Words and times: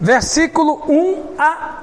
versículo 0.00 0.82
1 0.88 1.34
a. 1.38 1.82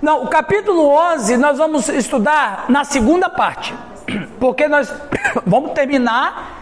Não, 0.00 0.24
o 0.24 0.28
capítulo 0.28 0.88
11 0.88 1.36
nós 1.36 1.58
vamos 1.58 1.88
estudar 1.88 2.66
na 2.68 2.84
segunda 2.84 3.30
parte, 3.30 3.72
porque 4.40 4.66
nós 4.66 4.92
vamos 5.46 5.72
terminar 5.72 6.60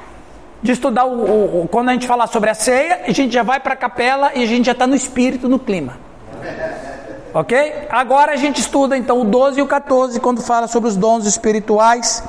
de 0.62 0.72
estudar 0.72 1.06
o, 1.06 1.14
o, 1.14 1.62
o, 1.62 1.68
quando 1.68 1.88
a 1.88 1.92
gente 1.92 2.06
falar 2.06 2.26
sobre 2.26 2.50
a 2.50 2.54
ceia, 2.54 3.02
a 3.06 3.12
gente 3.12 3.32
já 3.32 3.42
vai 3.42 3.58
para 3.58 3.72
a 3.72 3.76
capela 3.76 4.32
e 4.34 4.42
a 4.42 4.46
gente 4.46 4.66
já 4.66 4.72
está 4.72 4.86
no 4.86 4.94
espírito, 4.94 5.48
no 5.48 5.58
clima. 5.58 5.94
Ok? 7.32 7.86
Agora 7.88 8.32
a 8.32 8.36
gente 8.36 8.60
estuda 8.60 8.96
então 8.96 9.20
o 9.20 9.24
12 9.24 9.60
e 9.60 9.62
o 9.62 9.66
14 9.66 10.18
quando 10.20 10.42
fala 10.42 10.66
sobre 10.66 10.88
os 10.88 10.96
dons 10.96 11.26
espirituais. 11.26 12.22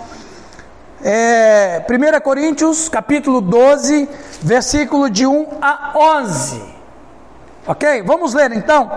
É, 1.04 1.84
1 1.90 2.22
Coríntios, 2.22 2.88
capítulo 2.88 3.42
12, 3.42 4.08
versículo 4.42 5.10
de 5.10 5.26
1 5.26 5.48
a 5.60 5.94
11. 5.96 6.62
Ok? 7.66 8.04
Vamos 8.04 8.34
ler 8.34 8.52
então. 8.52 8.92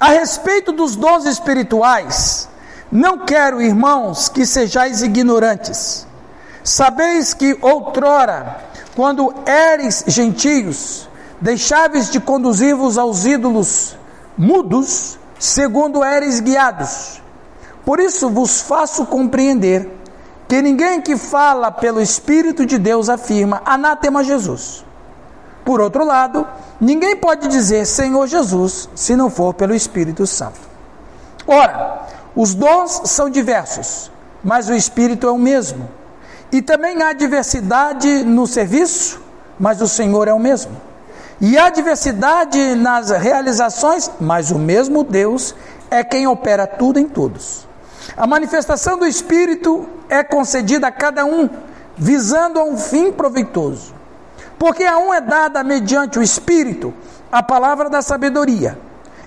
A 0.00 0.08
respeito 0.08 0.72
dos 0.72 0.96
dons 0.96 1.26
espirituais, 1.26 2.48
não 2.90 3.18
quero, 3.18 3.60
irmãos, 3.60 4.28
que 4.28 4.46
sejais 4.46 5.02
ignorantes. 5.02 6.06
Sabeis 6.64 7.34
que 7.34 7.58
outrora, 7.60 8.64
quando 8.94 9.34
eres 9.46 10.02
gentios, 10.06 11.08
deixáveis 11.40 12.10
de 12.10 12.20
conduzir-vos 12.20 12.96
aos 12.96 13.26
ídolos 13.26 13.96
mudos, 14.36 15.18
segundo 15.38 16.02
eres 16.02 16.40
guiados. 16.40 17.20
Por 17.84 18.00
isso 18.00 18.28
vos 18.30 18.62
faço 18.62 19.06
compreender 19.06 19.90
que 20.48 20.62
ninguém 20.62 21.00
que 21.00 21.16
fala 21.16 21.70
pelo 21.70 22.00
Espírito 22.00 22.64
de 22.64 22.78
Deus 22.78 23.08
afirma 23.08 23.62
anátema 23.64 24.22
Jesus. 24.22 24.84
Por 25.64 25.80
outro 25.80 26.04
lado, 26.04 26.46
ninguém 26.80 27.16
pode 27.16 27.48
dizer 27.48 27.84
Senhor 27.86 28.26
Jesus 28.28 28.88
se 28.94 29.16
não 29.16 29.28
for 29.28 29.52
pelo 29.54 29.74
Espírito 29.74 30.26
Santo. 30.26 30.60
Ora, 31.46 32.06
os 32.36 32.54
dons 32.54 33.02
são 33.06 33.28
diversos, 33.28 34.10
mas 34.44 34.68
o 34.68 34.74
Espírito 34.74 35.26
é 35.26 35.30
o 35.30 35.38
mesmo. 35.38 35.88
E 36.52 36.62
também 36.62 37.02
há 37.02 37.12
diversidade 37.12 38.22
no 38.22 38.46
serviço, 38.46 39.20
mas 39.58 39.82
o 39.82 39.88
Senhor 39.88 40.28
é 40.28 40.32
o 40.32 40.38
mesmo. 40.38 40.76
E 41.40 41.58
há 41.58 41.68
diversidade 41.68 42.76
nas 42.76 43.10
realizações, 43.10 44.10
mas 44.20 44.50
o 44.50 44.58
mesmo 44.58 45.02
Deus 45.02 45.54
é 45.90 46.04
quem 46.04 46.26
opera 46.26 46.66
tudo 46.66 46.98
em 46.98 47.08
todos. 47.08 47.65
A 48.14 48.26
manifestação 48.26 48.98
do 48.98 49.06
Espírito 49.06 49.88
é 50.08 50.22
concedida 50.22 50.88
a 50.88 50.92
cada 50.92 51.24
um, 51.24 51.48
visando 51.96 52.60
a 52.60 52.64
um 52.64 52.76
fim 52.76 53.10
proveitoso. 53.10 53.94
Porque 54.58 54.84
a 54.84 54.98
um 54.98 55.14
é 55.14 55.20
dada 55.20 55.64
mediante 55.64 56.18
o 56.18 56.22
Espírito 56.22 56.92
a 57.30 57.42
palavra 57.42 57.90
da 57.90 58.02
sabedoria, 58.02 58.78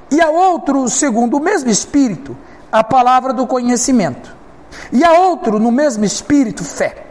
e 0.09 0.21
a 0.21 0.29
outro, 0.29 0.87
segundo 0.87 1.37
o 1.37 1.39
mesmo 1.39 1.69
Espírito, 1.69 2.35
a 2.71 2.83
palavra 2.83 3.33
do 3.33 3.45
conhecimento, 3.45 4.35
e 4.91 5.03
a 5.03 5.13
outro, 5.13 5.59
no 5.59 5.71
mesmo 5.71 6.05
Espírito, 6.05 6.63
fé, 6.63 7.05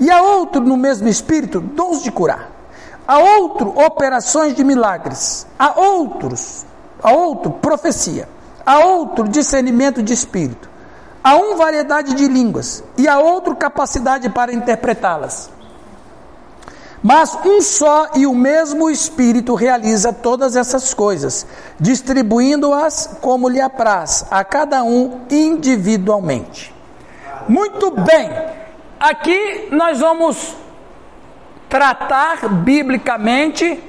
e 0.00 0.10
a 0.10 0.22
outro, 0.22 0.60
no 0.62 0.76
mesmo 0.76 1.08
Espírito, 1.08 1.60
dons 1.60 2.02
de 2.02 2.10
curar 2.10 2.52
a 3.06 3.18
outro 3.18 3.68
operações 3.78 4.54
de 4.54 4.64
milagres, 4.64 5.46
a 5.58 5.78
outros, 5.78 6.64
a 7.02 7.12
outro 7.12 7.50
profecia, 7.50 8.28
a 8.64 8.78
outro 8.78 9.28
discernimento 9.28 10.02
de 10.02 10.12
espírito, 10.12 10.70
a 11.22 11.36
um 11.36 11.56
variedade 11.56 12.14
de 12.14 12.26
línguas 12.26 12.82
e 12.98 13.06
a 13.06 13.18
outro 13.18 13.54
capacidade 13.54 14.28
para 14.28 14.52
interpretá-las. 14.52 15.50
Mas 17.02 17.36
um 17.44 17.60
só 17.60 18.10
e 18.14 18.26
o 18.26 18.34
mesmo 18.34 18.88
Espírito 18.88 19.54
realiza 19.54 20.12
todas 20.12 20.54
essas 20.54 20.94
coisas, 20.94 21.46
distribuindo-as 21.78 23.18
como 23.20 23.48
lhe 23.48 23.60
apraz, 23.60 24.24
a 24.30 24.44
cada 24.44 24.84
um 24.84 25.22
individualmente. 25.28 26.72
Muito 27.48 27.90
bem, 27.90 28.30
aqui 29.00 29.68
nós 29.72 29.98
vamos 29.98 30.54
tratar 31.68 32.48
biblicamente 32.48 33.82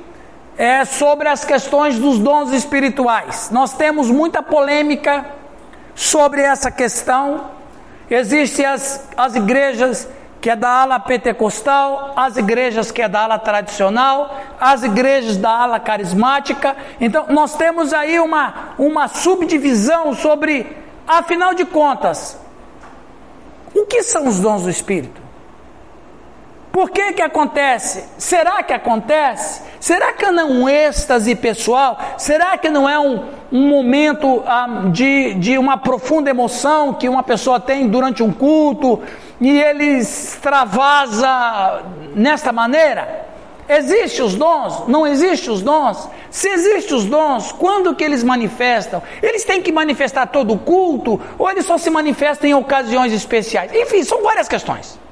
é, 0.58 0.84
sobre 0.86 1.28
as 1.30 1.46
questões 1.46 2.00
dos 2.00 2.18
dons 2.18 2.52
espirituais. 2.52 3.50
Nós 3.52 3.74
temos 3.74 4.10
muita 4.10 4.42
polêmica 4.42 5.24
sobre 5.96 6.42
essa 6.42 6.70
questão. 6.72 7.52
Existem 8.09 8.66
as, 8.66 9.08
as 9.16 9.36
igrejas 9.36 10.08
que 10.44 10.50
é 10.50 10.58
da 10.58 10.81
ala 10.81 11.00
pentecostal, 11.00 12.12
as 12.18 12.36
igrejas 12.36 12.92
que 12.92 13.02
é 13.02 13.08
da 13.08 13.22
ala 13.22 13.40
tradicional, 13.40 14.38
as 14.59 14.84
igrejas 14.84 15.38
da 15.38 15.50
ala 15.50 15.80
carismática. 15.80 16.76
Então, 17.00 17.28
nós 17.30 17.56
temos 17.56 17.94
aí 17.94 18.20
uma, 18.20 18.74
uma 18.78 19.08
subdivisão 19.08 20.14
sobre, 20.14 20.68
afinal 21.08 21.54
de 21.54 21.64
contas, 21.64 22.38
o 23.74 23.86
que 23.86 24.04
são 24.04 24.28
os 24.28 24.42
dons 24.42 24.64
do 24.64 24.70
Espírito? 24.70 25.23
Por 26.74 26.90
que 26.90 27.14
que 27.14 27.22
acontece? 27.22 28.04
Será 28.18 28.64
que 28.64 28.74
acontece? 28.74 29.62
Será 29.80 30.12
que 30.12 30.26
não 30.32 30.42
é 30.42 30.44
um 30.44 30.68
êxtase 30.68 31.36
pessoal? 31.36 32.00
Será 32.18 32.58
que 32.58 32.68
não 32.68 32.90
é 32.90 32.98
um, 32.98 33.26
um 33.52 33.68
momento 33.68 34.42
ah, 34.44 34.86
de, 34.92 35.36
de 35.36 35.56
uma 35.56 35.78
profunda 35.78 36.32
emoção 36.32 36.92
que 36.92 37.08
uma 37.08 37.22
pessoa 37.22 37.60
tem 37.60 37.88
durante 37.88 38.24
um 38.24 38.34
culto 38.34 39.00
e 39.40 39.52
ele 39.52 40.00
extravasa 40.00 41.84
nesta 42.16 42.52
maneira? 42.52 43.28
Existem 43.70 44.26
os 44.26 44.34
dons? 44.34 44.88
Não 44.88 45.06
existem 45.06 45.54
os 45.54 45.62
dons? 45.62 46.10
Se 46.32 46.50
existem 46.50 46.98
os 46.98 47.06
dons, 47.06 47.52
quando 47.52 47.94
que 47.94 48.04
eles 48.04 48.24
manifestam? 48.24 49.00
Eles 49.22 49.44
têm 49.44 49.62
que 49.62 49.72
manifestar 49.72 50.26
todo 50.26 50.56
o 50.56 50.58
culto 50.58 51.22
ou 51.38 51.52
eles 51.52 51.68
só 51.68 51.78
se 51.78 51.92
manifestam 51.92 52.50
em 52.50 52.56
ocasiões 52.56 53.14
especiais? 53.14 53.72
Enfim, 53.76 54.04
são 54.04 54.24
várias 54.24 54.48
questões 54.48 55.04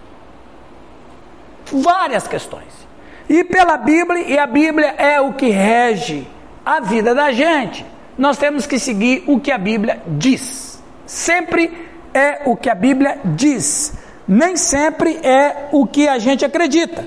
várias 1.71 2.27
questões. 2.27 2.81
E 3.29 3.43
pela 3.43 3.77
Bíblia, 3.77 4.23
e 4.23 4.37
a 4.37 4.45
Bíblia 4.45 4.95
é 4.97 5.21
o 5.21 5.33
que 5.33 5.49
rege 5.49 6.27
a 6.65 6.79
vida 6.79 7.15
da 7.15 7.31
gente. 7.31 7.85
Nós 8.17 8.37
temos 8.37 8.67
que 8.67 8.77
seguir 8.77 9.23
o 9.27 9.39
que 9.39 9.51
a 9.51 9.57
Bíblia 9.57 10.01
diz. 10.05 10.81
Sempre 11.05 11.89
é 12.13 12.41
o 12.45 12.55
que 12.55 12.69
a 12.69 12.75
Bíblia 12.75 13.19
diz. 13.23 13.93
Nem 14.27 14.55
sempre 14.55 15.17
é 15.23 15.69
o 15.71 15.85
que 15.85 16.07
a 16.07 16.19
gente 16.19 16.45
acredita. 16.45 17.05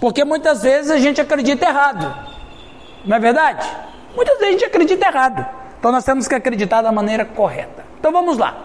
Porque 0.00 0.24
muitas 0.24 0.62
vezes 0.62 0.90
a 0.90 0.98
gente 0.98 1.20
acredita 1.20 1.66
errado. 1.66 2.14
Não 3.04 3.16
é 3.16 3.20
verdade? 3.20 3.66
Muitas 4.14 4.38
vezes 4.38 4.48
a 4.48 4.58
gente 4.58 4.64
acredita 4.64 5.06
errado. 5.06 5.46
Então 5.78 5.92
nós 5.92 6.04
temos 6.04 6.26
que 6.26 6.34
acreditar 6.34 6.82
da 6.82 6.90
maneira 6.90 7.24
correta. 7.24 7.84
Então 7.98 8.10
vamos 8.10 8.38
lá. 8.38 8.64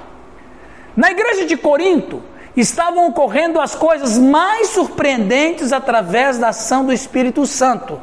Na 0.96 1.12
igreja 1.12 1.46
de 1.46 1.56
Corinto, 1.56 2.22
estavam 2.56 3.08
ocorrendo 3.08 3.60
as 3.60 3.76
coisas 3.76 4.18
mais 4.18 4.70
surpreendentes 4.70 5.72
através 5.72 6.38
da 6.38 6.50
ação 6.50 6.86
do 6.86 6.94
Espírito 6.94 7.46
Santo. 7.46 8.00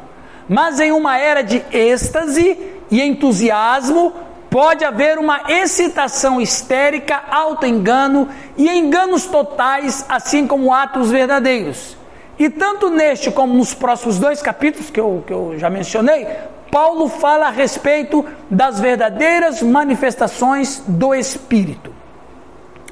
Mas 0.47 0.79
em 0.79 0.91
uma 0.91 1.17
era 1.17 1.43
de 1.43 1.63
êxtase 1.71 2.57
e 2.89 3.01
entusiasmo, 3.01 4.13
pode 4.49 4.83
haver 4.83 5.19
uma 5.19 5.43
excitação 5.47 6.41
histérica, 6.41 7.21
auto-engano 7.29 8.29
e 8.57 8.67
enganos 8.67 9.25
totais, 9.27 10.03
assim 10.09 10.47
como 10.47 10.73
atos 10.73 11.11
verdadeiros. 11.11 11.95
E 12.37 12.49
tanto 12.49 12.89
neste 12.89 13.29
como 13.29 13.53
nos 13.53 13.73
próximos 13.73 14.17
dois 14.17 14.41
capítulos 14.41 14.89
que 14.89 14.99
eu, 14.99 15.23
que 15.27 15.33
eu 15.33 15.59
já 15.59 15.69
mencionei, 15.69 16.25
Paulo 16.71 17.09
fala 17.09 17.47
a 17.47 17.51
respeito 17.51 18.25
das 18.49 18.79
verdadeiras 18.79 19.61
manifestações 19.61 20.81
do 20.87 21.13
Espírito. 21.13 21.93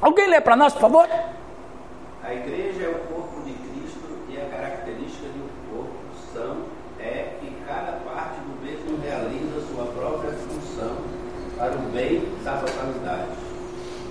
Alguém 0.01 0.28
lê 0.28 0.41
para 0.41 0.56
nós, 0.56 0.74
por 0.74 0.81
favor? 0.81 1.07
A 2.27 2.33
igreja 2.33 2.83
é 2.83 2.89
o 2.89 3.13
corpo 3.13 3.41
de 3.45 3.53
Cristo 3.53 4.17
e 4.29 4.35
a 4.35 4.43
característica 4.49 5.27
de 5.33 5.39
um 5.39 5.73
corpo 5.73 5.95
são 6.33 6.57
é 6.99 7.38
que 7.39 7.49
cada 7.65 7.93
parte 8.03 8.41
do 8.41 8.61
mesmo 8.61 9.01
realiza 9.01 9.65
sua 9.71 9.85
própria 9.85 10.31
função 10.33 10.97
para 11.57 11.77
o 11.77 11.89
bem 11.94 12.24
da 12.44 12.57
totalidade. 12.57 13.29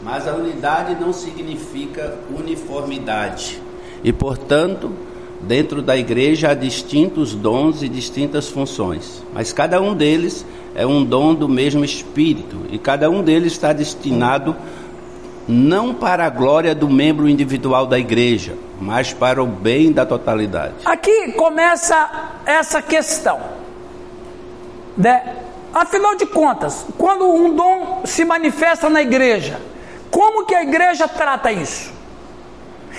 Mas 0.02 0.26
a 0.26 0.34
unidade 0.34 0.94
não 0.98 1.12
significa 1.12 2.18
uniformidade. 2.34 3.60
E, 4.02 4.14
portanto, 4.14 4.92
dentro 5.42 5.82
da 5.82 5.94
igreja 5.94 6.52
há 6.52 6.54
distintos 6.54 7.34
dons 7.34 7.82
e 7.82 7.88
distintas 7.88 8.48
funções, 8.48 9.22
mas 9.34 9.52
cada 9.52 9.78
um 9.78 9.94
deles 9.94 10.46
é 10.74 10.86
um 10.86 11.04
dom 11.04 11.34
do 11.34 11.50
mesmo 11.50 11.84
Espírito 11.84 12.56
e 12.70 12.78
cada 12.78 13.10
um 13.10 13.22
deles 13.22 13.52
está 13.52 13.74
destinado 13.74 14.56
a 14.85 14.85
não 15.48 15.94
para 15.94 16.26
a 16.26 16.30
glória 16.30 16.74
do 16.74 16.88
membro 16.88 17.28
individual 17.28 17.86
da 17.86 17.98
igreja, 17.98 18.56
mas 18.80 19.12
para 19.12 19.42
o 19.42 19.46
bem 19.46 19.92
da 19.92 20.04
totalidade. 20.04 20.74
Aqui 20.84 21.32
começa 21.32 22.30
essa 22.44 22.82
questão. 22.82 23.40
Né? 24.96 25.36
Afinal 25.72 26.16
de 26.16 26.26
contas, 26.26 26.86
quando 26.96 27.28
um 27.28 27.54
dom 27.54 28.02
se 28.04 28.24
manifesta 28.24 28.88
na 28.88 29.02
igreja, 29.02 29.60
como 30.10 30.46
que 30.46 30.54
a 30.54 30.62
igreja 30.62 31.06
trata 31.06 31.52
isso? 31.52 31.95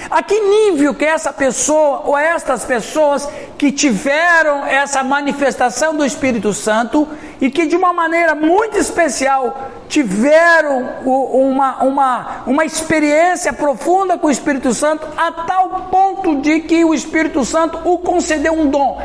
A 0.09 0.23
que 0.23 0.39
nível 0.39 0.93
que 0.93 1.05
essa 1.05 1.33
pessoa 1.33 2.03
ou 2.05 2.17
estas 2.17 2.63
pessoas 2.63 3.27
que 3.57 3.71
tiveram 3.71 4.65
essa 4.65 5.03
manifestação 5.03 5.95
do 5.95 6.05
Espírito 6.05 6.53
Santo 6.53 7.07
e 7.41 7.49
que 7.49 7.65
de 7.65 7.75
uma 7.75 7.91
maneira 7.91 8.35
muito 8.35 8.77
especial 8.77 9.69
tiveram 9.89 10.89
uma, 11.05 11.83
uma, 11.83 12.43
uma 12.45 12.65
experiência 12.65 13.51
profunda 13.51 14.17
com 14.17 14.27
o 14.27 14.31
Espírito 14.31 14.73
Santo 14.73 15.07
a 15.17 15.31
tal 15.31 15.87
ponto 15.91 16.37
de 16.41 16.61
que 16.61 16.85
o 16.85 16.93
Espírito 16.93 17.43
Santo 17.43 17.79
o 17.83 17.97
concedeu 17.97 18.53
um 18.53 18.69
dom. 18.69 19.01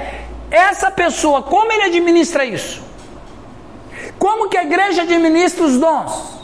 Essa 0.50 0.90
pessoa, 0.90 1.42
como 1.42 1.72
ele 1.72 1.84
administra 1.84 2.44
isso? 2.44 2.82
Como 4.18 4.48
que 4.48 4.56
a 4.56 4.62
igreja 4.62 5.02
administra 5.02 5.64
os 5.64 5.78
dons? 5.78 6.41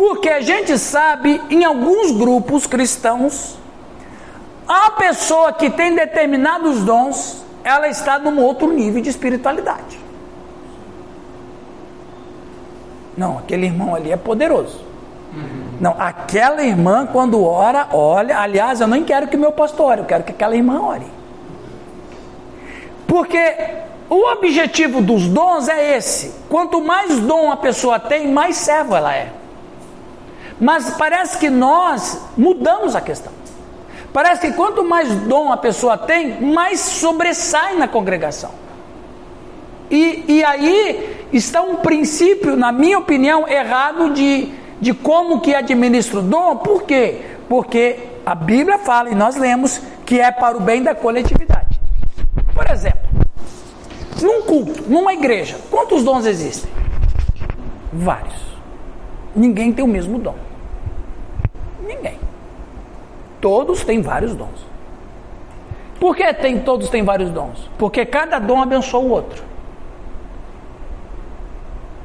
Porque 0.00 0.30
a 0.30 0.40
gente 0.40 0.78
sabe, 0.78 1.42
em 1.50 1.62
alguns 1.62 2.10
grupos 2.12 2.66
cristãos, 2.66 3.58
a 4.66 4.92
pessoa 4.92 5.52
que 5.52 5.68
tem 5.68 5.94
determinados 5.94 6.82
dons, 6.84 7.44
ela 7.62 7.86
está 7.86 8.18
num 8.18 8.42
outro 8.42 8.72
nível 8.72 9.02
de 9.02 9.10
espiritualidade. 9.10 10.00
Não, 13.14 13.36
aquele 13.36 13.66
irmão 13.66 13.94
ali 13.94 14.10
é 14.10 14.16
poderoso. 14.16 14.80
Não, 15.78 15.94
aquela 15.98 16.62
irmã, 16.62 17.06
quando 17.06 17.44
ora, 17.44 17.88
olha. 17.92 18.38
Aliás, 18.38 18.80
eu 18.80 18.86
nem 18.86 19.04
quero 19.04 19.28
que 19.28 19.36
meu 19.36 19.52
pastor 19.52 19.90
ore, 19.90 20.00
eu 20.00 20.06
quero 20.06 20.24
que 20.24 20.32
aquela 20.32 20.56
irmã 20.56 20.80
ore. 20.80 21.06
Porque 23.06 23.54
o 24.08 24.32
objetivo 24.32 25.02
dos 25.02 25.28
dons 25.28 25.68
é 25.68 25.98
esse: 25.98 26.34
quanto 26.48 26.80
mais 26.80 27.20
dom 27.20 27.52
a 27.52 27.56
pessoa 27.58 28.00
tem, 28.00 28.32
mais 28.32 28.56
servo 28.56 28.96
ela 28.96 29.14
é. 29.14 29.39
Mas 30.60 30.90
parece 30.90 31.38
que 31.38 31.48
nós 31.48 32.20
mudamos 32.36 32.94
a 32.94 33.00
questão. 33.00 33.32
Parece 34.12 34.40
que 34.42 34.52
quanto 34.52 34.84
mais 34.84 35.08
dom 35.22 35.52
a 35.52 35.56
pessoa 35.56 35.96
tem, 35.96 36.40
mais 36.40 36.80
sobressai 36.80 37.76
na 37.76 37.88
congregação. 37.88 38.50
E, 39.90 40.24
e 40.28 40.44
aí 40.44 41.26
está 41.32 41.62
um 41.62 41.76
princípio, 41.76 42.56
na 42.56 42.70
minha 42.72 42.98
opinião, 42.98 43.48
errado 43.48 44.12
de, 44.12 44.52
de 44.80 44.92
como 44.92 45.40
que 45.40 45.54
administra 45.54 46.18
o 46.18 46.22
dom. 46.22 46.56
Por 46.56 46.82
quê? 46.82 47.22
Porque 47.48 47.98
a 48.26 48.34
Bíblia 48.34 48.78
fala, 48.78 49.10
e 49.10 49.14
nós 49.14 49.36
lemos, 49.36 49.80
que 50.04 50.20
é 50.20 50.30
para 50.30 50.56
o 50.56 50.60
bem 50.60 50.82
da 50.82 50.94
coletividade. 50.94 51.80
Por 52.54 52.68
exemplo, 52.68 53.00
num 54.20 54.42
culto, 54.42 54.84
numa 54.88 55.14
igreja, 55.14 55.56
quantos 55.70 56.02
dons 56.04 56.26
existem? 56.26 56.70
Vários. 57.92 58.40
Ninguém 59.34 59.72
tem 59.72 59.84
o 59.84 59.88
mesmo 59.88 60.18
dom. 60.18 60.49
Ninguém. 61.90 62.18
Todos 63.40 63.84
têm 63.84 64.00
vários 64.00 64.34
dons. 64.34 64.70
Por 65.98 66.16
que 66.16 66.32
tem, 66.34 66.60
todos 66.60 66.88
têm 66.88 67.02
vários 67.02 67.30
dons? 67.30 67.68
Porque 67.76 68.06
cada 68.06 68.38
dom 68.38 68.62
abençoa 68.62 69.00
o 69.00 69.10
outro. 69.10 69.42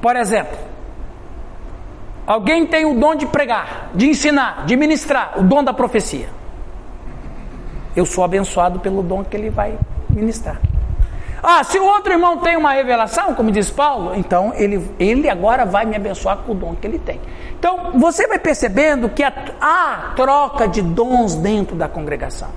Por 0.02 0.16
exemplo, 0.16 0.58
alguém 2.26 2.66
tem 2.66 2.86
o 2.86 3.00
dom 3.00 3.16
de 3.16 3.26
pregar, 3.26 3.92
de 3.94 4.08
ensinar, 4.10 4.66
de 4.66 4.76
ministrar, 4.76 5.40
o 5.40 5.44
dom 5.44 5.64
da 5.64 5.74
profecia. 5.74 6.30
Eu 7.96 8.06
sou 8.06 8.24
abençoado 8.24 8.80
pelo 8.80 9.02
dom 9.02 9.24
que 9.24 9.38
ele 9.38 9.50
vai 9.50 9.78
ministrar. 10.10 10.60
Ah, 11.48 11.64
se 11.64 11.78
o 11.78 11.86
outro 11.86 12.12
irmão 12.12 12.38
tem 12.38 12.58
uma 12.58 12.72
revelação, 12.72 13.36
como 13.36 13.52
diz 13.52 13.70
Paulo, 13.70 14.16
então 14.16 14.52
ele, 14.56 14.84
ele 14.98 15.30
agora 15.30 15.64
vai 15.64 15.86
me 15.86 15.96
abençoar 15.96 16.38
com 16.38 16.54
o 16.54 16.56
dom 16.56 16.74
que 16.76 16.88
ele 16.88 16.98
tem. 16.98 17.22
Então, 17.60 17.92
você 17.94 18.26
vai 18.26 18.40
percebendo 18.40 19.10
que 19.10 19.22
há 19.24 20.14
troca 20.16 20.68
de 20.68 20.82
dons 20.82 21.36
dentro 21.36 21.76
da 21.76 21.88
congregação. 21.88 22.50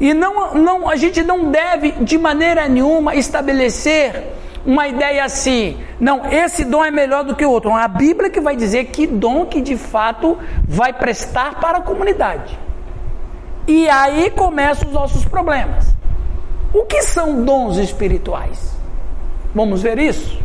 E 0.00 0.14
não, 0.14 0.54
não, 0.54 0.88
a 0.88 0.96
gente 0.96 1.22
não 1.22 1.50
deve, 1.50 1.92
de 1.92 2.16
maneira 2.16 2.66
nenhuma, 2.66 3.14
estabelecer 3.14 4.24
uma 4.64 4.88
ideia 4.88 5.22
assim, 5.22 5.78
não, 6.00 6.24
esse 6.32 6.64
dom 6.64 6.82
é 6.82 6.90
melhor 6.90 7.24
do 7.24 7.36
que 7.36 7.44
o 7.44 7.50
outro. 7.50 7.74
A 7.74 7.86
Bíblia 7.88 8.30
que 8.30 8.40
vai 8.40 8.56
dizer 8.56 8.86
que 8.86 9.06
dom 9.06 9.44
que 9.44 9.60
de 9.60 9.76
fato 9.76 10.38
vai 10.66 10.94
prestar 10.94 11.60
para 11.60 11.76
a 11.76 11.82
comunidade. 11.82 12.58
E 13.66 13.86
aí 13.90 14.30
começam 14.30 14.88
os 14.88 14.94
nossos 14.94 15.26
problemas. 15.26 15.94
O 16.76 16.84
que 16.84 17.00
são 17.04 17.42
dons 17.42 17.78
espirituais? 17.78 18.76
Vamos 19.54 19.80
ver 19.80 19.98
isso? 19.98 20.38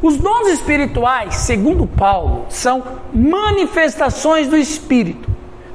Os 0.00 0.16
dons 0.18 0.46
espirituais, 0.46 1.34
segundo 1.34 1.84
Paulo, 1.84 2.46
são 2.48 2.80
manifestações 3.12 4.46
do 4.46 4.56
Espírito, 4.56 5.28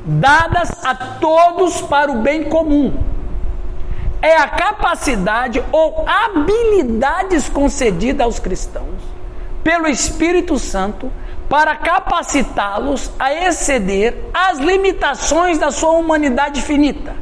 dadas 0.05 0.71
a 0.85 0.95
todos 0.95 1.81
para 1.81 2.09
o 2.09 2.21
bem 2.21 2.45
comum. 2.45 2.93
É 4.21 4.37
a 4.37 4.47
capacidade 4.47 5.61
ou 5.69 6.05
habilidades 6.07 7.49
concedidas 7.49 8.25
aos 8.25 8.39
cristãos 8.39 9.01
pelo 9.61 9.89
Espírito 9.89 10.57
Santo 10.57 11.11
para 11.49 11.75
capacitá-los 11.75 13.11
a 13.19 13.33
exceder 13.33 14.17
as 14.33 14.59
limitações 14.59 15.59
da 15.59 15.71
sua 15.71 15.91
humanidade 15.91 16.61
finita, 16.61 17.13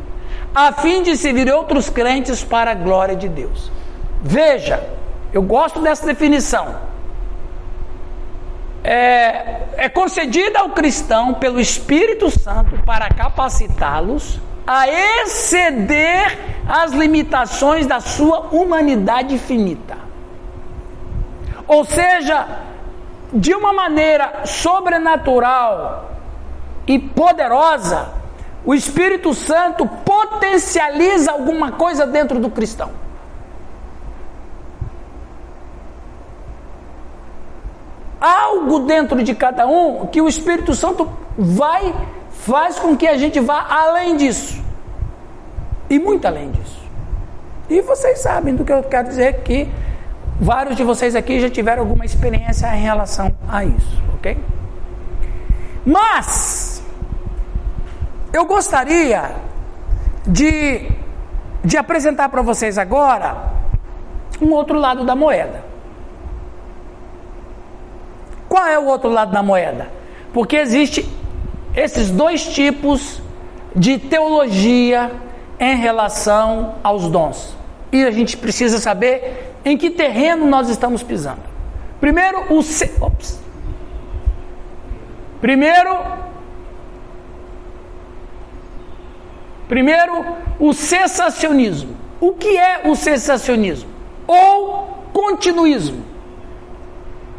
a 0.54 0.72
fim 0.74 1.04
de 1.04 1.16
servir 1.16 1.52
outros 1.52 1.90
crentes 1.90 2.44
para 2.44 2.72
a 2.72 2.76
glória 2.76 3.16
de 3.16 3.28
Deus. 3.28 3.72
Veja, 4.22 4.84
eu 5.32 5.42
gosto 5.42 5.80
dessa 5.80 6.06
definição 6.06 6.90
é, 8.84 9.62
é 9.78 9.90
concedida 9.90 10.60
ao 10.60 10.70
cristão 10.70 11.34
pelo 11.34 11.60
Espírito 11.60 12.30
Santo 12.30 12.78
para 12.86 13.10
capacitá-los 13.10 14.40
a 14.66 14.88
exceder 14.88 16.38
as 16.68 16.92
limitações 16.92 17.88
da 17.88 18.00
sua 18.00 18.50
humanidade 18.52 19.38
finita. 19.38 19.98
Ou 21.68 21.84
seja, 21.84 22.48
de 23.34 23.54
uma 23.54 23.74
maneira 23.74 24.42
sobrenatural 24.46 26.12
e 26.88 27.00
poderosa, 27.00 28.10
o 28.66 28.74
Espírito 28.74 29.34
Santo 29.34 29.88
potencializa 29.88 31.32
alguma 31.32 31.72
coisa 31.72 32.06
dentro 32.06 32.40
do 32.40 32.50
cristão. 32.50 32.92
algo 38.20 38.80
dentro 38.80 39.24
de 39.24 39.34
cada 39.34 39.66
um 39.66 40.08
que 40.08 40.22
o 40.22 40.28
Espírito 40.28 40.76
Santo 40.76 41.10
vai, 41.38 41.94
faz 42.32 42.78
com 42.78 42.96
que 42.96 43.08
a 43.08 43.18
gente 43.18 43.40
vá 43.40 43.66
além 43.70 44.18
disso. 44.18 44.62
E 45.90 45.98
muito 45.98 46.26
além 46.26 46.52
disso. 46.52 46.80
E 47.70 47.82
vocês 47.82 48.20
sabem 48.20 48.56
do 48.56 48.66
que 48.66 48.74
eu 48.74 48.84
quero 48.84 49.08
dizer 49.08 49.42
que 49.42 49.70
vários 50.40 50.76
de 50.76 50.84
vocês 50.84 51.16
aqui 51.16 51.40
já 51.40 51.50
tiveram 51.50 51.84
alguma 51.84 52.06
experiência 52.06 52.68
em 52.76 52.82
relação 52.82 53.34
a 53.48 53.64
isso, 53.64 54.02
ok? 54.16 54.38
Mas 55.86 56.69
eu 58.32 58.46
gostaria 58.46 59.36
de, 60.26 60.90
de 61.64 61.78
apresentar 61.78 62.30
para 62.30 62.42
vocês 62.42 62.78
agora 62.78 63.52
um 64.42 64.52
outro 64.52 64.78
lado 64.78 65.04
da 65.04 65.16
moeda. 65.16 65.64
Qual 68.48 68.66
é 68.66 68.80
o 68.80 68.86
outro 68.86 69.10
lado 69.10 69.32
da 69.32 69.44
moeda? 69.44 69.92
Porque 70.34 70.56
existe 70.56 71.08
esses 71.76 72.10
dois 72.10 72.44
tipos 72.48 73.22
de 73.76 73.98
teologia 73.98 75.12
em 75.60 75.76
relação 75.76 76.76
aos 76.84 77.10
dons. 77.10 77.56
E 77.92 78.04
a 78.04 78.12
gente 78.12 78.38
precisa 78.38 78.80
saber 78.80 79.54
em 79.66 79.78
que 79.78 79.90
terreno 79.90 80.46
nós 80.48 80.70
estamos 80.70 81.04
pisando. 81.04 81.42
Primeiro, 82.00 82.46
o. 82.50 82.60
Ops. 83.06 83.40
Primeiro, 85.42 85.98
primeiro 89.70 90.26
o 90.60 90.74
cessacionismo. 90.74 91.96
O 92.20 92.34
que 92.34 92.58
é 92.58 92.82
o 92.84 92.96
cessacionismo? 92.96 93.90
Ou 94.28 95.06
continuismo? 95.14 96.04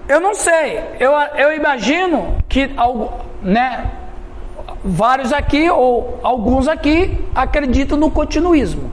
Eu 0.08 0.20
não 0.20 0.34
sei. 0.34 0.82
Eu, 0.99 1.12
eu 1.37 1.54
imagino 1.54 2.38
que 2.49 2.70
né, 3.42 3.90
vários 4.82 5.32
aqui, 5.32 5.68
ou 5.68 6.18
alguns 6.22 6.66
aqui, 6.66 7.22
acreditam 7.34 7.99
no 7.99 8.10
continuismo. 8.10 8.90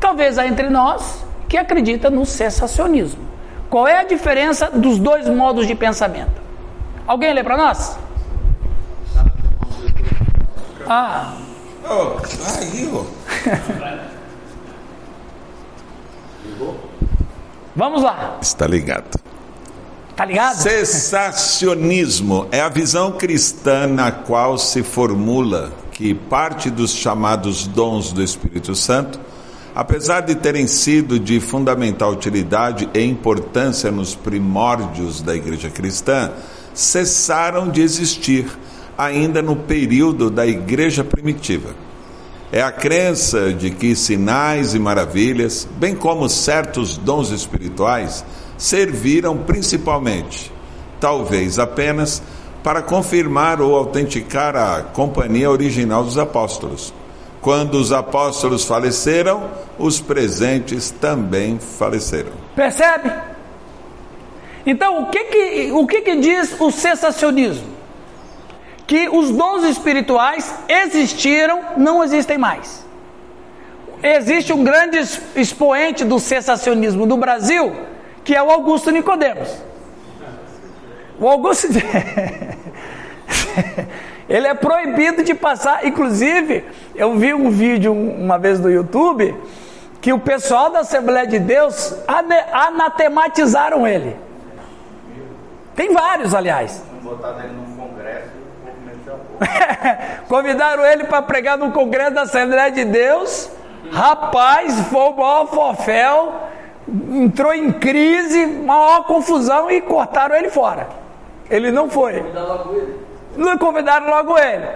Talvez 0.00 0.38
há 0.38 0.46
entre 0.46 0.70
nós 0.70 1.26
que 1.48 1.58
acredita 1.58 2.08
no 2.08 2.24
cessacionismo. 2.24 3.26
Qual 3.68 3.86
é 3.86 3.98
a 3.98 4.04
diferença 4.04 4.70
dos 4.70 4.98
dois 4.98 5.28
modos 5.28 5.66
de 5.66 5.74
pensamento? 5.74 6.40
Alguém 7.06 7.32
lê 7.34 7.42
para 7.42 7.56
nós? 7.56 7.98
Ah. 10.88 11.45
Oh, 11.88 12.18
aí, 12.58 12.90
ó. 12.92 13.04
Vamos 17.76 18.02
lá. 18.02 18.38
Está 18.40 18.66
ligado. 18.66 19.20
Tá 20.16 20.24
ligado? 20.24 20.56
Cessacionismo 20.56 22.48
é 22.50 22.60
a 22.60 22.70
visão 22.70 23.12
cristã 23.12 23.86
na 23.86 24.10
qual 24.10 24.56
se 24.56 24.82
formula 24.82 25.70
que 25.92 26.14
parte 26.14 26.70
dos 26.70 26.92
chamados 26.92 27.66
dons 27.66 28.12
do 28.12 28.22
Espírito 28.22 28.74
Santo, 28.74 29.20
apesar 29.74 30.22
de 30.22 30.34
terem 30.34 30.66
sido 30.66 31.20
de 31.20 31.38
fundamental 31.38 32.12
utilidade 32.12 32.88
e 32.94 33.04
importância 33.04 33.90
nos 33.90 34.14
primórdios 34.14 35.20
da 35.20 35.36
igreja 35.36 35.68
cristã, 35.68 36.32
cessaram 36.72 37.68
de 37.68 37.82
existir 37.82 38.46
ainda 38.96 39.42
no 39.42 39.56
período 39.56 40.30
da 40.30 40.46
igreja 40.46 41.04
primitiva. 41.04 41.74
É 42.52 42.62
a 42.62 42.70
crença 42.70 43.52
de 43.52 43.70
que 43.70 43.94
sinais 43.96 44.74
e 44.74 44.78
maravilhas, 44.78 45.66
bem 45.78 45.94
como 45.94 46.28
certos 46.28 46.96
dons 46.96 47.30
espirituais, 47.30 48.24
serviram 48.56 49.36
principalmente, 49.36 50.52
talvez 51.00 51.58
apenas, 51.58 52.22
para 52.62 52.82
confirmar 52.82 53.60
ou 53.60 53.76
autenticar 53.76 54.56
a 54.56 54.82
companhia 54.82 55.50
original 55.50 56.04
dos 56.04 56.18
apóstolos. 56.18 56.94
Quando 57.40 57.74
os 57.74 57.92
apóstolos 57.92 58.64
faleceram, 58.64 59.50
os 59.78 60.00
presentes 60.00 60.90
também 60.90 61.58
faleceram. 61.58 62.32
Percebe? 62.56 63.12
Então, 64.64 65.02
o 65.02 65.06
que 65.06 65.24
que, 65.24 65.72
o 65.72 65.86
que, 65.86 66.00
que 66.00 66.16
diz 66.16 66.56
o 66.58 66.72
sensacionismo? 66.72 67.75
Que 68.86 69.08
os 69.08 69.30
dons 69.30 69.64
espirituais 69.64 70.54
existiram, 70.68 71.60
não 71.76 72.04
existem 72.04 72.38
mais. 72.38 72.86
Existe 74.02 74.52
um 74.52 74.62
grande 74.62 74.98
expoente 75.34 76.04
do 76.04 76.18
sensacionismo 76.20 77.06
no 77.06 77.16
Brasil, 77.16 77.74
que 78.22 78.34
é 78.34 78.42
o 78.42 78.50
Augusto 78.50 78.90
Nicodemos. 78.90 79.50
O 81.18 81.26
Augusto 81.26 81.68
ele 84.28 84.46
é 84.46 84.54
proibido 84.54 85.24
de 85.24 85.34
passar, 85.34 85.86
inclusive, 85.86 86.64
eu 86.94 87.16
vi 87.16 87.32
um 87.32 87.50
vídeo 87.50 87.92
uma 87.92 88.38
vez 88.38 88.60
no 88.60 88.70
YouTube 88.70 89.34
que 90.00 90.12
o 90.12 90.18
pessoal 90.18 90.70
da 90.70 90.80
Assembleia 90.80 91.26
de 91.26 91.38
Deus 91.38 91.94
anatematizaram 92.52 93.86
ele. 93.86 94.14
Tem 95.74 95.92
vários, 95.92 96.34
aliás. 96.34 96.84
Botaram 97.02 97.40
ele 97.40 97.50
congresso 97.50 97.65
Convidaram 100.28 100.84
ele 100.84 101.04
para 101.04 101.22
pregar 101.22 101.58
no 101.58 101.72
congresso 101.72 102.14
da 102.14 102.22
Assembleia 102.22 102.70
de 102.70 102.84
Deus. 102.84 103.50
Rapaz, 103.90 104.80
foi 104.88 105.00
o 105.00 105.16
maior 105.16 105.46
fofel, 105.46 106.34
entrou 107.12 107.54
em 107.54 107.72
crise, 107.72 108.46
maior 108.46 109.04
confusão 109.04 109.70
e 109.70 109.80
cortaram 109.80 110.34
ele 110.34 110.50
fora. 110.50 110.88
Ele 111.48 111.70
não 111.70 111.88
foi. 111.88 112.24
Não 113.36 113.56
convidaram 113.58 114.08
logo 114.08 114.38
ele. 114.38 114.66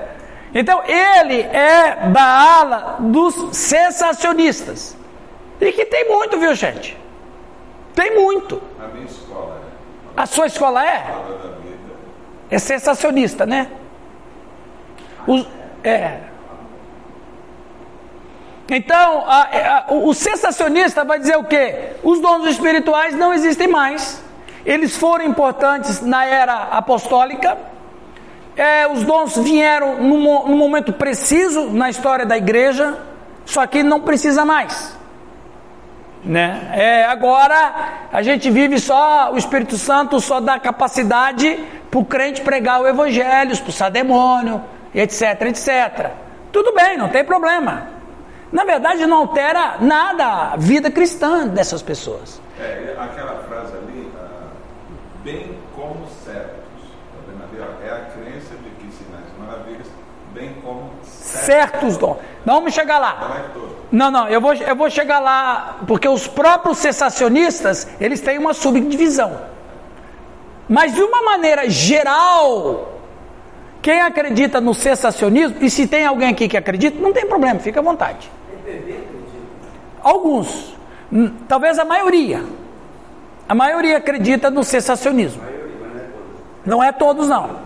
Então 0.54 0.82
ele 0.84 1.40
é 1.40 2.08
da 2.12 2.22
ala 2.22 2.96
dos 3.00 3.56
sensacionistas. 3.56 4.96
E 5.60 5.72
que 5.72 5.84
tem 5.84 6.08
muito, 6.08 6.38
viu 6.38 6.54
gente? 6.54 6.96
Tem 7.94 8.14
muito. 8.14 8.60
A 8.82 8.88
minha 8.88 9.04
escola 9.04 9.60
A 10.16 10.26
sua 10.26 10.46
escola 10.46 10.84
é? 10.84 11.06
É 12.50 12.58
sensacionista, 12.58 13.46
né? 13.46 13.70
Os, 15.26 15.46
é. 15.84 16.18
Então, 18.68 19.24
a, 19.26 19.88
a, 19.88 19.94
o 19.94 20.14
sensacionista 20.14 21.04
vai 21.04 21.18
dizer 21.18 21.36
o 21.36 21.44
quê? 21.44 21.94
Os 22.04 22.20
dons 22.20 22.46
espirituais 22.46 23.16
não 23.16 23.34
existem 23.34 23.66
mais. 23.66 24.22
Eles 24.64 24.96
foram 24.96 25.24
importantes 25.24 26.00
na 26.00 26.24
era 26.24 26.54
apostólica. 26.70 27.58
É, 28.56 28.86
os 28.86 29.02
dons 29.02 29.36
vieram 29.36 29.96
num, 29.96 30.46
num 30.46 30.56
momento 30.56 30.92
preciso 30.92 31.70
na 31.70 31.90
história 31.90 32.24
da 32.24 32.36
igreja, 32.36 32.96
só 33.44 33.66
que 33.66 33.82
não 33.82 34.00
precisa 34.00 34.44
mais. 34.44 34.96
Né? 36.22 36.70
É, 36.74 37.04
agora 37.06 38.08
a 38.12 38.22
gente 38.22 38.50
vive 38.50 38.78
só, 38.78 39.32
o 39.32 39.38
Espírito 39.38 39.76
Santo 39.78 40.20
só 40.20 40.38
dá 40.38 40.60
capacidade 40.60 41.58
para 41.90 41.98
o 41.98 42.04
crente 42.04 42.42
pregar 42.42 42.80
o 42.82 42.86
evangelho, 42.86 43.52
expulsar 43.52 43.90
demônio, 43.90 44.62
etc, 44.94 45.42
etc. 45.42 46.10
Tudo 46.52 46.74
bem, 46.74 46.96
não 46.96 47.08
tem 47.08 47.24
problema. 47.24 47.88
Na 48.52 48.64
verdade, 48.64 49.06
não 49.06 49.18
altera 49.18 49.76
nada 49.80 50.52
a 50.52 50.56
vida 50.56 50.90
cristã 50.90 51.46
dessas 51.46 51.82
pessoas. 51.82 52.40
É, 52.58 52.96
aquela 52.98 53.42
frase 53.48 53.76
ali, 53.76 54.12
ah, 54.18 54.48
bem 55.22 55.56
como 55.74 56.06
certos. 56.24 56.50
Tá 56.82 57.18
vendo 57.28 57.44
ali, 57.44 57.60
ó? 57.60 57.86
É 57.86 57.90
a 57.90 58.04
crença 58.06 58.54
de 58.56 58.70
que 58.70 58.92
sinais 58.92 59.26
maravilhas, 59.38 59.86
bem 60.34 60.54
como 60.64 60.90
certos. 61.02 61.46
Certos 61.46 61.96
dons. 61.96 62.16
Não 62.44 62.54
vamos 62.54 62.74
chegar 62.74 62.98
lá. 62.98 63.18
Não 63.20 63.36
é. 63.36 63.70
Não, 63.92 64.10
não, 64.10 64.28
eu 64.28 64.40
vou, 64.40 64.54
eu 64.54 64.76
vou 64.76 64.88
chegar 64.90 65.18
lá, 65.18 65.78
porque 65.86 66.08
os 66.08 66.26
próprios 66.26 66.78
sensacionistas, 66.78 67.88
eles 68.00 68.20
têm 68.20 68.38
uma 68.38 68.54
subdivisão. 68.54 69.40
Mas 70.68 70.94
de 70.94 71.02
uma 71.02 71.22
maneira 71.22 71.68
geral, 71.68 72.99
quem 73.82 74.00
acredita 74.00 74.60
no 74.60 74.74
sensacionismo, 74.74 75.56
e 75.60 75.70
se 75.70 75.86
tem 75.86 76.04
alguém 76.04 76.28
aqui 76.28 76.48
que 76.48 76.56
acredita, 76.56 77.00
não 77.00 77.12
tem 77.12 77.26
problema, 77.26 77.60
fica 77.60 77.80
à 77.80 77.82
vontade. 77.82 78.30
Alguns, 80.02 80.74
Hum, 81.12 81.32
talvez 81.48 81.78
a 81.78 81.84
maioria. 81.84 82.44
A 83.48 83.54
maioria 83.54 83.96
acredita 83.96 84.48
no 84.48 84.62
sensacionismo. 84.62 85.42
Não 86.64 86.82
é 86.82 86.92
todos, 86.92 87.26
não. 87.26 87.58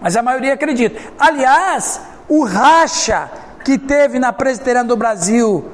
Mas 0.00 0.16
a 0.16 0.22
maioria 0.22 0.54
acredita. 0.54 1.00
Aliás, 1.18 2.00
o 2.28 2.44
racha 2.44 3.30
que 3.64 3.78
teve 3.78 4.18
na 4.18 4.32
presbiteriana 4.32 4.88
do 4.88 4.96
Brasil 4.96 5.64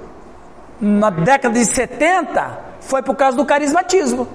na 0.78 1.08
década 1.08 1.58
de 1.58 1.64
70 1.64 2.58
foi 2.80 3.02
por 3.02 3.16
causa 3.16 3.36
do 3.36 3.44
carismatismo. 3.46 4.28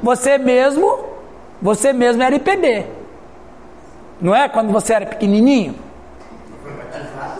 Você 0.00 0.38
mesmo, 0.38 1.04
você 1.60 1.92
mesmo 1.92 2.22
era 2.22 2.36
IPB. 2.36 2.86
Não 4.24 4.34
é? 4.34 4.48
Quando 4.48 4.72
você 4.72 4.94
era 4.94 5.04
pequenininho. 5.04 5.74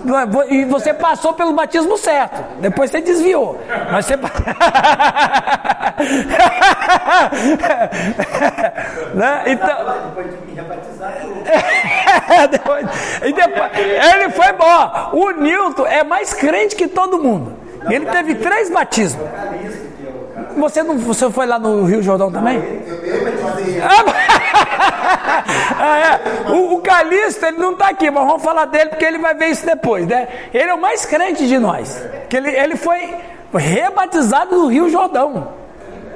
É? 0.05 0.55
E 0.55 0.67
você 0.67 0.93
passou 0.93 1.33
pelo 1.33 1.55
batismo 1.55 1.97
certo. 1.97 2.45
Depois 2.61 2.91
você 2.91 3.01
desviou. 3.01 3.59
Mas 3.91 4.05
você. 4.05 4.17
né? 9.15 9.45
Então. 9.47 9.79
Depois 12.51 12.87
e 13.25 13.33
depois, 13.33 13.71
ele 13.79 14.29
foi 14.31 14.53
bom. 14.53 15.11
O 15.13 15.31
Newton 15.31 15.87
é 15.87 16.05
mais 16.05 16.35
crente 16.35 16.77
que 16.77 16.87
todo 16.87 17.19
mundo. 17.19 17.57
Ele 17.89 18.05
teve 18.07 18.35
três 18.35 18.69
batismos. 18.71 19.27
Você 20.57 20.83
não 20.83 20.99
você 20.99 21.31
foi 21.31 21.47
lá 21.47 21.59
no 21.59 21.85
Rio 21.85 22.03
Jordão 22.03 22.31
também? 22.31 22.63
Ah, 23.83 24.05
é. 25.83 26.51
o, 26.51 26.75
o 26.75 26.83
Calixto, 26.83 27.47
ele 27.47 27.59
não 27.59 27.73
está 27.73 27.89
aqui, 27.89 28.11
mas 28.11 28.27
vamos 28.27 28.43
falar 28.43 28.67
dele 28.67 28.91
porque 28.91 29.05
ele 29.05 29.19
vai 29.19 29.35
ver 29.35 29.49
isso 29.49 29.65
depois, 29.65 30.07
né? 30.07 30.29
Ele 30.53 30.71
é 30.71 30.75
o 30.75 30.81
mais 30.81 31.05
crente 31.05 31.47
de 31.47 31.59
nós. 31.59 32.05
Que 32.29 32.37
ele, 32.37 32.51
ele 32.51 32.77
foi 32.77 33.15
rebatizado 33.55 34.57
no 34.57 34.67
Rio 34.69 34.89
Jordão. 34.89 35.53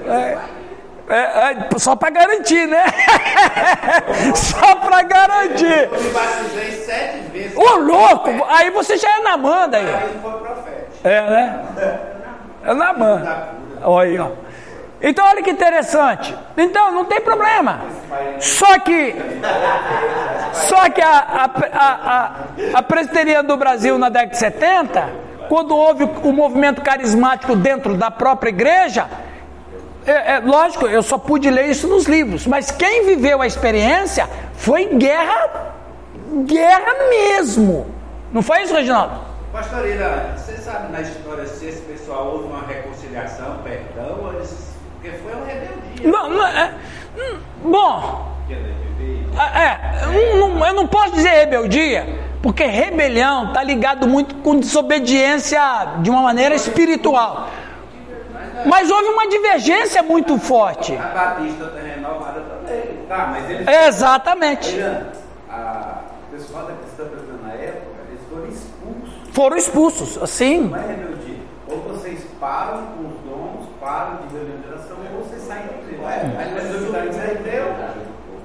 É, 0.07 0.39
é, 1.09 1.17
é, 1.17 1.79
só 1.79 1.97
para 1.97 2.11
garantir, 2.11 2.67
né? 2.67 2.85
só 4.37 4.75
para 4.77 5.03
garantir. 5.03 5.89
eu 5.91 6.03
me 6.03 6.11
batizei 6.11 6.73
sete 6.73 7.31
vezes. 7.33 7.57
Ô 7.57 7.77
louco! 7.77 8.31
Aí 8.49 8.71
você 8.71 8.97
já 8.97 9.17
é 9.17 9.21
na 9.21 9.37
manda 9.37 9.79
aí. 9.79 9.87
Aí 9.87 10.19
foi 10.23 10.33
profeta. 10.33 10.87
É, 11.05 11.21
né? 11.23 11.65
É 12.65 12.75
na 12.75 12.93
manda. 12.93 13.49
Olha 13.83 14.11
aí, 14.11 14.19
ó. 14.19 14.48
Então, 15.01 15.25
olha 15.27 15.43
que 15.43 15.51
interessante. 15.51 16.35
Então, 16.57 16.93
não 16.93 17.05
tem 17.05 17.21
problema. 17.21 17.83
Só 18.41 18.79
que. 18.81 19.15
Só 20.53 20.91
que 20.91 21.01
a, 21.01 21.19
a, 21.19 21.51
a, 21.73 22.17
a, 22.17 22.35
a 22.75 22.83
presbiteriana 22.83 23.47
do 23.47 23.57
Brasil 23.57 23.97
na 23.97 24.09
década 24.09 24.33
de 24.33 24.39
70, 24.39 25.09
quando 25.49 25.77
houve 25.77 26.05
o 26.05 26.33
movimento 26.33 26.83
carismático 26.83 27.55
dentro 27.55 27.95
da 27.95 28.11
própria 28.11 28.51
igreja, 28.51 29.09
é, 30.09 30.37
é, 30.37 30.39
lógico, 30.41 30.87
eu 30.87 31.03
só 31.03 31.19
pude 31.19 31.51
ler 31.51 31.69
isso 31.69 31.87
nos 31.87 32.07
livros, 32.07 32.47
mas 32.47 32.71
quem 32.71 33.05
viveu 33.05 33.43
a 33.43 33.47
experiência 33.47 34.29
foi 34.55 34.87
guerra, 34.87 35.75
guerra 36.45 36.95
mesmo. 37.11 37.87
Não 38.33 38.43
foi 38.43 38.63
isso, 38.63 38.75
Reginaldo? 38.75 39.21
Pastor 39.53 39.87
Ira, 39.87 40.35
você 40.37 40.57
sabe 40.57 40.93
na 40.93 41.03
história 41.03 41.47
se 41.47 41.67
esse 41.67 41.81
pessoal 41.83 42.33
houve 42.33 42.47
uma 42.49 42.67
reconciliação, 42.67 43.59
perdão, 43.63 44.19
ou 44.23 44.33
eles... 44.35 44.68
porque 45.01 45.17
foi 45.19 45.33
uma 45.33 45.45
rebeldia. 45.47 46.11
Não, 46.11 46.31
não, 46.31 46.47
é, 46.47 46.75
hum, 47.17 47.39
bom, 47.65 48.33
ele 48.49 48.75
veio- 48.99 49.29
é, 49.41 50.05
eu 50.05 50.37
não- 50.37 50.67
eu 50.67 50.75
não 50.75 50.87
posso 50.87 51.13
dizer 51.13 51.31
rebeldia, 51.31 52.07
porque 52.43 52.65
rebelião 52.65 53.49
está 53.49 53.63
ligado 53.63 54.07
muito 54.09 54.35
com 54.37 54.59
desobediência 54.59 55.61
de 56.01 56.11
uma 56.11 56.23
maneira 56.23 56.55
espiritual. 56.55 57.49
Mas 58.67 58.91
houve 58.91 59.09
uma 59.11 59.29
divergência 59.29 60.03
muito 60.03 60.37
forte. 60.39 60.97
A 60.97 61.01
Batista 61.09 61.65
está 61.67 61.81
renovada 61.81 62.41
também. 62.41 62.83
Tá, 63.09 63.29
mas 63.31 63.49
eles... 63.51 63.69
Exatamente. 63.87 64.77
A 65.49 66.01
o 66.29 66.37
pessoal 66.37 66.67
da 66.67 66.73
questão 66.75 67.07
presbiteriana 67.09 67.79
foram 69.33 69.57
expulsos. 69.57 70.21
Assim. 70.23 70.69
Mas, 70.71 70.87
rebeldia, 70.89 71.37
ou 71.69 71.77
vocês 71.83 72.25
param 72.41 72.83
com 72.97 73.09
os 73.09 73.15
dons, 73.25 73.67
param 73.81 74.17
de 74.27 74.33
saem 74.33 74.58
Aí 76.39 76.55
nós 76.55 76.69
duvidamos 76.69 77.17
da 77.17 77.25
igreja. 77.25 77.95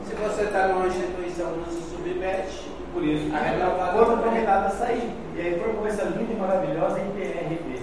Se 0.07 0.15
você 0.15 0.43
está 0.43 0.67
numa 0.67 0.87
instituição, 0.87 1.51
não 1.51 1.65
se 1.65 1.81
submete. 1.89 2.71
Por 2.93 3.03
isso, 3.03 3.35
a 3.35 3.39
renovada 3.39 4.05
convidada 4.21 4.67
a 4.67 4.69
sair. 4.69 5.09
E 5.35 5.41
aí 5.41 5.59
foi 5.59 5.73
com 5.73 5.87
essa 5.87 6.03
linda 6.03 6.31
e 6.31 6.35
maravilhosa 6.35 6.99
IPRB. 6.99 7.73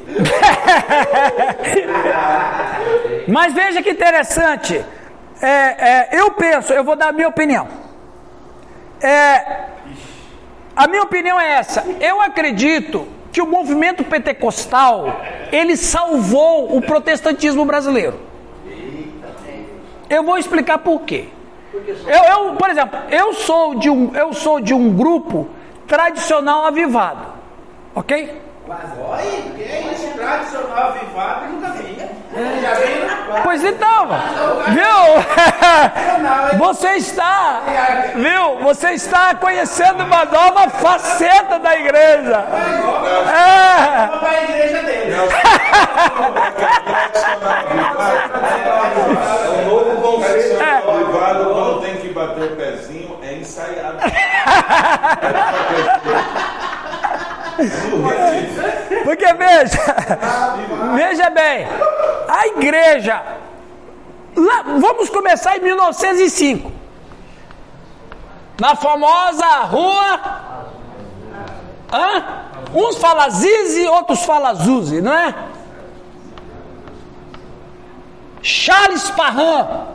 Mas 3.26 3.52
veja 3.52 3.82
que 3.82 3.90
interessante. 3.90 4.84
É, 5.42 5.48
é, 5.48 6.08
eu 6.12 6.30
penso, 6.32 6.72
eu 6.72 6.84
vou 6.84 6.94
dar 6.94 7.08
a 7.08 7.12
minha 7.12 7.28
opinião. 7.28 7.66
É, 9.02 9.64
a 10.76 10.86
minha 10.86 11.02
opinião 11.02 11.40
é 11.40 11.54
essa. 11.54 11.84
Eu 12.00 12.20
acredito 12.20 13.08
que 13.32 13.40
o 13.40 13.46
movimento 13.46 14.04
pentecostal 14.04 15.20
ele 15.50 15.76
salvou 15.76 16.76
o 16.76 16.82
protestantismo 16.82 17.64
brasileiro. 17.64 18.29
Eu 20.10 20.24
vou 20.24 20.36
explicar 20.36 20.78
por 20.78 21.02
quê. 21.02 21.28
Eu, 21.72 22.24
eu, 22.48 22.56
por 22.56 22.68
exemplo, 22.68 22.98
eu 23.10 23.32
sou 23.32 23.76
de 23.76 23.88
um, 23.88 24.12
eu 24.14 24.32
sou 24.32 24.60
de 24.60 24.74
um 24.74 24.92
grupo 24.92 25.48
tradicional 25.86 26.66
avivado, 26.66 27.26
ok? 27.94 28.42
Mas 28.66 28.90
olha, 29.00 29.22
que 29.56 29.62
é 29.62 29.92
isso? 29.92 30.12
Tradicional 30.14 30.88
avivado, 30.88 31.52
nunca 31.52 31.70
vi. 31.70 31.96
Já 32.60 32.74
vi? 32.74 32.79
Pois 33.42 33.64
então, 33.64 34.08
viu? 34.68 34.88
Você 36.58 36.88
está, 36.96 37.60
viu? 38.14 38.58
Você 38.62 38.90
está 38.90 39.34
conhecendo 39.34 40.04
uma 40.04 40.24
nova 40.24 40.68
faceta 40.68 41.58
da 41.58 41.74
igreja. 41.76 42.44
É. 43.30 44.10
O 49.60 49.64
novo 49.68 50.00
conceito 50.02 50.56
privado, 50.56 51.44
quando 51.50 51.80
tem 51.82 51.96
que 51.96 52.08
bater 52.08 52.52
o 52.52 52.56
pezinho, 52.56 53.18
é 53.22 53.34
ensaiado. 53.34 53.98
Porque 59.04 59.32
veja, 59.34 59.78
veja 60.94 61.28
bem, 61.30 61.66
a 62.30 62.46
igreja, 62.46 63.20
lá, 64.36 64.62
vamos 64.78 65.10
começar 65.10 65.56
em 65.56 65.60
1905, 65.60 66.70
na 68.60 68.76
famosa 68.76 69.46
rua, 69.62 70.20
hã? 71.92 72.24
uns 72.72 72.96
falam 72.98 73.30
Zizi, 73.30 73.84
outros 73.86 74.22
falam 74.24 74.54
Zuzi, 74.54 75.00
não 75.00 75.12
é? 75.12 75.34
Charles 78.42 79.10
Parran, 79.10 79.86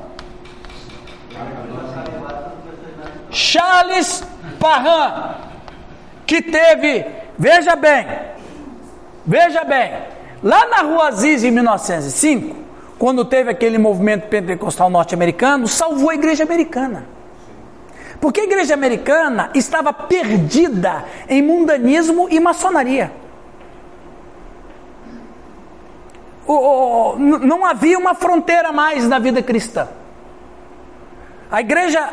Charles 3.31 4.23
Parran, 4.59 5.35
que 6.27 6.41
teve, 6.41 7.05
veja 7.37 7.77
bem, 7.77 8.05
veja 9.25 9.63
bem, 9.63 10.14
lá 10.45 10.67
na 10.67 10.77
rua 10.83 11.07
Aziz 11.07 11.43
em 11.43 11.49
1905, 11.49 12.55
quando 12.99 13.25
teve 13.25 13.49
aquele 13.49 13.79
movimento 13.79 14.27
pentecostal 14.27 14.91
norte-americano, 14.91 15.67
salvou 15.67 16.11
a 16.11 16.13
igreja 16.13 16.43
americana. 16.43 17.07
Porque 18.21 18.41
a 18.41 18.43
igreja 18.43 18.75
americana 18.75 19.49
estava 19.55 19.91
perdida 19.91 21.03
em 21.27 21.41
mundanismo 21.41 22.27
e 22.29 22.39
maçonaria. 22.39 23.11
O, 26.45 26.53
o, 26.53 27.19
não 27.19 27.65
havia 27.65 27.97
uma 27.97 28.13
fronteira 28.13 28.71
mais 28.71 29.07
na 29.07 29.17
vida 29.17 29.41
cristã. 29.41 29.87
A 31.51 31.59
igreja 31.59 32.07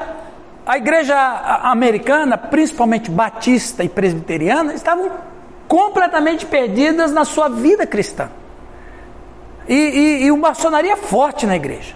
a 0.64 0.76
igreja 0.76 1.16
americana, 1.64 2.38
principalmente 2.38 3.10
batista 3.10 3.82
e 3.82 3.88
presbiteriana, 3.88 4.74
estavam 4.74 5.10
completamente 5.72 6.44
perdidas 6.44 7.12
na 7.12 7.24
sua 7.24 7.48
vida 7.48 7.86
cristã. 7.86 8.28
E, 9.66 9.74
e, 9.74 10.24
e 10.24 10.30
uma 10.30 10.48
maçonaria 10.48 10.98
forte 10.98 11.46
na 11.46 11.56
igreja. 11.56 11.94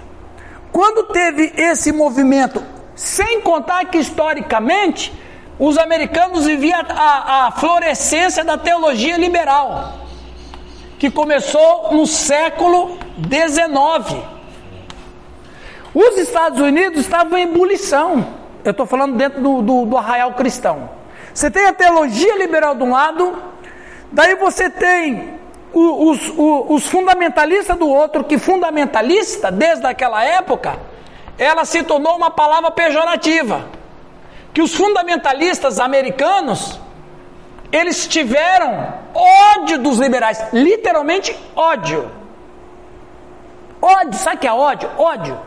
Quando 0.73 1.13
teve 1.13 1.53
esse 1.59 1.93
movimento, 1.93 2.65
sem 2.95 3.43
contar 3.43 3.85
que 3.85 3.99
historicamente 3.99 5.13
os 5.59 5.77
americanos 5.77 6.47
viviam 6.47 6.81
a, 6.89 7.49
a 7.49 7.51
florescência 7.51 8.43
da 8.43 8.57
teologia 8.57 9.19
liberal, 9.19 10.07
que 10.99 11.11
começou 11.11 11.93
no 11.93 12.07
século 12.07 12.97
XIX. 13.29 14.23
Os 15.93 16.17
Estados 16.17 16.61
Unidos 16.61 17.01
estavam 17.01 17.37
em 17.37 17.43
ebulição. 17.43 18.27
Eu 18.65 18.71
estou 18.71 18.87
falando 18.87 19.19
dentro 19.19 19.43
do, 19.43 19.61
do, 19.61 19.85
do 19.85 19.99
arraial 19.99 20.33
cristão. 20.33 20.89
Você 21.35 21.51
tem 21.51 21.67
a 21.67 21.73
teologia 21.75 22.39
liberal 22.39 22.75
de 22.75 22.83
um 22.83 22.93
lado, 22.93 23.37
daí 24.13 24.35
você 24.37 24.71
tem 24.71 25.35
os, 25.73 26.29
os, 26.29 26.65
os 26.69 26.87
fundamentalistas 26.87 27.77
do 27.77 27.89
outro, 27.89 28.25
que 28.25 28.39
fundamentalista, 28.39 29.51
desde 29.51 29.87
aquela 29.87 30.25
época, 30.25 30.79
ela 31.39 31.65
se 31.65 31.83
tornou 31.83 32.17
uma 32.17 32.31
palavra 32.31 32.71
pejorativa. 32.71 33.69
Que 34.55 34.63
os 34.63 34.75
fundamentalistas 34.75 35.79
americanos, 35.79 36.81
eles 37.71 38.07
tiveram 38.07 38.95
ódio 39.15 39.79
dos 39.79 39.99
liberais, 39.99 40.43
literalmente 40.53 41.37
ódio. 41.55 42.11
Ódio, 43.83 44.19
sabe 44.19 44.37
o 44.37 44.39
que 44.41 44.47
é 44.47 44.53
ódio? 44.53 44.91
Ódio 44.97 45.39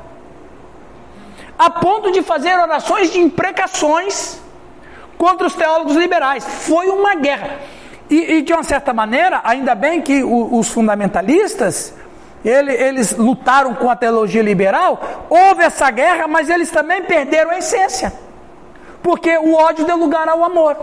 a 1.59 1.69
ponto 1.69 2.09
de 2.09 2.21
fazer 2.23 2.57
orações 2.57 3.11
de 3.11 3.19
imprecações 3.19 4.39
contra 5.17 5.45
os 5.45 5.53
teólogos 5.53 5.97
liberais. 5.97 6.45
Foi 6.45 6.87
uma 6.87 7.15
guerra. 7.15 7.59
E, 8.09 8.33
e 8.33 8.41
de 8.41 8.51
uma 8.53 8.63
certa 8.63 8.91
maneira, 8.91 9.39
ainda 9.43 9.75
bem 9.75 10.01
que 10.01 10.23
o, 10.23 10.57
os 10.57 10.69
fundamentalistas, 10.69 11.93
ele, 12.43 12.73
eles 12.73 13.15
lutaram 13.15 13.75
com 13.75 13.89
a 13.89 13.95
teologia 13.95 14.41
liberal, 14.41 15.27
houve 15.29 15.63
essa 15.63 15.89
guerra, 15.91 16.27
mas 16.27 16.49
eles 16.49 16.71
também 16.71 17.03
perderam 17.03 17.51
a 17.51 17.57
essência. 17.59 18.11
Porque 19.03 19.37
o 19.37 19.53
ódio 19.53 19.85
deu 19.85 19.95
lugar 19.95 20.27
ao 20.27 20.43
amor. 20.43 20.75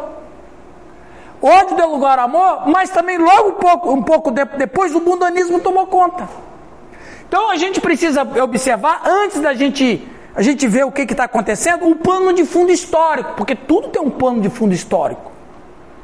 Ódio 1.43 1.77
deu 1.77 1.91
lugar 1.91 2.19
ao 2.19 2.27
amor, 2.27 2.69
mas 2.69 2.91
também 2.91 3.19
logo 3.19 3.51
um 3.51 3.55
pouco, 3.55 3.93
um 3.93 4.03
pouco 4.03 4.31
depois 4.31 4.95
o 4.95 5.01
mundanismo 5.01 5.61
tomou 5.61 5.87
conta. 5.87 6.29
Então 7.29 7.51
a 7.51 7.57
gente 7.57 7.81
precisa 7.81 8.23
observar, 8.43 9.03
antes 9.05 9.41
da 9.41 9.53
gente 9.53 10.09
a 10.35 10.43
gente 10.43 10.69
vê 10.69 10.85
o 10.85 10.93
que 10.93 11.01
está 11.01 11.25
acontecendo, 11.25 11.89
o 11.89 11.97
pano 11.97 12.33
de 12.35 12.45
fundo 12.45 12.71
histórico, 12.71 13.33
porque 13.37 13.55
tudo 13.55 13.89
tem 13.89 14.03
um 14.03 14.11
pano 14.11 14.43
de 14.43 14.51
fundo 14.51 14.75
histórico. 14.75 15.33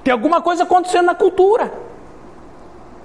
Tem 0.03 0.13
alguma 0.13 0.41
coisa 0.41 0.65
acontecendo 0.65 1.07
na 1.07 1.15
cultura. 1.15 1.73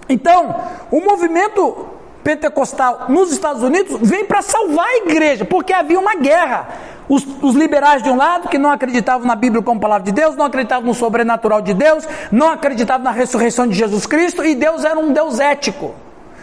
Então, 0.09 0.55
o 0.91 1.01
movimento 1.01 1.87
pentecostal 2.23 3.05
nos 3.09 3.31
Estados 3.31 3.63
Unidos 3.63 3.97
vem 4.01 4.25
para 4.25 4.41
salvar 4.41 4.85
a 4.85 4.97
igreja, 4.97 5.45
porque 5.45 5.73
havia 5.73 5.99
uma 5.99 6.15
guerra. 6.15 6.67
Os, 7.07 7.25
os, 7.41 7.55
liberais 7.55 8.03
de 8.03 8.09
um 8.09 8.17
lado, 8.17 8.49
que 8.49 8.57
não 8.57 8.69
acreditavam 8.69 9.25
na 9.25 9.35
Bíblia 9.35 9.61
como 9.61 9.79
palavra 9.79 10.03
de 10.03 10.11
Deus, 10.11 10.35
não 10.35 10.45
acreditavam 10.45 10.85
no 10.85 10.93
sobrenatural 10.93 11.61
de 11.61 11.73
Deus, 11.73 12.05
não 12.29 12.49
acreditavam 12.49 13.05
na 13.05 13.11
ressurreição 13.11 13.65
de 13.65 13.75
Jesus 13.75 14.05
Cristo, 14.05 14.43
e 14.43 14.55
Deus 14.55 14.83
era 14.83 14.99
um 14.99 15.13
Deus 15.13 15.39
ético. 15.39 15.95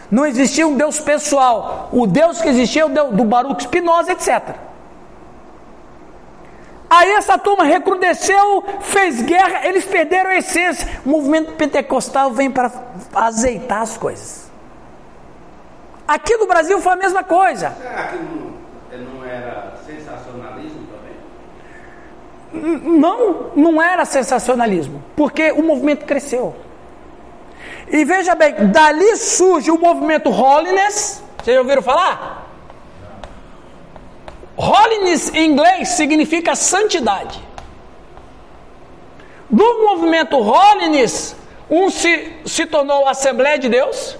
Não 0.09 0.25
existia 0.25 0.67
um 0.67 0.75
Deus 0.75 0.99
pessoal. 0.99 1.89
O 1.91 2.07
Deus 2.07 2.41
que 2.41 2.47
existia 2.49 2.81
é 2.81 2.85
o 2.85 2.89
Deus 2.89 3.13
do 3.13 3.23
Baruch 3.23 3.61
Spinoza, 3.63 4.11
etc. 4.11 4.55
Aí 6.95 7.11
essa 7.11 7.37
turma 7.37 7.65
recrudesceu, 7.65 8.63
fez 8.79 9.21
guerra, 9.21 9.67
eles 9.67 9.83
perderam 9.83 10.29
a 10.29 10.37
essência. 10.37 10.87
O 11.05 11.09
movimento 11.09 11.51
pentecostal 11.53 12.31
vem 12.31 12.49
para 12.49 12.71
azeitar 13.13 13.81
as 13.81 13.97
coisas. 13.97 14.49
Aqui 16.07 16.37
no 16.37 16.47
Brasil 16.47 16.79
foi 16.79 16.93
a 16.93 16.95
mesma 16.95 17.21
coisa. 17.21 17.75
Será 17.81 18.07
que 18.07 18.17
não, 18.17 19.17
não 19.17 19.25
era 19.25 19.73
sensacionalismo 19.85 20.87
também? 22.53 22.79
Não, 22.81 23.51
não 23.55 23.81
era 23.81 24.05
sensacionalismo, 24.05 25.03
porque 25.17 25.51
o 25.51 25.63
movimento 25.63 26.05
cresceu. 26.05 26.55
E 27.89 28.05
veja 28.05 28.35
bem, 28.35 28.67
dali 28.71 29.17
surge 29.17 29.69
o 29.69 29.77
movimento 29.77 30.29
Holiness. 30.29 31.21
Vocês 31.43 31.55
já 31.55 31.61
ouviram 31.61 31.81
falar? 31.81 32.44
Holiness 34.57 35.33
em 35.33 35.51
inglês 35.51 35.89
significa 35.89 36.55
santidade. 36.55 37.39
No 39.49 39.83
movimento 39.83 40.37
Holiness, 40.37 41.35
um 41.69 41.89
se, 41.89 42.33
se 42.45 42.65
tornou 42.65 43.07
Assembleia 43.07 43.59
de 43.59 43.69
Deus. 43.69 44.17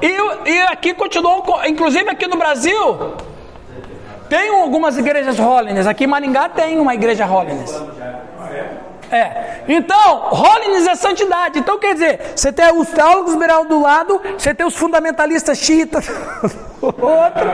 E, 0.00 0.50
e 0.50 0.62
aqui 0.62 0.94
continuou, 0.94 1.44
inclusive 1.66 2.08
aqui 2.08 2.26
no 2.26 2.36
Brasil, 2.36 3.16
Tem 4.28 4.50
algumas 4.50 4.98
igrejas 4.98 5.38
Holiness. 5.38 5.86
Aqui 5.86 6.04
em 6.04 6.06
Maringá 6.06 6.48
tem 6.50 6.78
uma 6.78 6.94
igreja 6.94 7.26
Holiness. 7.26 7.82
É. 9.10 9.62
Então, 9.68 10.30
Holiness 10.32 10.86
é 10.86 10.94
santidade. 10.94 11.58
Então, 11.58 11.78
quer 11.78 11.94
dizer, 11.94 12.32
você 12.36 12.52
tem 12.52 12.72
os 12.72 12.88
teólogos 12.88 13.32
liberal 13.32 13.64
do 13.64 13.80
lado, 13.80 14.20
você 14.36 14.54
tem 14.54 14.66
os 14.66 14.76
fundamentalistas 14.76 15.58
xiitas 15.58 16.08
outro. 16.82 17.50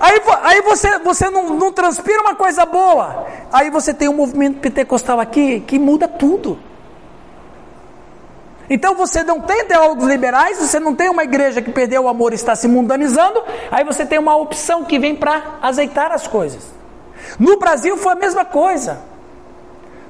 Aí, 0.00 0.20
aí 0.42 0.62
você, 0.62 0.98
você 0.98 1.30
não, 1.30 1.50
não 1.54 1.72
transpira 1.72 2.20
uma 2.20 2.34
coisa 2.34 2.66
boa. 2.66 3.26
Aí 3.52 3.70
você 3.70 3.94
tem 3.94 4.08
um 4.08 4.14
movimento 4.14 4.58
pentecostal 4.58 5.20
aqui 5.20 5.60
que 5.60 5.78
muda 5.78 6.08
tudo. 6.08 6.58
Então 8.68 8.94
você 8.94 9.22
não 9.22 9.40
tem 9.40 9.64
teólogos 9.64 10.06
liberais, 10.06 10.58
você 10.58 10.80
não 10.80 10.94
tem 10.94 11.10
uma 11.10 11.24
igreja 11.24 11.60
que 11.60 11.70
perdeu 11.70 12.04
o 12.04 12.08
amor 12.08 12.32
e 12.32 12.36
está 12.36 12.56
se 12.56 12.66
mundanizando, 12.66 13.42
aí 13.70 13.84
você 13.84 14.06
tem 14.06 14.18
uma 14.18 14.34
opção 14.36 14.84
que 14.84 14.98
vem 14.98 15.14
para 15.14 15.58
azeitar 15.60 16.10
as 16.10 16.26
coisas. 16.26 16.72
No 17.38 17.58
Brasil 17.58 17.96
foi 17.96 18.12
a 18.12 18.16
mesma 18.16 18.44
coisa. 18.44 19.11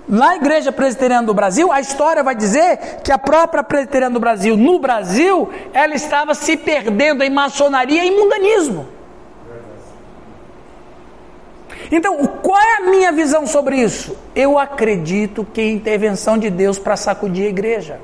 Na 0.08 0.34
Igreja 0.36 0.72
Presbiteriana 0.72 1.26
do 1.26 1.32
Brasil, 1.32 1.70
a 1.70 1.80
história 1.80 2.22
vai 2.22 2.34
dizer 2.34 3.00
que 3.04 3.12
a 3.12 3.18
própria 3.18 3.62
Presbiteriana 3.62 4.14
do 4.14 4.20
Brasil, 4.20 4.56
no 4.56 4.78
Brasil, 4.78 5.48
ela 5.72 5.94
estava 5.94 6.34
se 6.34 6.56
perdendo 6.56 7.22
em 7.22 7.30
maçonaria 7.30 8.04
e 8.04 8.10
mundanismo. 8.10 8.88
Então, 11.90 12.26
qual 12.42 12.58
é 12.58 12.76
a 12.78 12.80
minha 12.90 13.12
visão 13.12 13.46
sobre 13.46 13.76
isso? 13.76 14.16
Eu 14.34 14.58
acredito 14.58 15.44
que 15.44 15.60
é 15.60 15.70
intervenção 15.70 16.38
de 16.38 16.50
Deus 16.50 16.78
para 16.78 16.96
sacudir 16.96 17.46
a 17.46 17.50
igreja. 17.50 18.00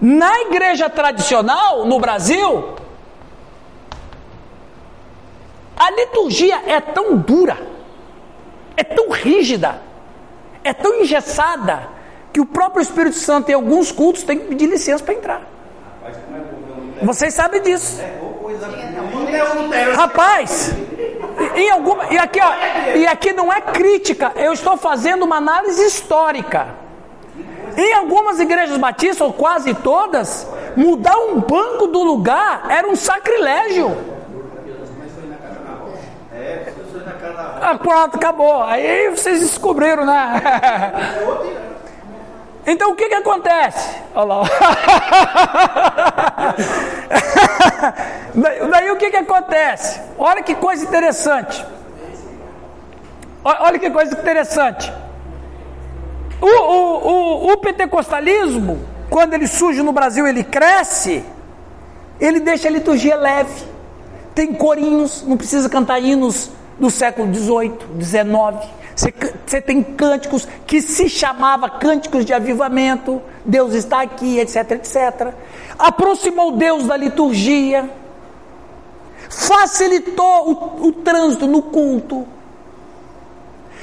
Na 0.00 0.40
igreja 0.42 0.88
tradicional, 0.88 1.84
no 1.86 1.98
Brasil, 1.98 2.74
a 5.76 5.90
liturgia 5.90 6.62
é 6.66 6.80
tão 6.80 7.16
dura, 7.16 7.58
é 8.76 8.84
tão 8.84 9.10
rígida, 9.10 9.82
é 10.64 10.72
tão 10.72 11.00
engessada, 11.00 11.88
que 12.32 12.40
o 12.40 12.46
próprio 12.46 12.82
Espírito 12.82 13.16
Santo 13.16 13.50
em 13.50 13.54
alguns 13.54 13.90
cultos 13.90 14.22
tem 14.22 14.38
que 14.38 14.46
pedir 14.46 14.66
licença 14.66 15.02
para 15.02 15.14
entrar. 15.14 15.42
Vocês 17.02 17.34
sabem 17.34 17.60
disso. 17.62 18.00
Rapaz, 19.96 20.72
em 21.56 21.70
alguma, 21.70 22.12
e 22.12 22.18
aqui, 22.18 22.40
ó, 22.40 22.52
e 22.96 23.06
aqui 23.06 23.32
não 23.32 23.52
é 23.52 23.60
crítica, 23.60 24.32
eu 24.36 24.52
estou 24.52 24.76
fazendo 24.76 25.24
uma 25.24 25.36
análise 25.36 25.82
histórica. 25.84 26.68
Em 27.76 27.94
algumas 27.94 28.38
igrejas 28.40 28.76
batistas, 28.76 29.20
ou 29.20 29.32
quase 29.32 29.72
todas, 29.74 30.46
mudar 30.76 31.16
um 31.16 31.40
banco 31.40 31.86
do 31.86 32.02
lugar 32.02 32.66
era 32.68 32.86
um 32.88 32.96
sacrilégio. 32.96 33.96
Ah, 37.70 37.78
pronto, 37.78 38.16
acabou. 38.16 38.64
Aí 38.64 39.08
vocês 39.10 39.38
descobriram, 39.40 40.04
né? 40.04 40.42
Então 42.66 42.92
o 42.92 42.94
que 42.94 43.08
que 43.08 43.14
acontece? 43.14 43.96
Olha 44.14 44.26
lá. 44.26 44.42
daí, 48.34 48.70
daí 48.70 48.90
o 48.90 48.96
que 48.96 49.10
que 49.10 49.16
acontece? 49.16 49.98
Olha 50.18 50.42
que 50.42 50.54
coisa 50.54 50.84
interessante. 50.84 51.64
Olha 53.42 53.78
que 53.78 53.88
coisa 53.90 54.12
interessante. 54.12 54.92
O, 56.38 56.46
o, 56.46 57.08
o, 57.08 57.52
o 57.52 57.56
pentecostalismo, 57.56 58.86
quando 59.08 59.32
ele 59.32 59.48
surge 59.48 59.82
no 59.82 59.90
Brasil, 59.90 60.26
ele 60.26 60.44
cresce, 60.44 61.24
ele 62.20 62.40
deixa 62.40 62.68
a 62.68 62.70
liturgia 62.70 63.16
leve. 63.16 63.64
Tem 64.34 64.52
corinhos, 64.52 65.24
não 65.26 65.38
precisa 65.38 65.66
cantar 65.68 65.98
hinos 65.98 66.50
do 66.80 66.90
século 66.90 67.32
XVIII, 67.32 67.74
XIX. 68.00 68.68
Você, 68.96 69.14
você 69.46 69.60
tem 69.60 69.82
cânticos 69.82 70.48
que 70.66 70.80
se 70.80 71.08
chamava 71.08 71.68
cânticos 71.68 72.24
de 72.24 72.32
avivamento, 72.32 73.20
Deus 73.44 73.74
está 73.74 74.00
aqui, 74.02 74.38
etc, 74.38 74.72
etc. 74.72 75.34
Aproximou 75.78 76.52
Deus 76.52 76.86
da 76.86 76.96
liturgia, 76.96 77.88
facilitou 79.28 80.50
o, 80.50 80.86
o 80.88 80.92
trânsito 80.92 81.46
no 81.46 81.62
culto. 81.62 82.26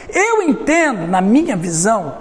Eu 0.09 0.41
entendo, 0.43 1.07
na 1.07 1.21
minha 1.21 1.55
visão, 1.55 2.17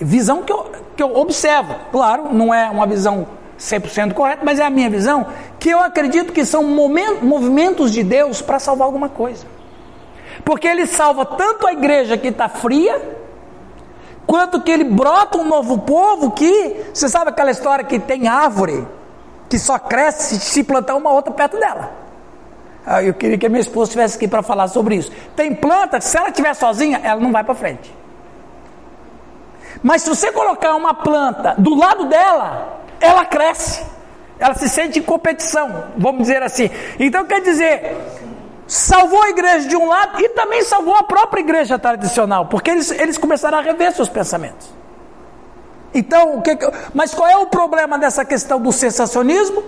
visão 0.00 0.42
que 0.42 0.52
eu, 0.52 0.70
que 0.96 1.02
eu 1.02 1.16
observo, 1.16 1.74
claro, 1.92 2.32
não 2.32 2.54
é 2.54 2.70
uma 2.70 2.86
visão 2.86 3.26
100% 3.58 4.14
correta, 4.14 4.42
mas 4.44 4.58
é 4.58 4.64
a 4.64 4.70
minha 4.70 4.88
visão, 4.88 5.26
que 5.58 5.68
eu 5.68 5.80
acredito 5.80 6.32
que 6.32 6.44
são 6.44 6.64
momentos, 6.64 7.22
movimentos 7.22 7.92
de 7.92 8.02
Deus 8.02 8.40
para 8.40 8.58
salvar 8.58 8.86
alguma 8.86 9.08
coisa. 9.08 9.59
Porque 10.44 10.66
ele 10.66 10.86
salva 10.86 11.24
tanto 11.24 11.66
a 11.66 11.72
igreja 11.72 12.16
que 12.16 12.28
está 12.28 12.48
fria, 12.48 13.16
quanto 14.26 14.60
que 14.60 14.70
ele 14.70 14.84
brota 14.84 15.38
um 15.38 15.44
novo 15.44 15.78
povo 15.78 16.30
que, 16.30 16.84
você 16.92 17.08
sabe 17.08 17.30
aquela 17.30 17.50
história 17.50 17.84
que 17.84 17.98
tem 17.98 18.28
árvore 18.28 18.86
que 19.48 19.58
só 19.58 19.78
cresce 19.78 20.38
se 20.38 20.62
plantar 20.62 20.94
uma 20.94 21.12
outra 21.12 21.32
perto 21.32 21.58
dela. 21.58 21.90
Ah, 22.86 23.02
eu 23.02 23.12
queria 23.12 23.36
que 23.36 23.44
a 23.44 23.48
minha 23.48 23.60
esposa 23.60 23.90
estivesse 23.90 24.16
aqui 24.16 24.28
para 24.28 24.42
falar 24.42 24.68
sobre 24.68 24.94
isso. 24.94 25.10
Tem 25.34 25.54
planta 25.54 25.98
que 25.98 26.04
se 26.04 26.16
ela 26.16 26.28
estiver 26.28 26.54
sozinha, 26.54 27.00
ela 27.02 27.20
não 27.20 27.32
vai 27.32 27.42
para 27.42 27.54
frente. 27.54 27.92
Mas 29.82 30.02
se 30.02 30.08
você 30.08 30.30
colocar 30.30 30.74
uma 30.76 30.94
planta 30.94 31.54
do 31.58 31.74
lado 31.74 32.06
dela, 32.06 32.80
ela 33.00 33.24
cresce. 33.24 33.84
Ela 34.38 34.54
se 34.54 34.68
sente 34.68 34.98
em 34.98 35.02
competição, 35.02 35.84
vamos 35.96 36.22
dizer 36.22 36.42
assim. 36.42 36.70
Então 36.98 37.24
quer 37.24 37.42
dizer, 37.42 37.96
salvou 38.70 39.20
a 39.20 39.30
igreja 39.30 39.68
de 39.68 39.76
um 39.76 39.88
lado 39.88 40.20
e 40.22 40.28
também 40.28 40.62
salvou 40.62 40.94
a 40.94 41.02
própria 41.02 41.40
igreja 41.40 41.76
tradicional, 41.76 42.46
porque 42.46 42.70
eles, 42.70 42.88
eles 42.92 43.18
começaram 43.18 43.58
a 43.58 43.60
rever 43.60 43.92
seus 43.92 44.08
pensamentos. 44.08 44.72
Então, 45.92 46.38
o 46.38 46.42
que, 46.42 46.56
mas 46.94 47.12
qual 47.12 47.28
é 47.28 47.36
o 47.36 47.46
problema 47.46 47.98
dessa 47.98 48.24
questão 48.24 48.60
do 48.60 48.70
sensacionismo? 48.70 49.64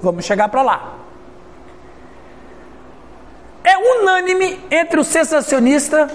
Vamos 0.00 0.24
chegar 0.24 0.48
para 0.48 0.62
lá. 0.62 0.94
É 3.64 3.76
unânime 3.76 4.64
entre 4.70 5.00
o 5.00 5.04
sensacionista 5.04 6.08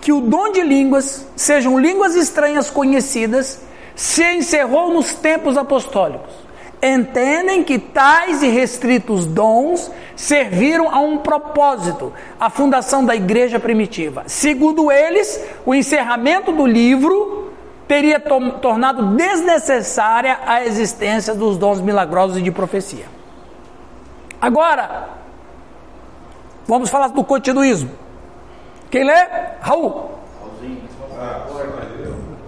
que 0.00 0.12
o 0.12 0.20
dom 0.20 0.50
de 0.50 0.62
línguas, 0.62 1.24
sejam 1.36 1.78
línguas 1.78 2.16
estranhas 2.16 2.70
conhecidas, 2.70 3.60
se 3.94 4.24
encerrou 4.34 4.92
nos 4.92 5.14
tempos 5.14 5.56
apostólicos. 5.56 6.34
Entendem 6.82 7.62
que 7.62 7.78
tais 7.78 8.42
e 8.42 8.48
restritos 8.48 9.24
dons 9.24 9.88
serviram 10.16 10.92
a 10.92 10.98
um 10.98 11.18
propósito, 11.18 12.12
a 12.40 12.50
fundação 12.50 13.04
da 13.04 13.14
igreja 13.14 13.60
primitiva. 13.60 14.24
Segundo 14.26 14.90
eles, 14.90 15.40
o 15.64 15.72
encerramento 15.72 16.50
do 16.50 16.66
livro 16.66 17.52
teria 17.86 18.18
to 18.18 18.52
tornado 18.60 19.14
desnecessária 19.14 20.40
a 20.44 20.64
existência 20.64 21.36
dos 21.36 21.56
dons 21.56 21.80
milagrosos 21.80 22.38
e 22.38 22.42
de 22.42 22.50
profecia. 22.50 23.06
Agora, 24.40 25.08
vamos 26.66 26.90
falar 26.90 27.08
do 27.08 27.22
continuismo. 27.22 27.90
Quem 28.90 29.04
lê? 29.04 29.26
Raul. 29.60 30.10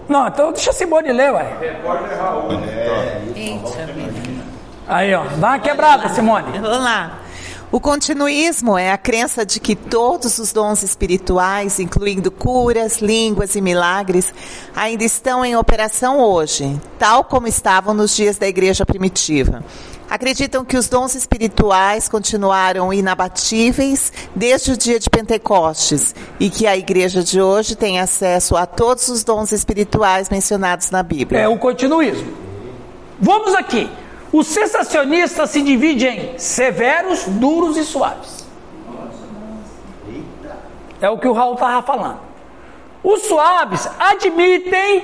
Não, 0.09 0.27
então 0.27 0.51
deixa 0.51 0.71
a 0.71 0.73
Simone 0.73 1.11
ler, 1.11 1.31
ué. 1.33 1.57
Repórter 1.59 2.17
Raul. 2.17 2.49
Aí, 4.87 5.13
ó, 5.13 5.23
dá 5.37 5.47
uma 5.49 5.59
quebrada, 5.59 6.09
Simone. 6.09 6.59
Vamos 6.59 6.83
lá. 6.83 7.19
O 7.71 7.79
continuismo 7.79 8.77
é 8.77 8.91
a 8.91 8.97
crença 8.97 9.45
de 9.45 9.59
que 9.59 9.75
todos 9.75 10.37
os 10.37 10.53
dons 10.53 10.83
espirituais, 10.83 11.79
incluindo 11.79 12.31
curas, 12.31 13.01
línguas 13.01 13.55
e 13.55 13.61
milagres, 13.61 14.33
ainda 14.75 15.03
estão 15.03 15.43
em 15.43 15.57
operação 15.57 16.19
hoje, 16.19 16.79
tal 16.99 17.23
como 17.23 17.47
estavam 17.47 17.93
nos 17.93 18.15
dias 18.15 18.37
da 18.37 18.47
igreja 18.47 18.85
primitiva. 18.85 19.63
Acreditam 20.07 20.63
que 20.63 20.77
os 20.77 20.87
dons 20.87 21.15
espirituais 21.15 22.07
continuaram 22.07 22.93
inabatíveis 22.93 24.13
desde 24.35 24.71
o 24.71 24.77
dia 24.77 24.99
de 24.99 25.09
Pentecostes 25.09 26.13
e 26.39 26.49
que 26.49 26.67
a 26.67 26.77
igreja 26.77 27.23
de 27.23 27.41
hoje 27.41 27.75
tem 27.75 27.99
acesso 27.99 28.55
a 28.55 28.67
todos 28.67 29.09
os 29.09 29.23
dons 29.23 29.51
espirituais 29.51 30.29
mencionados 30.29 30.91
na 30.91 31.01
Bíblia. 31.01 31.41
É 31.41 31.47
o 31.47 31.57
continuismo. 31.57 32.31
Vamos 33.19 33.55
aqui. 33.55 33.89
O 34.31 34.43
sensacionista 34.43 35.45
se 35.47 35.61
divide 35.61 36.07
em 36.07 36.37
severos, 36.37 37.25
duros 37.25 37.77
e 37.77 37.83
suaves. 37.83 38.45
É 41.01 41.09
o 41.09 41.17
que 41.17 41.27
o 41.27 41.33
Raul 41.33 41.53
estava 41.53 41.81
falando. 41.81 42.19
Os 43.03 43.21
suaves 43.21 43.87
admitem 43.99 45.03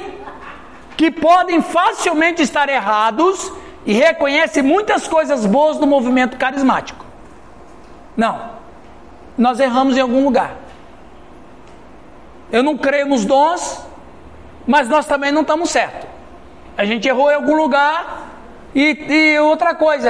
que 0.97 1.12
podem 1.12 1.62
facilmente 1.62 2.41
estar 2.41 2.67
errados 2.67 3.51
e 3.86 3.93
reconhece 3.93 4.62
muitas 4.62 5.07
coisas 5.07 5.45
boas 5.45 5.77
do 5.77 5.88
movimento 5.88 6.38
carismático. 6.38 7.05
Não. 8.15 8.51
Nós 9.38 9.60
erramos 9.60 9.97
em 9.97 10.01
algum 10.01 10.23
lugar. 10.23 10.55
Eu 12.51 12.63
não 12.63 12.77
creio 12.77 13.07
nos 13.07 13.23
dons, 13.23 13.86
mas 14.67 14.89
nós 14.89 15.05
também 15.05 15.31
não 15.31 15.41
estamos 15.41 15.69
certos. 15.69 16.10
A 16.77 16.86
gente 16.86 17.07
errou 17.07 17.31
em 17.31 17.36
algum 17.36 17.55
lugar 17.55 18.30
e, 18.75 19.34
e 19.34 19.39
outra 19.39 19.75
coisa, 19.75 20.10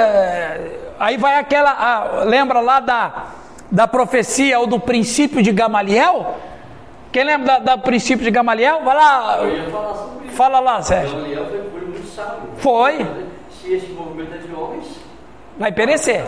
aí 0.98 1.16
vai 1.16 1.38
aquela, 1.38 2.24
lembra 2.24 2.60
lá 2.60 2.80
da, 2.80 3.26
da 3.70 3.86
profecia 3.88 4.58
ou 4.60 4.66
do 4.66 4.78
princípio 4.78 5.42
de 5.42 5.52
Gamaliel? 5.52 6.36
Quem 7.10 7.24
lembra 7.24 7.58
da, 7.60 7.76
do 7.76 7.82
princípio 7.82 8.24
de 8.24 8.30
Gamaliel? 8.30 8.82
Vai 8.84 8.96
lá. 8.96 9.38
Eu 9.42 9.56
ia 9.56 9.70
falar 9.70 9.94
sobre 9.94 10.26
isso. 10.26 10.36
Fala 10.36 10.60
lá, 10.60 10.80
Sérgio. 10.82 11.16
Gamaliel 11.16 11.46
foi, 11.46 11.70
foi 11.70 11.80
muito 11.88 12.06
sábio. 12.08 12.42
Foi. 12.56 13.06
Se 13.60 13.72
esse 13.74 13.92
movimento 13.92 14.34
é 14.34 14.38
de 14.38 14.54
homens, 14.54 14.86
Vai 15.58 15.70
perecer. 15.72 16.24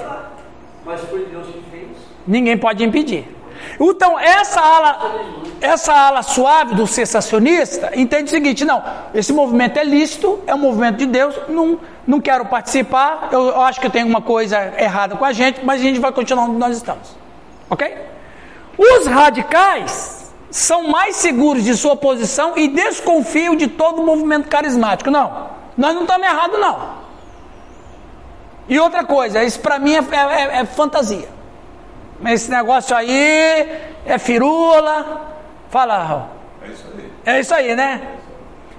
mas 0.84 1.00
foi 1.02 1.24
Deus 1.26 1.46
que 1.46 1.62
fez. 1.70 1.88
Ninguém 2.26 2.58
pode 2.58 2.84
impedir. 2.84 3.26
Então, 3.80 4.18
essa 4.18 4.60
ala, 4.60 4.98
essa 5.60 5.92
ala 5.92 6.22
suave 6.22 6.74
do 6.74 6.86
sensacionista 6.86 7.90
entende 7.94 8.24
o 8.24 8.28
seguinte: 8.30 8.64
não, 8.64 8.82
esse 9.14 9.32
movimento 9.32 9.78
é 9.78 9.84
lícito, 9.84 10.40
é 10.46 10.54
um 10.54 10.58
movimento 10.58 10.96
de 10.98 11.06
Deus, 11.06 11.34
não, 11.48 11.78
não 12.06 12.20
quero 12.20 12.44
participar, 12.46 13.28
eu, 13.32 13.46
eu 13.48 13.60
acho 13.62 13.80
que 13.80 13.90
tem 13.90 14.04
uma 14.04 14.20
coisa 14.22 14.58
errada 14.78 15.16
com 15.16 15.24
a 15.24 15.32
gente, 15.32 15.64
mas 15.64 15.80
a 15.80 15.84
gente 15.84 15.98
vai 16.00 16.12
continuar 16.12 16.44
onde 16.44 16.56
nós 16.58 16.76
estamos. 16.76 17.16
Ok? 17.70 17.96
Os 18.76 19.06
radicais 19.06 20.32
são 20.50 20.88
mais 20.88 21.16
seguros 21.16 21.64
de 21.64 21.76
sua 21.76 21.96
posição 21.96 22.52
e 22.56 22.68
desconfiam 22.68 23.56
de 23.56 23.66
todo 23.68 24.02
o 24.02 24.06
movimento 24.06 24.48
carismático. 24.48 25.10
Não, 25.10 25.48
nós 25.76 25.94
não 25.94 26.02
estamos 26.02 26.26
errados, 26.26 26.60
não. 26.60 27.04
E 28.68 28.78
outra 28.80 29.04
coisa, 29.04 29.42
isso 29.44 29.60
para 29.60 29.78
mim 29.78 29.94
é, 29.94 29.98
é- 29.98 30.60
é 30.60 30.64
fantasia. 30.64 31.28
Esse 32.26 32.50
negócio 32.50 32.96
aí 32.96 33.68
é 34.06 34.18
firula. 34.18 35.32
Fala, 35.70 35.98
Raul. 36.02 36.22
É 36.62 36.68
isso 36.68 36.84
aí. 36.94 37.12
É 37.26 37.40
isso 37.40 37.54
aí, 37.54 37.74
né? 37.76 38.02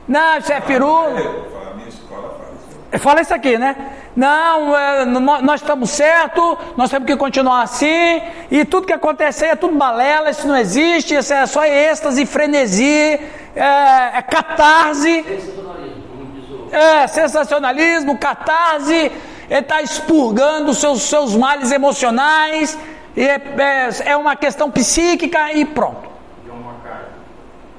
Não, 0.08 0.38
isso 0.38 0.52
é 0.54 0.62
firula. 0.62 1.20
Eu 1.20 1.50
falo, 1.52 1.70
a 1.72 1.74
minha 1.76 1.90
escola 1.90 2.40
faz 2.40 2.50
isso. 2.94 3.04
Fala 3.04 3.22
isso 3.22 3.34
aqui, 3.34 3.58
né? 3.58 3.76
Não, 4.16 4.78
é, 4.78 5.04
nó- 5.04 5.42
nós 5.42 5.60
estamos 5.62 5.90
certos, 5.90 6.58
nós 6.78 6.90
temos 6.90 7.06
que 7.06 7.18
continuar 7.18 7.64
assim, 7.64 8.22
e 8.50 8.64
tudo 8.64 8.88
que 8.88 8.94
acontecer 8.94 9.48
é 9.48 9.56
tudo 9.58 9.76
balela, 9.76 10.30
isso 10.30 10.48
não 10.48 10.56
existe, 10.56 11.16
isso 11.16 11.34
é 11.34 11.46
só 11.46 11.66
êxtase, 11.66 12.26
frenesi, 12.26 13.20
é, 13.54 14.18
é 14.18 14.22
catarse, 14.22 15.22
Sensacionalismo, 15.24 16.04
como 16.08 16.32
diz 16.32 16.50
o. 16.50 16.76
é 16.76 17.08
sensacionalismo, 17.08 18.18
catarse, 18.18 19.12
ele 19.50 19.60
está 19.60 19.82
expurgando 19.82 20.72
os 20.72 20.78
seus, 20.78 21.02
seus 21.02 21.36
males 21.36 21.70
emocionais, 21.72 22.78
é, 23.16 23.36
é, 23.36 24.12
é 24.12 24.18
uma 24.18 24.36
questão 24.36 24.70
psíquica 24.70 25.54
e 25.54 25.66
pronto. 25.66 26.10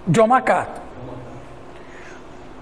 John 0.07 0.29
MacArthur. 0.29 0.83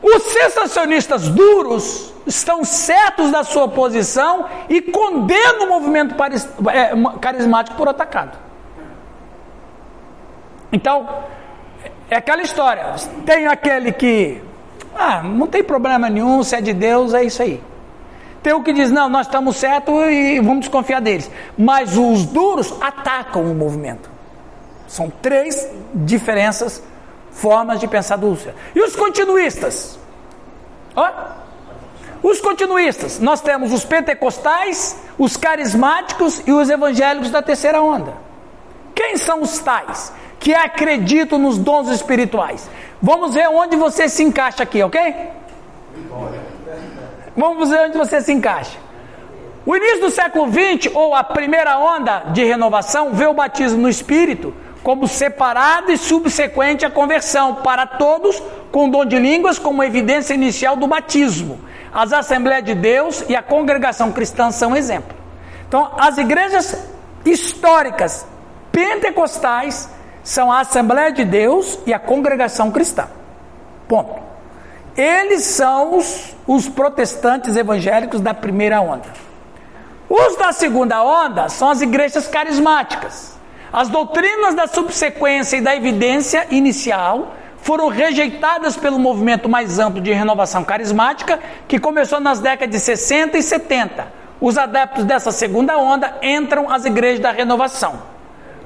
Os 0.02 0.22
sensacionistas 0.22 1.28
duros 1.28 2.12
estão 2.26 2.64
certos 2.64 3.30
da 3.30 3.44
sua 3.44 3.68
posição 3.68 4.46
e 4.68 4.80
condenam 4.80 5.64
o 5.64 5.68
movimento 5.68 6.14
é, 6.70 6.92
carismático 7.20 7.76
por 7.76 7.88
atacado. 7.88 8.36
Então, 10.72 11.08
é 12.10 12.16
aquela 12.16 12.42
história. 12.42 12.94
Tem 13.24 13.46
aquele 13.46 13.92
que, 13.92 14.42
ah, 14.94 15.22
não 15.22 15.46
tem 15.46 15.62
problema 15.62 16.10
nenhum, 16.10 16.42
se 16.42 16.56
é 16.56 16.60
de 16.60 16.72
Deus, 16.72 17.14
é 17.14 17.24
isso 17.24 17.42
aí. 17.42 17.62
Tem 18.44 18.52
o 18.52 18.62
que 18.62 18.74
diz, 18.74 18.92
não, 18.92 19.08
nós 19.08 19.26
estamos 19.26 19.56
certos 19.56 19.94
e 20.10 20.38
vamos 20.38 20.60
desconfiar 20.60 21.00
deles. 21.00 21.30
Mas 21.56 21.96
os 21.96 22.26
duros 22.26 22.74
atacam 22.78 23.42
o 23.42 23.54
movimento. 23.54 24.10
São 24.86 25.10
três 25.10 25.66
diferenças, 25.94 26.82
formas 27.30 27.80
de 27.80 27.88
pensar 27.88 28.16
do 28.16 28.28
Lúcio. 28.28 28.52
E 28.74 28.80
os 28.82 28.94
continuistas? 28.94 29.98
Ó, 30.94 31.10
os 32.22 32.38
continuistas, 32.42 33.18
nós 33.18 33.40
temos 33.40 33.72
os 33.72 33.82
pentecostais, 33.82 34.94
os 35.18 35.38
carismáticos 35.38 36.42
e 36.46 36.52
os 36.52 36.68
evangélicos 36.68 37.30
da 37.30 37.40
terceira 37.40 37.80
onda. 37.80 38.12
Quem 38.94 39.16
são 39.16 39.40
os 39.40 39.58
tais 39.58 40.12
que 40.38 40.52
acreditam 40.52 41.38
nos 41.38 41.56
dons 41.56 41.88
espirituais? 41.88 42.68
Vamos 43.00 43.32
ver 43.34 43.48
onde 43.48 43.74
você 43.74 44.06
se 44.06 44.22
encaixa 44.22 44.62
aqui, 44.62 44.82
ok? 44.82 45.32
Vamos 47.36 47.68
ver 47.68 47.80
onde 47.80 47.98
você 47.98 48.20
se 48.20 48.32
encaixa. 48.32 48.78
O 49.66 49.74
início 49.74 50.02
do 50.02 50.10
século 50.10 50.50
XX, 50.50 50.94
ou 50.94 51.14
a 51.14 51.24
primeira 51.24 51.78
onda 51.78 52.24
de 52.32 52.44
renovação, 52.44 53.12
vê 53.12 53.26
o 53.26 53.34
batismo 53.34 53.80
no 53.80 53.88
Espírito 53.88 54.54
como 54.82 55.08
separado 55.08 55.90
e 55.90 55.96
subsequente 55.96 56.84
à 56.84 56.90
conversão 56.90 57.56
para 57.56 57.86
todos, 57.86 58.42
com 58.70 58.90
dom 58.90 59.06
de 59.06 59.18
línguas 59.18 59.58
como 59.58 59.82
evidência 59.82 60.34
inicial 60.34 60.76
do 60.76 60.86
batismo. 60.86 61.58
As 61.92 62.12
Assembleias 62.12 62.64
de 62.64 62.74
Deus 62.74 63.24
e 63.26 63.34
a 63.34 63.42
congregação 63.42 64.12
cristã 64.12 64.50
são 64.50 64.76
exemplo. 64.76 65.16
Então, 65.66 65.90
as 65.98 66.18
igrejas 66.18 66.86
históricas 67.24 68.26
pentecostais 68.70 69.88
são 70.22 70.52
a 70.52 70.60
Assembleia 70.60 71.10
de 71.10 71.24
Deus 71.24 71.78
e 71.86 71.94
a 71.94 71.98
congregação 71.98 72.70
cristã. 72.70 73.08
Ponto. 73.88 74.33
Eles 74.96 75.42
são 75.42 75.96
os, 75.96 76.34
os 76.46 76.68
protestantes 76.68 77.56
evangélicos 77.56 78.20
da 78.20 78.32
primeira 78.32 78.80
onda. 78.80 79.24
Os 80.08 80.36
da 80.36 80.52
segunda 80.52 81.02
onda 81.02 81.48
são 81.48 81.70
as 81.70 81.80
igrejas 81.80 82.28
carismáticas. 82.28 83.36
As 83.72 83.88
doutrinas 83.88 84.54
da 84.54 84.68
subsequência 84.68 85.56
e 85.56 85.60
da 85.60 85.74
evidência 85.74 86.46
inicial 86.50 87.34
foram 87.56 87.88
rejeitadas 87.88 88.76
pelo 88.76 88.98
movimento 88.98 89.48
mais 89.48 89.78
amplo 89.78 90.00
de 90.00 90.12
renovação 90.12 90.62
carismática, 90.62 91.40
que 91.66 91.80
começou 91.80 92.20
nas 92.20 92.38
décadas 92.38 92.72
de 92.72 92.78
60 92.78 93.38
e 93.38 93.42
70. 93.42 94.06
Os 94.40 94.58
adeptos 94.58 95.04
dessa 95.04 95.32
segunda 95.32 95.76
onda 95.78 96.18
entram 96.22 96.70
às 96.70 96.84
igrejas 96.84 97.20
da 97.20 97.32
renovação. 97.32 98.02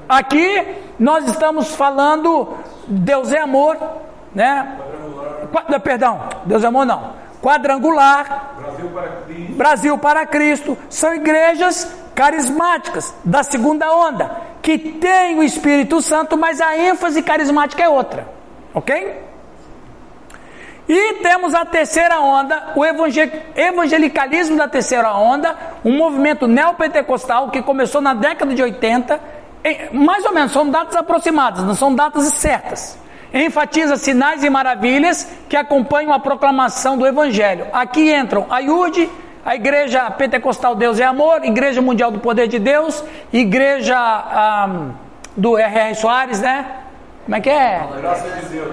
Aqui 0.07 0.65
nós 0.99 1.27
estamos 1.27 1.73
falando 1.73 2.57
Deus 2.87 3.31
é 3.31 3.39
amor, 3.39 3.77
né? 4.35 4.77
Perdão, 5.83 6.21
Deus 6.45 6.63
é 6.63 6.67
amor 6.67 6.85
não. 6.85 7.13
Quadrangular, 7.41 8.51
Brasil 8.59 8.89
para 8.89 9.07
Cristo. 9.25 9.53
Brasil 9.55 9.97
para 9.97 10.25
Cristo 10.25 10.77
são 10.89 11.13
igrejas 11.13 11.89
carismáticas 12.13 13.13
da 13.23 13.43
segunda 13.43 13.89
onda, 13.93 14.29
que 14.61 14.77
tem 14.77 15.37
o 15.39 15.43
Espírito 15.43 16.01
Santo, 16.01 16.37
mas 16.37 16.59
a 16.59 16.77
ênfase 16.77 17.21
carismática 17.23 17.81
é 17.81 17.87
outra, 17.87 18.27
ok? 18.73 19.23
E 20.87 21.13
temos 21.21 21.53
a 21.53 21.63
terceira 21.63 22.19
onda, 22.19 22.73
o 22.75 22.83
evangel- 22.83 23.29
evangelicalismo 23.55 24.57
da 24.57 24.67
terceira 24.67 25.13
onda, 25.13 25.55
um 25.85 25.95
movimento 25.95 26.47
neopentecostal 26.47 27.51
que 27.51 27.61
começou 27.61 28.01
na 28.01 28.13
década 28.15 28.53
de 28.53 28.61
80, 28.63 29.19
em- 29.63 29.89
mais 29.97 30.25
ou 30.25 30.33
menos, 30.33 30.51
são 30.51 30.67
datas 30.69 30.95
aproximadas, 30.95 31.63
não 31.63 31.75
são 31.75 31.93
datas 31.93 32.25
certas. 32.33 32.97
Enfatiza 33.33 33.95
sinais 33.95 34.43
e 34.43 34.49
maravilhas 34.49 35.27
que 35.47 35.55
acompanham 35.55 36.11
a 36.11 36.19
proclamação 36.19 36.97
do 36.97 37.05
Evangelho. 37.05 37.67
Aqui 37.71 38.13
entram 38.13 38.47
a 38.49 38.59
IURD, 38.59 39.09
a 39.45 39.55
Igreja 39.55 40.09
Pentecostal 40.11 40.75
Deus 40.75 40.99
é 40.99 41.03
Amor, 41.03 41.43
Igreja 41.43 41.81
Mundial 41.81 42.11
do 42.11 42.19
Poder 42.19 42.47
de 42.47 42.57
Deus, 42.57 43.03
Igreja 43.31 43.97
ah, 43.97 44.87
do 45.37 45.57
R.R. 45.57 45.95
Soares, 45.95 46.39
né? 46.39 46.65
Como 47.25 47.35
é 47.35 47.41
que 47.41 47.49
é? 47.49 47.81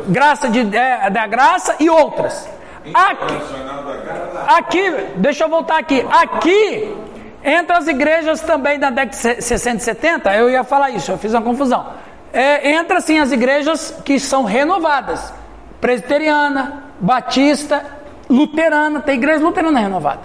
Graça 0.09 0.49
de 0.49 0.77
é, 0.77 1.11
da 1.11 1.27
Graça 1.27 1.77
e 1.79 1.91
outras. 1.91 2.49
Aqui, 2.95 3.35
Graça. 3.35 4.57
aqui, 4.57 4.91
deixa 5.17 5.45
eu 5.45 5.49
voltar 5.49 5.79
aqui. 5.79 6.07
Aqui, 6.11 6.97
entre 7.45 7.77
as 7.77 7.87
igrejas 7.87 8.41
também 8.41 8.79
da 8.79 8.91
década 8.91 9.35
de 9.35 9.43
60 9.43 9.77
e 9.77 9.81
70, 9.81 10.35
eu 10.37 10.49
ia 10.49 10.65
falar 10.65 10.91
isso, 10.91 11.13
eu 11.13 11.19
fiz 11.19 11.35
uma 11.35 11.43
confusão. 11.43 11.87
É, 12.33 12.73
entra 12.73 13.01
sim 13.01 13.19
as 13.19 13.33
igrejas 13.33 13.91
que 14.05 14.19
são 14.19 14.45
renovadas: 14.45 15.33
presbiteriana, 15.81 16.85
batista, 17.01 17.85
luterana, 18.29 19.01
tem 19.01 19.17
igreja 19.17 19.45
luterana 19.45 19.81
renovada. 19.81 20.21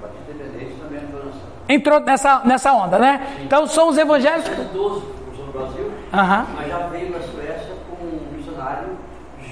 Batista 0.00 0.32
Independente 0.32 0.74
também 0.80 1.00
entrou 1.68 2.00
nessa. 2.00 2.40
Nessa, 2.44 2.72
onda, 2.72 2.98
né? 2.98 3.26
Então 3.42 3.66
são 3.66 3.88
os 3.88 3.98
evangélicos. 3.98 4.50
12 4.72 5.06
começou 5.06 5.46
no 5.46 5.52
Brasil, 5.52 5.92
Aham, 6.12 6.46
mas 6.56 6.68
já 6.68 6.78
veio 6.88 7.10
na 7.10 7.20
Suécia 7.20 7.74
com 7.88 8.04
um 8.04 8.36
missionário 8.36 8.98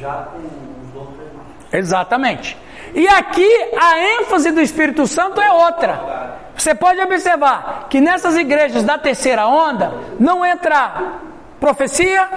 já 0.00 0.28
com 0.32 0.38
os 0.38 0.92
dons 0.92 1.20
exatamente. 1.72 2.56
E 2.94 3.06
aqui 3.06 3.48
a 3.80 4.20
ênfase 4.20 4.50
do 4.50 4.60
Espírito 4.60 5.06
Santo 5.06 5.40
é 5.40 5.52
outra. 5.52 6.38
Você 6.56 6.74
pode 6.74 7.00
observar 7.00 7.86
que 7.88 8.00
nessas 8.00 8.36
igrejas 8.36 8.82
da 8.82 8.98
terceira 8.98 9.46
onda 9.46 9.92
não 10.18 10.44
entra 10.44 10.92
profecia, 11.60 12.28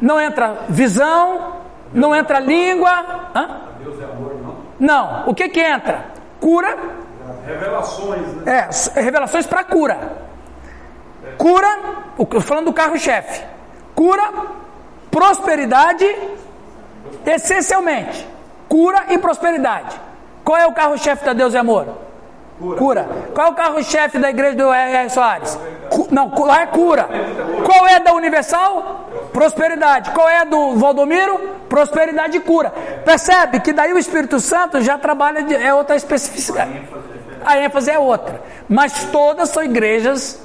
não 0.00 0.18
entra 0.20 0.56
visão, 0.68 1.56
não 1.92 2.14
entra 2.16 2.40
língua. 2.40 2.90
Hã? 3.34 3.60
Deus 3.82 4.00
é 4.00 4.04
amor, 4.04 4.34
não? 4.42 4.56
Não. 4.78 5.28
O 5.28 5.34
que 5.34 5.48
que 5.48 5.60
entra? 5.60 6.06
Cura. 6.40 6.76
Revelações, 7.46 8.26
né? 8.36 8.58
É, 8.58 8.68
s- 8.68 8.90
revelações 9.00 9.46
para 9.46 9.62
cura. 9.64 9.98
Cura, 11.36 11.68
o 12.16 12.24
que- 12.26 12.40
falando 12.40 12.66
do 12.66 12.72
carro-chefe. 12.72 13.42
Cura, 13.94 14.22
prosperidade, 15.10 16.04
essencialmente. 17.26 18.26
Cura 18.68 19.04
e 19.10 19.18
prosperidade. 19.18 20.00
Qual 20.44 20.56
é 20.56 20.66
o 20.66 20.72
carro-chefe 20.72 21.24
da 21.24 21.32
Deus 21.32 21.54
e 21.54 21.58
Amor? 21.58 21.86
Cura. 22.76 23.08
Qual 23.34 23.46
é 23.46 23.50
o 23.50 23.54
carro-chefe 23.54 24.18
da 24.18 24.28
igreja 24.30 24.56
do 24.56 24.70
R.R. 24.72 25.08
Soares? 25.10 25.58
Cu- 25.88 26.08
não, 26.10 26.30
lá 26.44 26.62
é 26.62 26.66
cura. 26.66 27.08
Qual 27.64 27.86
é 27.86 27.98
da 28.00 28.12
Universal? 28.12 29.08
Prosperidade. 29.32 30.10
Qual 30.10 30.28
é 30.28 30.44
do 30.44 30.76
Valdomiro? 30.76 31.38
Prosperidade 31.68 32.36
e 32.36 32.40
cura. 32.40 32.70
Percebe 33.04 33.60
que 33.60 33.72
daí 33.72 33.92
o 33.94 33.98
Espírito 33.98 34.38
Santo 34.40 34.80
já 34.82 34.98
trabalha, 34.98 35.42
de, 35.42 35.54
é 35.54 35.72
outra 35.72 35.96
especificidade. 35.96 36.82
A 37.44 37.58
ênfase 37.58 37.90
é 37.90 37.98
outra. 37.98 38.40
Mas 38.68 39.04
todas 39.04 39.48
são 39.48 39.62
igrejas 39.62 40.40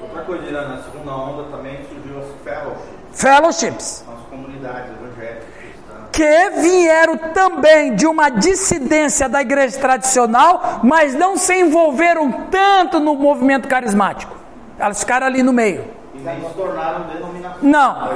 Outra 0.00 0.22
coisa, 0.22 0.50
na 0.50 0.82
segunda 0.82 1.12
onda 1.12 1.44
também 1.54 1.78
surgiu 1.92 2.18
as 2.20 2.26
fellowships, 2.42 3.20
fellowships. 3.20 4.04
são 4.06 4.14
as 4.14 4.20
comunidades 4.30 4.90
evangélicas 4.92 5.44
cristãs. 5.58 6.07
Que 6.18 6.50
vieram 6.60 7.16
também 7.16 7.94
de 7.94 8.04
uma 8.04 8.28
dissidência 8.28 9.28
da 9.28 9.40
igreja 9.40 9.78
tradicional, 9.78 10.80
mas 10.82 11.14
não 11.14 11.36
se 11.36 11.54
envolveram 11.54 12.32
tanto 12.50 12.98
no 12.98 13.14
movimento 13.14 13.68
carismático. 13.68 14.36
Elas 14.80 14.98
ficaram 14.98 15.28
ali 15.28 15.44
no 15.44 15.52
meio. 15.52 15.84
E 16.12 16.18
nem 16.18 16.40
se 16.40 16.54
tornaram 16.56 17.06
denominações. 17.06 17.62
Não, 17.62 18.08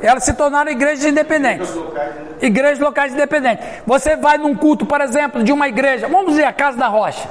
elas 0.00 0.22
se 0.22 0.34
tornaram 0.34 0.70
igrejas 0.70 1.04
independentes. 1.04 1.74
Locais 1.74 2.14
Igrejas 2.40 2.78
locais 2.78 3.12
independentes. 3.12 3.66
Você 3.84 4.14
vai 4.14 4.38
num 4.38 4.54
culto, 4.54 4.86
por 4.86 5.00
exemplo, 5.00 5.42
de 5.42 5.50
uma 5.50 5.66
igreja, 5.66 6.06
vamos 6.06 6.28
dizer, 6.28 6.44
a 6.44 6.52
Casa 6.52 6.78
da 6.78 6.86
Rocha. 6.86 7.28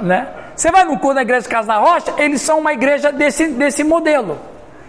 Né? 0.00 0.28
Você 0.54 0.70
vai 0.70 0.84
no 0.84 0.96
culto 1.00 1.16
da 1.16 1.22
igreja 1.22 1.48
Casa 1.48 1.66
da 1.66 1.78
Rocha, 1.78 2.14
eles 2.18 2.40
são 2.40 2.60
uma 2.60 2.72
igreja 2.72 3.10
desse, 3.10 3.48
desse 3.48 3.82
modelo. 3.82 4.38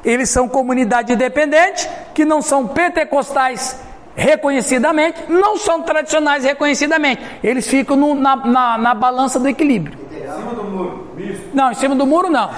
Eles 0.08 0.30
são 0.30 0.48
comunidade 0.48 1.12
independente, 1.12 1.88
que 2.13 2.24
não 2.24 2.41
são 2.41 2.65
pentecostais 2.65 3.78
reconhecidamente, 4.15 5.26
não 5.30 5.58
são 5.58 5.82
tradicionais 5.82 6.43
reconhecidamente. 6.46 7.22
Eles 7.43 7.67
ficam 7.67 7.96
no- 7.98 8.15
na, 8.15 8.36
na, 8.38 8.78
na 8.78 8.93
balança 8.96 9.38
do 9.38 9.48
equilíbrio. 9.50 10.00
Em 10.12 10.20
cima 10.22 10.54
do 10.54 10.63
muro. 10.63 11.08
Não, 11.54 11.72
em 11.72 11.76
cima 11.76 11.93
do 11.96 12.06
muro 12.06 12.30
não. 12.30 12.50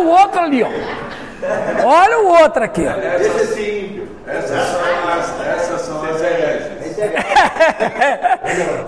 O 0.00 0.06
outro 0.08 0.40
ali, 0.40 0.62
ó. 0.62 0.68
Olha 1.84 2.18
o 2.20 2.28
outro 2.42 2.64
aqui, 2.64 2.84
ó. 2.86 2.92
Essas 4.28 5.82
são 5.82 6.02
as, 6.04 6.20
hereges. 6.22 6.72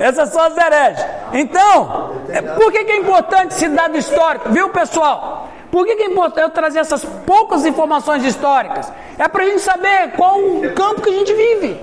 Essas 0.01 0.29
são 0.31 0.43
as 0.43 0.57
hereges. 0.57 1.05
Então, 1.33 2.13
é, 2.31 2.41
por 2.43 2.73
que, 2.73 2.85
que 2.85 2.93
é 2.93 2.97
importante 2.97 3.55
esse 3.55 3.69
dado 3.69 3.97
histórico? 3.97 4.49
Viu, 4.51 4.69
pessoal? 4.71 5.48
Por 5.71 5.85
que, 5.87 5.97
que 5.97 6.03
é 6.05 6.07
importante 6.07 6.45
eu 6.45 6.51
trazer 6.51 6.79
essas 6.81 7.05
poucas 7.05 7.67
informações 7.67 8.25
históricas? 8.25 8.91
É 9.19 9.29
para 9.29 9.43
a 9.43 9.47
gente 9.47 9.61
saber 9.61 10.13
qual 10.17 10.39
o 10.39 10.73
campo 10.75 11.03
que 11.03 11.11
a 11.11 11.13
gente 11.13 11.33
vive. 11.35 11.81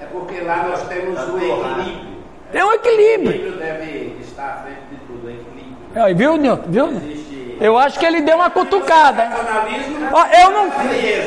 É 0.00 0.06
porque 0.12 0.40
lá 0.40 0.64
nós 0.68 0.82
temos 0.88 1.18
o 1.28 1.36
equilíbrio. 1.38 2.08
Tem 2.52 2.62
um 2.62 2.68
O 2.68 2.72
equilíbrio. 2.74 3.30
equilíbrio 3.30 3.58
deve 3.58 4.16
estar 4.20 4.44
à 4.46 4.56
frente 4.62 4.80
de 4.90 4.96
tudo, 5.06 5.26
o 5.26 5.30
equilíbrio. 5.30 5.76
Aí, 6.04 6.14
viu, 6.14 6.36
Nilton? 6.36 6.64
Viu? 6.68 7.18
Eu 7.60 7.76
acho 7.76 7.98
que 7.98 8.06
ele 8.06 8.20
deu 8.20 8.36
uma 8.36 8.50
cutucada. 8.50 9.24
hein? 9.24 9.30
eu 10.42 10.50
não, 10.50 10.70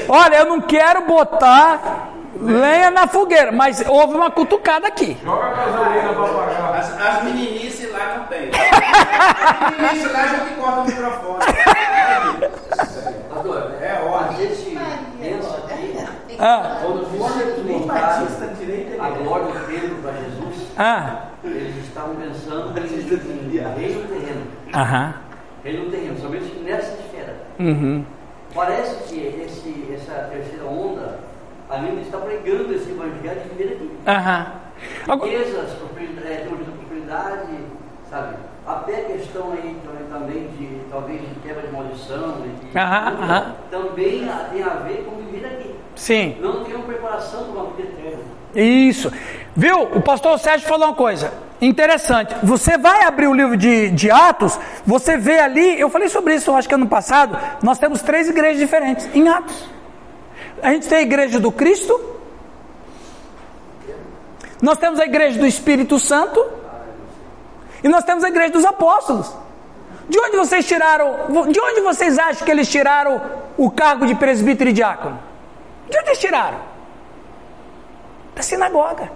olha, 0.08 0.36
eu 0.38 0.46
não 0.46 0.62
quero 0.62 1.02
botar 1.02 2.10
lenha 2.40 2.90
na 2.90 3.06
fogueira, 3.06 3.52
mas 3.52 3.84
houve 3.88 4.16
uma 4.16 4.32
cutucada 4.32 4.88
aqui. 4.88 5.18
Joga 5.24 5.46
a 5.48 5.50
gasolina 5.52 6.14
pra 6.14 6.24
pagar. 6.28 6.80
As, 6.80 7.02
as 7.18 7.24
meninices 7.26 7.92
lá 7.92 8.16
não 8.18 8.26
tem. 8.28 8.50
As 9.22 9.78
meninices 9.78 10.12
lá 10.14 10.28
já 10.28 10.40
te 10.40 10.52
cortam 10.56 10.84
o 10.84 10.86
microfone. 10.88 11.40
Pastor, 13.30 13.72
É 13.82 13.98
a 13.98 14.06
ótimo. 14.06 14.38
gente 14.40 14.80
pensa 15.20 15.58
aqui, 15.58 15.98
Ah, 16.44 16.80
quando 16.82 17.06
foram 17.06 17.64
montar 17.80 18.26
a 19.00 19.10
glória 19.12 19.46
do 19.46 19.68
Pedro 19.68 19.96
para 20.02 20.14
Jesus, 20.14 20.68
ah, 20.76 21.26
eles 21.44 21.76
estavam 21.86 22.16
pensando 22.16 22.74
em 22.80 23.50
reino 23.80 24.08
terreno. 24.08 24.42
aham, 24.74 25.14
Reino 25.64 25.92
terreno, 25.92 26.20
somente 26.20 26.52
nessa 26.64 26.98
esfera. 27.00 27.36
uhum, 27.60 28.04
Parece 28.56 28.96
que 29.04 29.20
esse, 29.46 29.94
essa 29.94 30.30
terceira 30.32 30.66
onda 30.66 31.20
ainda 31.70 32.02
está 32.02 32.18
pregando 32.18 32.74
esse 32.74 32.90
evangelho 32.90 33.42
de 33.44 33.50
viver 33.50 33.74
aqui. 33.76 33.92
aham. 34.08 34.48
Riquezas, 35.08 35.74
prosperidade, 35.74 36.28
é, 36.28 36.48
prosperidade, 36.48 37.56
sabe? 38.10 38.36
Até 38.66 38.96
a 38.96 39.06
questão 39.06 39.52
aí 39.54 39.78
também, 40.12 40.48
de 40.58 40.82
talvez 40.90 41.22
de 41.22 41.36
quebra 41.44 41.68
de 41.68 41.72
maldição, 41.74 42.38
e 42.46 42.66
de- 42.66 42.78
Aham, 42.78 43.18
aham. 43.22 43.56
também 43.70 44.28
tem 44.52 44.64
a 44.64 44.70
ver 44.86 45.06
com 45.06 45.16
viver 45.18 45.46
aqui. 45.46 45.71
Sim. 46.02 46.36
Não 46.42 46.64
tem 46.64 46.74
uma 46.74 46.84
preparação 46.86 47.44
para 47.44 47.62
uma 47.62 47.74
vida 47.74 47.84
eterna. 47.84 48.24
Isso. 48.56 49.14
Viu? 49.56 49.84
O 49.84 50.02
pastor 50.02 50.40
Sérgio 50.40 50.68
falou 50.68 50.88
uma 50.88 50.96
coisa 50.96 51.32
interessante. 51.62 52.36
Você 52.42 52.76
vai 52.76 53.04
abrir 53.04 53.28
o 53.28 53.34
livro 53.36 53.56
de, 53.56 53.92
de 53.92 54.10
Atos, 54.10 54.60
você 54.84 55.16
vê 55.16 55.38
ali, 55.38 55.80
eu 55.80 55.92
falei 55.92 56.10
sobre 56.10 56.34
isso, 56.34 56.50
eu 56.50 56.56
acho 56.56 56.68
que 56.68 56.74
ano 56.74 56.88
passado, 56.88 57.38
nós 57.62 57.78
temos 57.78 58.02
três 58.02 58.28
igrejas 58.28 58.58
diferentes 58.58 59.08
em 59.14 59.30
Atos. 59.30 59.70
A 60.64 60.72
gente 60.72 60.88
tem 60.88 60.98
a 60.98 61.02
igreja 61.04 61.40
do 61.40 61.52
Cristo, 61.52 61.94
nós 64.60 64.80
temos 64.80 65.00
a 65.00 65.06
igreja 65.06 65.38
do 65.38 65.46
Espírito 65.46 66.00
Santo 66.00 66.44
e 67.84 67.88
nós 67.88 68.04
temos 68.04 68.24
a 68.24 68.28
igreja 68.28 68.54
dos 68.54 68.66
apóstolos. 68.66 69.32
De 70.10 70.20
onde 70.20 70.36
vocês 70.36 70.68
tiraram, 70.68 71.28
de 71.52 71.62
onde 71.62 71.82
vocês 71.82 72.18
acham 72.18 72.44
que 72.44 72.52
eles 72.52 72.68
tiraram 72.68 73.22
o 73.56 73.70
cargo 73.70 74.08
de 74.08 74.16
presbítero 74.16 74.72
e 74.72 74.74
diácono? 74.74 75.31
De 75.92 75.98
onde 76.00 76.08
eles 76.10 76.20
tiraram? 76.20 76.72
da 78.34 78.42
sinagoga. 78.42 79.12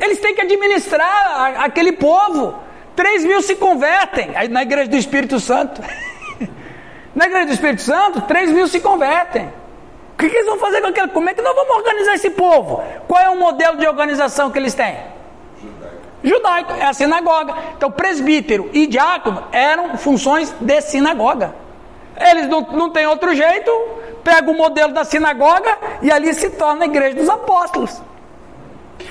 Eles 0.00 0.18
têm 0.18 0.34
que 0.34 0.40
administrar 0.40 1.06
a- 1.08 1.64
aquele 1.64 1.92
povo. 1.92 2.54
Três 2.96 3.24
mil 3.24 3.40
se 3.40 3.54
convertem 3.54 4.32
na 4.50 4.62
igreja 4.62 4.90
do 4.90 4.96
Espírito 4.96 5.38
Santo. 5.38 5.80
na 7.14 7.26
igreja 7.26 7.46
do 7.46 7.52
Espírito 7.52 7.80
Santo, 7.82 8.20
três 8.22 8.50
mil 8.50 8.66
se 8.66 8.80
convertem. 8.80 9.46
O 10.14 10.16
que, 10.18 10.28
que 10.28 10.34
eles 10.36 10.46
vão 10.48 10.58
fazer 10.58 10.80
com 10.80 10.88
aquele? 10.88 11.08
Como 11.08 11.30
é 11.30 11.34
que 11.34 11.40
nós 11.42 11.54
vamos 11.54 11.76
organizar 11.76 12.14
esse 12.14 12.30
povo? 12.30 12.82
Qual 13.06 13.20
é 13.22 13.30
o 13.30 13.38
modelo 13.38 13.76
de 13.78 13.86
organização 13.86 14.50
que 14.50 14.58
eles 14.58 14.74
têm? 14.74 14.96
Judaico, 16.24 16.72
é 16.72 16.84
a 16.84 16.92
sinagoga. 16.92 17.54
Então, 17.76 17.90
presbítero 17.90 18.68
e 18.72 18.86
diácono 18.86 19.44
eram 19.52 19.96
funções 19.96 20.52
de 20.60 20.80
sinagoga. 20.80 21.54
Eles 22.16 22.48
não, 22.48 22.60
não 22.60 22.90
têm 22.90 23.06
outro 23.06 23.34
jeito, 23.34 23.70
pega 24.22 24.50
o 24.50 24.54
modelo 24.54 24.92
da 24.92 25.04
sinagoga 25.04 25.76
e 26.02 26.10
ali 26.10 26.32
se 26.34 26.50
torna 26.50 26.84
a 26.84 26.86
igreja 26.86 27.16
dos 27.16 27.28
apóstolos. 27.28 28.00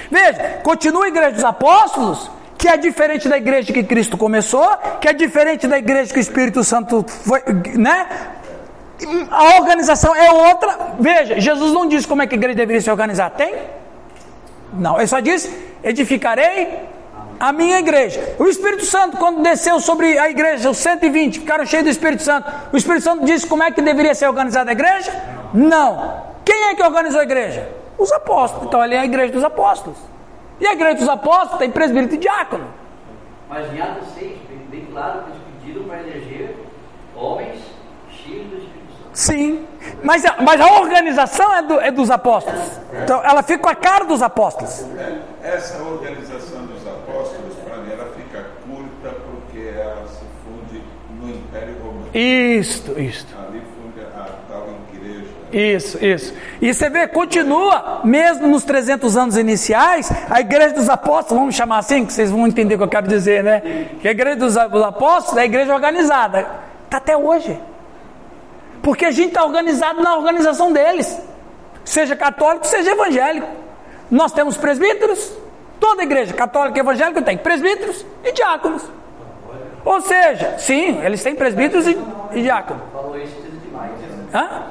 Veja, 0.09 0.59
continua 0.63 1.05
a 1.05 1.07
igreja 1.07 1.31
dos 1.31 1.43
apóstolos, 1.43 2.29
que 2.57 2.67
é 2.67 2.77
diferente 2.77 3.27
da 3.27 3.37
igreja 3.37 3.73
que 3.73 3.83
Cristo 3.83 4.17
começou, 4.17 4.77
que 4.99 5.07
é 5.07 5.13
diferente 5.13 5.67
da 5.67 5.77
igreja 5.77 6.13
que 6.13 6.19
o 6.19 6.21
Espírito 6.21 6.63
Santo 6.63 7.05
foi, 7.07 7.41
né? 7.75 8.07
A 9.31 9.55
organização 9.55 10.15
é 10.15 10.31
outra. 10.31 10.93
Veja, 10.99 11.39
Jesus 11.39 11.73
não 11.73 11.87
disse 11.87 12.07
como 12.07 12.21
é 12.21 12.27
que 12.27 12.35
a 12.35 12.37
igreja 12.37 12.55
deveria 12.55 12.81
se 12.81 12.91
organizar. 12.91 13.31
Tem? 13.31 13.55
Não, 14.73 14.97
ele 14.97 15.07
só 15.07 15.19
diz: 15.19 15.49
edificarei 15.83 16.87
a 17.41 17.51
minha 17.51 17.80
igreja. 17.80 18.36
O 18.38 18.45
Espírito 18.45 18.86
Santo, 18.86 19.17
quando 19.17 19.41
desceu 19.41 19.80
sobre 19.80 20.15
a 20.19 20.30
igreja, 20.30 20.69
os 20.69 20.77
120 20.77 21.39
ficaram 21.39 21.65
cheios 21.65 21.86
do 21.86 21.89
Espírito 21.89 22.21
Santo. 22.21 22.51
O 22.71 22.77
Espírito 22.77 23.01
Santo 23.01 23.25
disse 23.25 23.47
como 23.47 23.63
é 23.63 23.71
que 23.71 23.82
deveria 23.82 24.13
ser 24.13 24.27
organizada 24.27 24.69
a 24.69 24.73
igreja? 24.73 25.12
Não. 25.51 26.21
Quem 26.45 26.65
é 26.65 26.75
que 26.75 26.84
organizou 26.84 27.19
a 27.19 27.23
igreja? 27.23 27.67
Os 27.97 28.12
apóstolos. 28.12 28.67
Então 28.67 28.80
ali 28.80 28.93
é 28.93 28.99
a 28.99 29.06
igreja 29.06 29.34
dos 29.34 29.43
apóstolos. 29.43 29.97
E 30.60 30.67
a 30.67 30.73
igreja 30.73 30.99
dos 30.99 31.10
apóstolos 31.10 31.58
tem 31.58 31.71
presbítero 31.71 32.13
e 32.13 32.17
diácono. 32.17 32.67
Mas 33.49 33.73
em 33.73 33.82
Atos 33.82 34.08
6, 34.13 34.38
bem, 34.69 34.88
claro 34.91 35.23
que 35.23 35.32
eles 35.32 35.41
pediram 35.60 35.84
para 35.86 35.99
eleger 35.99 36.56
homens 37.15 37.60
cheios 38.12 38.47
do 38.49 38.58
Espírito 38.58 38.93
Santo. 39.01 39.10
Sim. 39.13 39.65
Mas 40.03 40.25
a, 40.25 40.35
mas 40.41 40.59
a 40.59 40.73
organização 40.79 41.53
é, 41.53 41.61
do- 41.61 41.79
é 41.79 41.91
dos 41.91 42.09
apóstolos. 42.09 42.61
Então 43.03 43.21
ela 43.23 43.43
fica 43.43 43.59
com 43.59 43.69
a 43.69 43.75
cara 43.75 44.05
dos 44.05 44.21
apóstolos. 44.21 44.83
Essa 45.43 45.81
organização 45.83 46.65
dos 46.65 46.85
apóstolos, 46.87 47.55
para 47.65 47.77
mim, 47.77 47.91
ela 47.91 48.11
fica 48.15 48.45
curta 48.67 49.15
porque 49.25 49.67
ela 49.77 50.05
se 50.07 50.23
funde 50.43 50.83
no 51.19 51.29
Império 51.29 51.75
Romano. 51.83 52.07
Isto, 52.13 52.99
isto. 52.99 53.35
Ali 53.47 53.61
funde 53.75 54.02
a 54.06 54.25
tal 54.52 54.67
igreja. 54.93 55.25
Isso, 55.52 56.04
isso. 56.04 56.33
E 56.62 56.73
você 56.73 56.89
vê, 56.89 57.08
continua, 57.08 58.02
mesmo 58.04 58.47
nos 58.47 58.63
300 58.63 59.17
anos 59.17 59.37
iniciais, 59.37 60.12
a 60.29 60.39
igreja 60.39 60.73
dos 60.73 60.89
apóstolos, 60.89 61.39
vamos 61.39 61.56
chamar 61.56 61.79
assim, 61.79 62.06
que 62.06 62.13
vocês 62.13 62.31
vão 62.31 62.47
entender 62.47 62.75
o 62.75 62.77
que 62.77 62.83
eu 62.83 62.87
quero 62.87 63.08
dizer, 63.08 63.43
né? 63.43 63.62
Que 64.02 64.08
a 64.08 64.12
igreja 64.12 64.35
dos 64.37 64.56
apóstolos 64.58 65.37
é 65.37 65.41
a 65.41 65.45
igreja 65.45 65.73
organizada. 65.73 66.47
Está 66.85 66.97
até 66.97 67.15
hoje. 67.17 67.60
Porque 68.82 69.06
a 69.06 69.12
gente 69.12 69.29
está 69.29 69.44
organizado 69.44 70.02
na 70.02 70.15
organização 70.15 70.71
deles. 70.71 71.19
Seja 71.84 72.15
católico, 72.15 72.65
seja 72.65 72.92
evangélico. 72.92 73.48
Nós 74.10 74.32
temos 74.32 74.58
presbíteros, 74.58 75.32
toda 75.79 76.04
igreja 76.04 76.34
católica 76.34 76.77
e 76.77 76.82
evangélica 76.82 77.21
tem 77.21 77.38
presbíteros 77.38 78.06
e 78.23 78.32
diáconos. 78.32 78.84
Ou 79.84 80.02
seja, 80.02 80.58
sim, 80.60 81.04
eles 81.04 81.23
têm 81.23 81.36
presbíteros 81.36 81.88
e, 81.88 81.98
e 82.34 82.42
diáconos. 82.42 82.84
Demais. 83.63 83.92
Hã? 84.34 84.65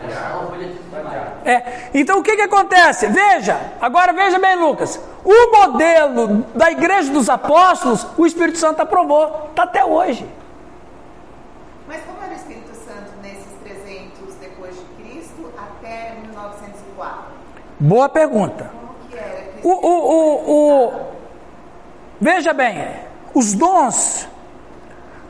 É, 1.44 1.88
então 1.94 2.18
o 2.18 2.22
que, 2.22 2.36
que 2.36 2.42
acontece? 2.42 3.06
Veja, 3.08 3.58
agora 3.80 4.12
veja 4.12 4.38
bem, 4.38 4.56
Lucas. 4.56 5.00
O 5.24 5.52
modelo 5.58 6.44
da 6.54 6.70
igreja 6.70 7.12
dos 7.12 7.28
apóstolos, 7.28 8.06
o 8.16 8.26
Espírito 8.26 8.58
Santo 8.58 8.80
aprovou, 8.80 9.48
está 9.50 9.64
até 9.64 9.84
hoje. 9.84 10.26
Mas 11.88 12.02
como 12.04 12.22
era 12.22 12.32
o 12.32 12.36
Espírito 12.36 12.74
Santo 12.74 13.10
nesses 13.22 13.52
300 13.64 14.34
depois 14.40 14.74
de 14.76 14.84
Cristo 15.02 15.52
até 15.58 16.14
1904? 16.22 17.40
Boa 17.80 18.10
pergunta. 18.10 18.70
O, 19.62 19.70
o, 19.70 20.50
o, 20.52 20.92
veja 22.20 22.52
bem, 22.52 22.78
os 23.34 23.54
dons. 23.54 24.28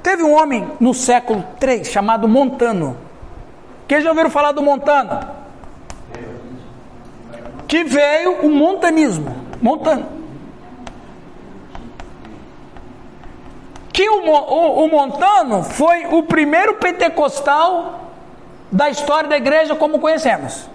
Teve 0.02 0.24
um 0.24 0.34
homem 0.34 0.68
no 0.80 0.92
século 0.92 1.44
III 1.62 1.84
chamado 1.84 2.26
Montano. 2.26 2.96
Quem 3.86 4.00
já 4.00 4.08
ouviram 4.08 4.30
falar 4.30 4.50
do 4.50 4.62
Montano? 4.62 5.20
Que 7.68 7.84
veio 7.84 8.40
o 8.44 8.50
montanismo. 8.50 9.32
Montano. 9.62 10.06
Que 13.92 14.08
o, 14.08 14.26
o, 14.26 14.84
o 14.84 14.90
Montano 14.90 15.62
foi 15.62 16.06
o 16.06 16.24
primeiro 16.24 16.74
pentecostal 16.74 18.10
da 18.72 18.90
história 18.90 19.28
da 19.28 19.36
igreja 19.36 19.76
como 19.76 20.00
conhecemos. 20.00 20.68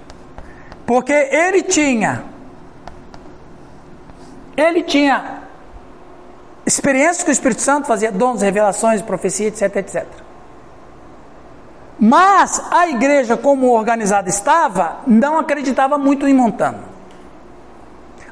Porque 0.86 1.14
ele 1.14 1.64
tinha 1.64 2.24
ele 4.58 4.84
tinha 4.84 5.42
experiências 6.66 7.24
com 7.24 7.30
o 7.30 7.34
Espírito 7.34 7.62
Santo, 7.62 7.88
fazia 7.88 8.12
dons, 8.12 8.42
revelações, 8.42 9.02
profecia, 9.02 9.48
etc, 9.48 9.76
etc. 9.76 10.06
Mas 12.00 12.62
a 12.72 12.88
igreja, 12.88 13.38
como 13.38 13.72
organizada 13.72 14.30
estava, 14.30 15.00
não 15.06 15.38
acreditava 15.38 15.98
muito 15.98 16.28
em 16.28 16.34
Montano. 16.34 16.80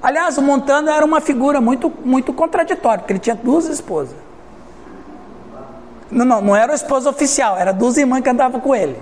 Aliás, 0.02 0.38
o 0.38 0.42
Montano 0.42 0.90
era 0.90 1.06
uma 1.06 1.22
figura 1.22 1.62
muito, 1.62 1.92
muito 2.04 2.34
contraditória, 2.34 3.00
porque 3.00 3.14
ele 3.14 3.20
tinha 3.20 3.36
duas 3.36 3.66
esposas. 3.66 4.16
Não, 6.12 6.26
não, 6.26 6.42
não 6.42 6.56
era 6.56 6.74
a 6.74 6.76
esposa 6.76 7.10
oficial, 7.10 7.58
era 7.58 7.72
duas 7.72 7.98
irmãs 7.98 8.22
que 8.22 8.30
andavam 8.30 8.60
com 8.60 8.76
ele. 8.76 9.02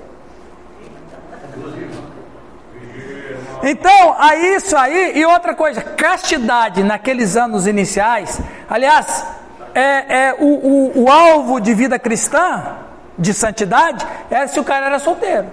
Então, 3.63 4.15
aí 4.17 4.55
isso 4.55 4.75
aí, 4.75 5.17
e 5.17 5.25
outra 5.25 5.53
coisa, 5.53 5.81
castidade 5.81 6.83
naqueles 6.83 7.37
anos 7.37 7.67
iniciais, 7.67 8.39
aliás, 8.69 9.25
é, 9.73 10.27
é 10.27 10.35
o, 10.39 10.45
o, 10.45 11.03
o 11.03 11.11
alvo 11.11 11.59
de 11.59 11.73
vida 11.73 11.99
cristã, 11.99 12.77
de 13.17 13.33
santidade, 13.33 14.05
era 14.29 14.47
se 14.47 14.59
o 14.59 14.63
cara 14.63 14.87
era 14.87 14.99
solteiro. 14.99 15.47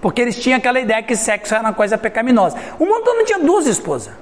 Porque 0.00 0.20
eles 0.20 0.36
tinham 0.36 0.58
aquela 0.58 0.80
ideia 0.80 1.02
que 1.02 1.14
sexo 1.16 1.54
era 1.54 1.64
uma 1.64 1.72
coisa 1.72 1.98
pecaminosa. 1.98 2.56
O 2.78 2.86
Montano 2.86 3.24
tinha 3.24 3.38
duas 3.38 3.66
esposas. 3.66 4.14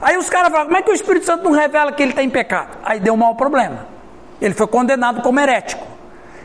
Aí 0.00 0.16
os 0.16 0.30
caras 0.30 0.48
falaram, 0.48 0.66
como 0.66 0.78
é 0.78 0.82
que 0.82 0.90
o 0.90 0.94
Espírito 0.94 1.26
Santo 1.26 1.44
não 1.44 1.52
revela 1.52 1.92
que 1.92 2.02
ele 2.02 2.12
está 2.12 2.22
em 2.22 2.30
pecado? 2.30 2.76
Aí 2.84 2.98
deu 2.98 3.14
um 3.14 3.16
mau 3.16 3.34
problema. 3.34 3.86
Ele 4.40 4.54
foi 4.54 4.66
condenado 4.66 5.22
como 5.22 5.38
herético. 5.38 5.86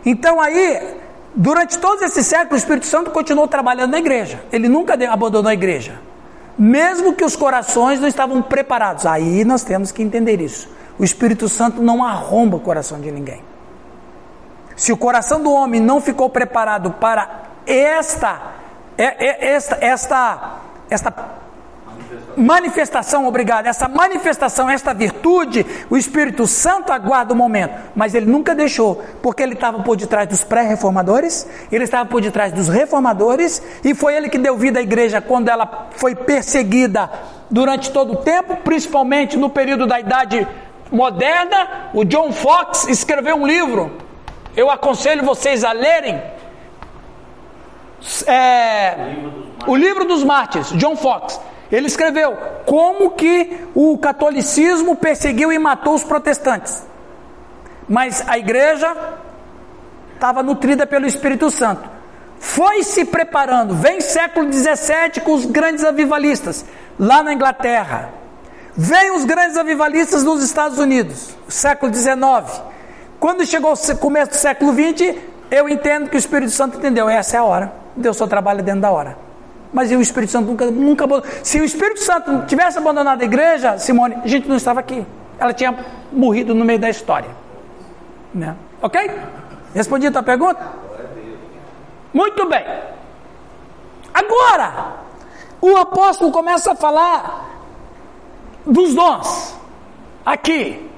Então 0.06 0.41
aí, 0.41 0.97
durante 1.36 1.77
todos 1.79 2.01
esses 2.03 2.25
séculos, 2.25 2.53
o 2.61 2.63
Espírito 2.63 2.86
Santo 2.86 3.11
continuou 3.11 3.47
trabalhando 3.47 3.91
na 3.91 3.99
igreja. 3.99 4.43
Ele 4.51 4.67
nunca 4.69 4.93
abandonou 5.11 5.49
a 5.49 5.53
igreja. 5.53 5.99
Mesmo 6.57 7.13
que 7.13 7.25
os 7.25 7.36
corações 7.36 7.99
não 7.99 8.07
estavam 8.07 8.41
preparados. 8.41 9.05
Aí 9.05 9.43
nós 9.43 9.63
temos 9.63 9.91
que 9.91 10.03
entender 10.03 10.39
isso. 10.39 10.69
O 10.99 11.03
Espírito 11.03 11.49
Santo 11.49 11.81
não 11.81 12.03
arromba 12.03 12.57
o 12.57 12.59
coração 12.59 12.99
de 13.01 13.11
ninguém. 13.11 13.41
Se 14.75 14.91
o 14.91 14.97
coração 14.97 15.41
do 15.41 15.51
homem 15.51 15.81
não 15.81 15.99
ficou 16.01 16.29
preparado 16.29 16.91
para 16.91 17.43
esta, 17.65 18.39
é- 18.97 19.25
é- 19.27 19.53
esta, 19.55 19.77
esta, 19.81 20.55
esta 20.89 21.13
manifestação, 22.36 23.28
obrigado, 23.28 23.68
essa 23.68 23.88
manifestação, 23.88 24.70
esta 24.70 24.93
virtude, 24.93 25.66
o 25.89 25.97
Espírito 25.97 26.47
Santo 26.47 26.91
aguarda 26.91 27.34
o 27.34 27.36
momento, 27.36 27.76
mas 27.95 28.16
ele 28.16 28.26
nunca 28.26 28.55
deixou, 28.55 29.03
porque 29.22 29.43
ele 29.43 29.53
estava 29.53 29.84
por 29.84 29.95
detrás 29.95 30.28
dos 30.28 30.43
pré-reformadores, 30.43 31.47
ele 31.72 31.84
estava 31.84 32.07
por 32.09 32.22
detrás 32.22 32.51
dos 32.51 32.68
reformadores, 32.68 33.61
e 33.84 33.93
foi 33.93 34.16
ele 34.16 34.30
que 34.30 34.38
deu 34.38 34.57
vida 34.57 34.80
à 34.80 34.82
igreja 34.82 35.22
quando 35.22 35.49
ela 35.49 35.89
foi 35.91 36.16
perseguida 36.16 37.09
durante 37.49 37.91
todo 37.91 38.14
o 38.14 38.18
tempo, 38.18 38.57
principalmente 38.57 39.38
no 39.38 39.49
período 39.49 39.86
da 39.86 39.99
Idade 39.99 40.47
Moderna. 40.91 41.89
O 41.93 42.03
John 42.03 42.32
Fox 42.32 42.88
escreveu 42.88 43.36
um 43.36 43.45
livro, 43.45 43.91
eu 44.55 44.70
aconselho 44.70 45.24
vocês 45.24 45.64
a 45.64 45.72
lerem. 45.72 46.22
É, 48.28 48.95
o 49.66 49.76
livro 49.76 50.05
dos 50.05 50.24
mártires, 50.24 50.72
John 50.74 50.95
Fox. 50.95 51.39
Ele 51.74 51.88
escreveu 51.88 52.38
como 52.67 53.09
que 53.09 53.65
o 53.74 53.97
catolicismo 53.97 54.95
perseguiu 54.95 55.51
e 55.51 55.57
matou 55.57 55.95
os 55.95 56.03
protestantes. 56.03 56.86
Mas 57.89 58.24
a 58.28 58.38
igreja 58.38 58.95
estava 60.13 60.43
nutrida 60.43 60.86
pelo 60.86 61.07
Espírito 61.07 61.49
Santo. 61.49 61.89
Foi 62.39 62.84
se 62.84 63.05
preparando, 63.05 63.74
vem 63.74 63.99
século 64.01 64.53
XVII 64.53 65.24
com 65.24 65.34
os 65.34 65.47
grandes 65.47 65.84
avivalistas, 65.84 66.63
lá 66.99 67.24
na 67.24 67.34
Inglaterra. 67.34 68.09
Vem 68.78 69.09
os 69.09 69.26
grandes 69.26 69.57
avivalistas 69.57 70.24
nos 70.24 70.43
Estados 70.43 70.78
Unidos, 70.78 71.36
século 71.47 71.91
XIX. 71.91 72.61
Quando 73.19 73.47
chegou 73.47 73.74
o 73.74 73.97
começo 73.97 74.30
do 74.30 74.38
século 74.38 74.74
XX, 74.74 75.15
eu 75.49 75.67
entendo 75.67 76.07
que 76.07 76.17
o 76.17 76.19
Espírito 76.19 76.51
Santo 76.51 76.78
entendeu, 76.78 77.09
essa 77.09 77.38
é 77.38 77.39
a 77.39 77.43
hora. 77.43 77.74
Deus 77.95 78.15
só 78.15 78.28
trabalha 78.28 78.61
dentro 78.61 78.82
da 78.82 78.91
hora. 78.91 79.32
Mas 79.74 79.91
e 79.91 79.95
o 79.95 80.01
Espírito 80.01 80.32
Santo 80.32 80.47
nunca, 80.47 80.69
nunca. 80.69 81.24
Se 81.41 81.59
o 81.59 81.65
Espírito 81.65 81.99
Santo 81.99 82.45
tivesse 82.45 82.78
abandonado 82.78 83.21
a 83.21 83.26
igreja, 83.26 83.78
Simone, 83.80 84.15
a 84.24 84.28
gente 84.28 84.47
não 84.47 84.55
estava 84.55 84.80
aqui. 84.80 85.03
Ela 85.39 85.51
tinha 85.51 85.76
morrido 86.11 86.53
no 86.53 86.63
meio 86.63 86.78
da 86.78 86.89
história. 86.89 87.30
Né? 88.34 88.55
Ok? 88.82 89.11
Respondi 89.74 90.07
a 90.07 90.11
tua 90.11 90.21
pergunta? 90.21 90.63
Muito 92.13 92.47
bem. 92.47 92.63
Agora, 94.13 94.93
o 95.59 95.76
apóstolo 95.76 96.32
começa 96.32 96.74
a 96.74 96.76
falar 96.76 97.49
dos 98.65 98.93
dons. 98.93 99.55
Aqui. 100.24 100.89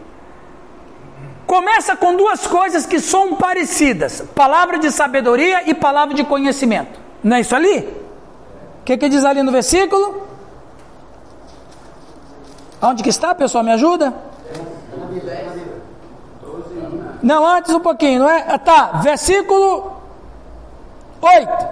Começa 1.47 1.95
com 1.95 2.15
duas 2.15 2.45
coisas 2.45 2.85
que 2.85 2.99
são 2.99 3.35
parecidas: 3.35 4.21
palavra 4.35 4.77
de 4.77 4.91
sabedoria 4.91 5.69
e 5.69 5.73
palavra 5.73 6.13
de 6.13 6.25
conhecimento. 6.25 6.99
Não 7.23 7.37
é 7.37 7.41
isso 7.41 7.55
ali? 7.55 8.04
O 8.85 8.87
que, 8.87 8.97
que 8.97 9.09
diz 9.09 9.25
ali 9.25 9.41
no 9.41 9.51
versículo? 9.51 10.27
Onde 12.79 13.01
que 13.01 13.09
está, 13.09 13.33
pessoal? 13.33 13.63
Me 13.63 13.71
ajuda? 13.71 14.13
Não, 17.23 17.43
antes 17.47 17.73
um 17.73 17.79
pouquinho, 17.79 18.19
não 18.19 18.29
é? 18.29 18.45
Ah, 18.47 18.59
tá, 18.59 19.01
versículo 19.01 19.91
8. 21.19 21.67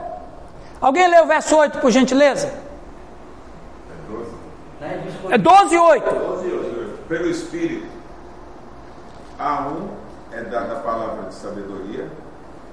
Alguém 0.82 1.08
lê 1.08 1.22
o 1.22 1.28
verso 1.28 1.56
8, 1.56 1.78
por 1.78 1.92
gentileza? 1.92 2.52
É 5.30 5.38
12 5.38 5.76
e 5.76 5.78
8. 5.78 6.06
Pelo 7.08 7.30
Espírito, 7.30 7.86
a 9.38 9.68
um 9.68 9.90
é 10.32 10.42
dada 10.42 10.80
a 10.80 10.80
palavra 10.80 11.30
de 11.30 11.36
sabedoria, 11.36 12.10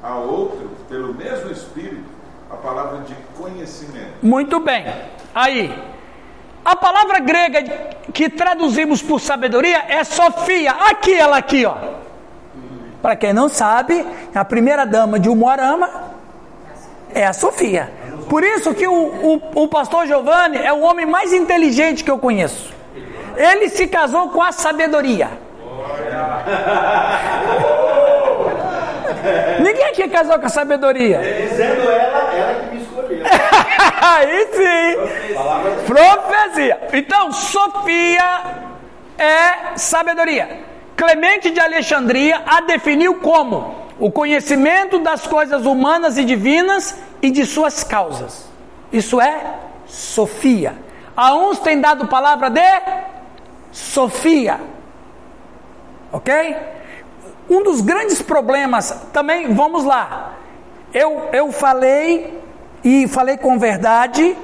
a 0.03 0.15
outro, 0.17 0.71
pelo 0.89 1.13
mesmo 1.13 1.51
Espírito, 1.51 2.20
a 2.51 2.57
palavra 2.57 3.01
de 3.01 3.15
conhecimento. 3.37 4.15
Muito 4.23 4.61
bem. 4.61 4.87
Aí, 5.35 5.73
a 6.65 6.77
palavra 6.77 7.21
grega 7.21 7.63
que 8.13 8.29
traduzimos 8.29 9.01
por 9.01 9.21
sabedoria 9.21 9.85
é 9.89 10.05
Sofia. 10.05 10.73
Aqui, 10.73 11.15
ela 11.15 11.39
aqui, 11.39 11.65
ó. 11.65 11.77
Para 13.01 13.17
quem 13.17 13.33
não 13.33 13.49
sabe, 13.49 14.05
a 14.35 14.45
primeira 14.45 14.85
dama 14.85 15.19
de 15.19 15.29
Umuarama 15.29 15.89
é 17.15 17.27
a 17.27 17.33
Sofia. 17.33 17.91
Por 18.29 18.45
isso 18.45 18.75
que 18.75 18.87
o, 18.87 18.93
o, 18.93 19.63
o 19.63 19.69
pastor 19.69 20.07
Giovanni 20.07 20.59
é 20.59 20.73
o 20.73 20.81
homem 20.81 21.07
mais 21.07 21.33
inteligente 21.33 22.05
que 22.05 22.11
eu 22.11 22.19
conheço. 22.19 22.73
Ele 23.37 23.69
se 23.69 23.87
casou 23.87 24.29
com 24.29 24.43
a 24.43 24.53
sabedoria. 24.53 25.31
Ninguém 29.63 29.85
aqui 29.85 30.09
casou 30.09 30.39
com 30.39 30.47
a 30.47 30.49
sabedoria. 30.49 31.19
Dizendo 31.19 31.83
ela, 31.91 32.35
ela 32.35 32.55
que 32.61 32.75
me 32.75 32.83
escolheu. 32.83 33.25
Aí 34.03 34.47
sim. 34.53 35.87
Profecia. 35.87 36.81
Então, 36.93 37.33
Sofia 37.33 38.43
é 39.19 39.77
sabedoria. 39.77 40.61
Clemente 40.97 41.51
de 41.51 41.61
Alexandria 41.61 42.43
a 42.47 42.61
definiu 42.63 43.17
como 43.21 43.89
o 43.99 44.11
conhecimento 44.11 44.99
das 44.99 45.27
coisas 45.27 45.67
humanas 45.67 46.17
e 46.19 46.25
divinas 46.25 46.97
e 47.23 47.31
de 47.31 47.45
suas 47.45 47.85
causas. 47.85 48.49
Isso 48.93 49.21
é 49.21 49.55
Sofia. 49.87 50.75
A 51.17 51.35
uns 51.35 51.59
tem 51.59 51.81
dado 51.81 52.07
palavra 52.07 52.49
de 52.49 52.61
Sofia. 53.73 54.61
Ok? 56.13 56.57
Um 57.51 57.65
dos 57.65 57.81
grandes 57.81 58.23
problemas, 58.23 58.95
também, 59.13 59.53
vamos 59.53 59.85
lá. 59.85 60.37
Eu, 60.95 61.29
eu 61.33 61.51
falei, 61.51 62.41
e 62.85 63.09
falei 63.09 63.37
com 63.37 63.59
verdade, 63.59 64.37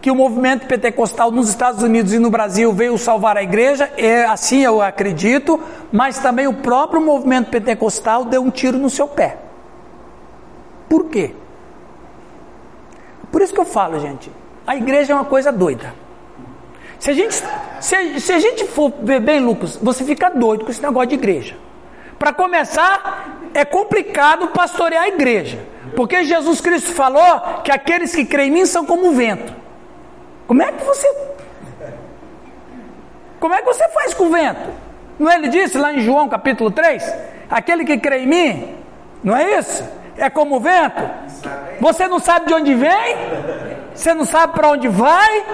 que 0.00 0.12
o 0.12 0.14
movimento 0.14 0.68
pentecostal 0.68 1.32
nos 1.32 1.48
Estados 1.48 1.82
Unidos 1.82 2.12
e 2.12 2.20
no 2.20 2.30
Brasil 2.30 2.72
veio 2.72 2.96
salvar 2.96 3.36
a 3.36 3.42
igreja, 3.42 3.90
é 3.96 4.24
assim 4.24 4.60
eu 4.60 4.80
acredito, 4.80 5.60
mas 5.90 6.20
também 6.20 6.46
o 6.46 6.54
próprio 6.54 7.00
movimento 7.00 7.50
pentecostal 7.50 8.24
deu 8.24 8.40
um 8.42 8.50
tiro 8.50 8.78
no 8.78 8.88
seu 8.88 9.08
pé. 9.08 9.38
Por 10.88 11.06
quê? 11.06 11.34
Por 13.32 13.42
isso 13.42 13.52
que 13.52 13.58
eu 13.58 13.64
falo, 13.64 13.98
gente, 13.98 14.30
a 14.64 14.76
igreja 14.76 15.12
é 15.12 15.16
uma 15.16 15.24
coisa 15.24 15.50
doida. 15.50 15.92
Se 17.00 17.10
a 17.10 17.12
gente, 17.12 17.34
se, 17.80 18.20
se 18.20 18.32
a 18.32 18.38
gente 18.38 18.64
for 18.68 18.92
ver 19.02 19.18
bem, 19.18 19.40
Lucas, 19.40 19.76
você 19.82 20.04
fica 20.04 20.30
doido 20.30 20.64
com 20.64 20.70
esse 20.70 20.80
negócio 20.80 21.08
de 21.08 21.16
igreja. 21.16 21.65
Para 22.18 22.32
começar, 22.32 23.38
é 23.52 23.64
complicado 23.64 24.48
pastorear 24.48 25.04
a 25.04 25.08
igreja, 25.08 25.58
porque 25.94 26.24
Jesus 26.24 26.60
Cristo 26.60 26.92
falou 26.92 27.60
que 27.62 27.70
aqueles 27.70 28.14
que 28.14 28.24
creem 28.24 28.48
em 28.48 28.52
mim 28.52 28.66
são 28.66 28.86
como 28.86 29.08
o 29.08 29.12
vento. 29.12 29.52
Como 30.46 30.62
é 30.62 30.72
que 30.72 30.84
você. 30.84 31.06
Como 33.38 33.52
é 33.54 33.58
que 33.58 33.66
você 33.66 33.88
faz 33.88 34.14
com 34.14 34.24
o 34.24 34.30
vento? 34.30 34.70
Não 35.18 35.30
é 35.30 35.36
ele 35.36 35.48
disse 35.48 35.78
lá 35.78 35.92
em 35.92 36.00
João 36.00 36.28
capítulo 36.28 36.70
3? 36.70 37.14
Aquele 37.50 37.84
que 37.84 37.98
crê 37.98 38.20
em 38.20 38.26
mim, 38.26 38.76
não 39.22 39.36
é 39.36 39.58
isso? 39.58 39.84
É 40.16 40.30
como 40.30 40.56
o 40.56 40.60
vento. 40.60 41.02
Você 41.80 42.08
não 42.08 42.18
sabe 42.18 42.46
de 42.46 42.54
onde 42.54 42.74
vem, 42.74 43.16
você 43.94 44.14
não 44.14 44.24
sabe 44.24 44.54
para 44.54 44.68
onde 44.68 44.88
vai. 44.88 45.44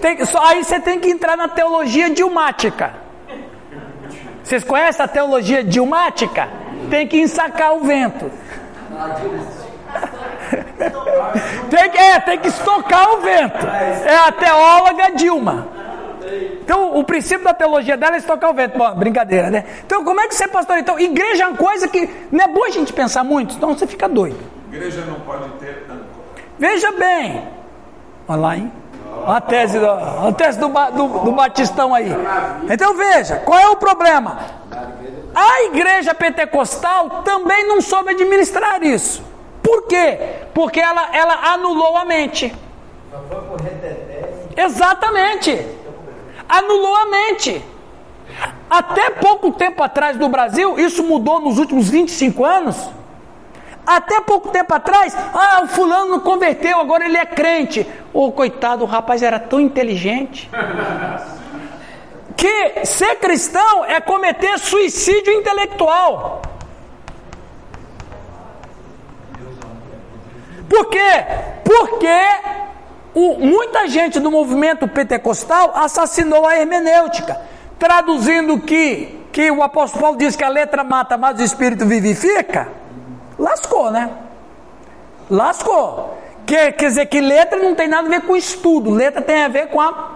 Tem, 0.00 0.24
só, 0.24 0.42
aí 0.46 0.64
você 0.64 0.80
tem 0.80 0.98
que 1.00 1.10
entrar 1.10 1.36
na 1.36 1.48
teologia 1.48 2.10
dilmática. 2.10 3.05
Vocês 4.46 4.62
conhecem 4.62 5.04
a 5.04 5.08
teologia 5.08 5.64
dilmática? 5.64 6.48
Tem 6.88 7.04
que 7.08 7.18
ensacar 7.18 7.74
o 7.74 7.80
vento. 7.80 8.30
tem, 11.68 11.90
que, 11.90 11.98
é, 11.98 12.20
tem 12.20 12.38
que 12.38 12.46
estocar 12.46 13.14
o 13.14 13.22
vento. 13.22 13.66
É 13.66 14.16
a 14.16 14.30
teóloga 14.30 15.10
Dilma. 15.16 15.66
Então, 16.62 16.96
o 16.96 17.02
princípio 17.02 17.44
da 17.44 17.52
teologia 17.52 17.96
dela 17.96 18.14
é 18.14 18.18
estocar 18.18 18.48
o 18.48 18.54
vento. 18.54 18.78
Bom, 18.78 18.94
brincadeira, 18.94 19.50
né? 19.50 19.64
Então, 19.84 20.04
como 20.04 20.20
é 20.20 20.28
que 20.28 20.34
você, 20.36 20.46
pastor? 20.46 20.78
Então, 20.78 20.96
igreja 20.96 21.42
é 21.42 21.48
uma 21.48 21.56
coisa 21.56 21.88
que 21.88 22.08
não 22.30 22.44
é 22.44 22.46
boa 22.46 22.68
a 22.68 22.70
gente 22.70 22.92
pensar 22.92 23.24
muito, 23.24 23.54
senão 23.54 23.76
você 23.76 23.84
fica 23.84 24.08
doido. 24.08 24.38
Igreja 24.72 25.04
não 25.06 25.18
pode 25.20 25.48
ter 25.58 25.86
âncora. 25.90 26.06
Veja 26.56 26.92
bem. 26.92 27.48
Olha 28.28 28.40
lá, 28.40 28.56
hein? 28.56 28.70
A 29.26 29.40
tese, 29.40 29.78
do, 29.78 29.90
a 29.90 30.32
tese 30.32 30.58
do, 30.58 30.68
do, 30.68 31.08
do 31.24 31.32
Batistão 31.32 31.92
aí. 31.94 32.10
Então 32.70 32.96
veja, 32.96 33.36
qual 33.44 33.58
é 33.58 33.68
o 33.68 33.76
problema? 33.76 34.38
A 35.34 35.64
igreja 35.64 36.14
pentecostal 36.14 37.22
também 37.24 37.66
não 37.66 37.80
soube 37.80 38.10
administrar 38.10 38.82
isso. 38.82 39.22
Por 39.62 39.86
quê? 39.88 40.18
Porque 40.54 40.80
ela, 40.80 41.14
ela 41.14 41.52
anulou 41.52 41.96
a 41.96 42.04
mente. 42.04 42.54
Exatamente. 44.56 45.66
Anulou 46.48 46.94
a 46.94 47.06
mente. 47.06 47.64
Até 48.70 49.10
pouco 49.10 49.52
tempo 49.52 49.82
atrás 49.82 50.16
no 50.16 50.28
Brasil, 50.28 50.78
isso 50.78 51.02
mudou 51.02 51.40
nos 51.40 51.58
últimos 51.58 51.88
25 51.88 52.44
anos. 52.44 52.76
Até 53.86 54.20
pouco 54.20 54.48
tempo 54.48 54.74
atrás, 54.74 55.16
ah, 55.32 55.60
o 55.62 55.68
fulano 55.68 56.10
não 56.10 56.20
converteu, 56.20 56.80
agora 56.80 57.04
ele 57.04 57.16
é 57.16 57.24
crente. 57.24 57.86
Ô, 58.12 58.26
oh, 58.26 58.32
coitado, 58.32 58.82
o 58.82 58.86
rapaz 58.86 59.22
era 59.22 59.38
tão 59.38 59.60
inteligente. 59.60 60.50
Que 62.36 62.84
ser 62.84 63.14
cristão 63.16 63.84
é 63.84 64.00
cometer 64.00 64.58
suicídio 64.58 65.32
intelectual. 65.32 66.42
Por 70.68 70.86
quê? 70.86 71.24
Porque 71.64 72.08
o, 73.14 73.38
muita 73.38 73.86
gente 73.86 74.18
do 74.18 74.32
movimento 74.32 74.88
pentecostal 74.88 75.72
assassinou 75.76 76.44
a 76.44 76.58
hermenêutica, 76.58 77.40
traduzindo 77.78 78.58
que, 78.58 79.26
que 79.30 79.48
o 79.48 79.62
apóstolo 79.62 80.02
Paulo 80.02 80.18
diz 80.18 80.34
que 80.34 80.42
a 80.42 80.48
letra 80.48 80.82
mata, 80.82 81.16
mas 81.16 81.38
o 81.38 81.42
espírito 81.44 81.86
vivifica. 81.86 82.85
Lascou, 83.38 83.90
né? 83.90 84.10
Lascou. 85.30 86.16
Quer, 86.46 86.72
quer 86.72 86.86
dizer 86.86 87.06
que 87.06 87.20
letra 87.20 87.58
não 87.58 87.74
tem 87.74 87.88
nada 87.88 88.06
a 88.06 88.10
ver 88.10 88.22
com 88.22 88.36
estudo, 88.36 88.90
letra 88.90 89.20
tem 89.20 89.42
a 89.42 89.48
ver 89.48 89.68
com 89.68 89.80
a. 89.80 90.12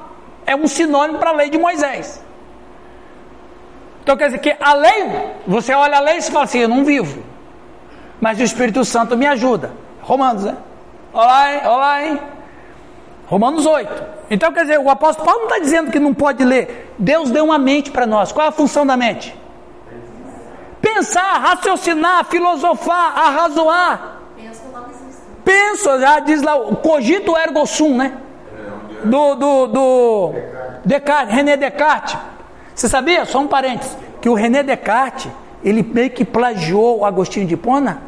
É 0.46 0.54
um 0.54 0.66
sinônimo 0.66 1.18
para 1.18 1.30
a 1.30 1.34
lei 1.34 1.50
de 1.50 1.58
Moisés. 1.58 2.22
Então 4.02 4.16
quer 4.16 4.26
dizer 4.26 4.38
que 4.38 4.56
a 4.58 4.74
lei, 4.74 5.32
você 5.46 5.74
olha 5.74 5.98
a 5.98 6.00
lei 6.00 6.18
e 6.18 6.22
fala 6.22 6.44
assim: 6.44 6.60
eu 6.60 6.68
não 6.68 6.84
vivo, 6.84 7.22
mas 8.20 8.38
o 8.38 8.42
Espírito 8.42 8.84
Santo 8.84 9.16
me 9.16 9.26
ajuda. 9.26 9.72
Romanos, 10.02 10.44
né? 10.44 10.56
Olá, 11.12 11.52
hein? 11.52 11.60
Olá, 11.66 12.06
hein? 12.06 12.20
Romanos 13.26 13.66
8. 13.66 14.04
Então 14.30 14.52
quer 14.52 14.62
dizer, 14.62 14.78
o 14.78 14.88
apóstolo 14.88 15.26
Paulo 15.26 15.40
não 15.42 15.48
está 15.48 15.60
dizendo 15.60 15.90
que 15.90 15.98
não 15.98 16.14
pode 16.14 16.44
ler. 16.44 16.94
Deus 16.98 17.30
deu 17.30 17.44
uma 17.44 17.58
mente 17.58 17.90
para 17.90 18.06
nós. 18.06 18.32
Qual 18.32 18.44
é 18.44 18.48
a 18.48 18.52
função 18.52 18.86
da 18.86 18.96
mente? 18.96 19.36
Pensar, 21.00 21.38
raciocinar, 21.40 22.26
filosofar, 22.26 23.18
arrazoar. 23.18 24.18
Penso, 25.42 25.98
já 25.98 26.20
diz 26.20 26.42
lá, 26.42 26.58
cogito 26.82 27.34
ergo 27.38 27.64
sum, 27.64 27.96
né? 27.96 28.18
Do, 29.02 29.34
do, 29.34 29.66
do 29.68 30.34
Descartes, 30.84 31.34
René 31.34 31.56
Descartes. 31.56 32.18
Você 32.74 32.86
sabia, 32.86 33.24
só 33.24 33.40
um 33.40 33.48
parênteses, 33.48 33.96
que 34.20 34.28
o 34.28 34.34
René 34.34 34.62
Descartes, 34.62 35.32
ele 35.64 35.82
meio 35.82 36.10
que 36.10 36.22
plagiou 36.22 36.98
o 36.98 37.04
Agostinho 37.06 37.46
de 37.46 37.56
Pona? 37.56 38.02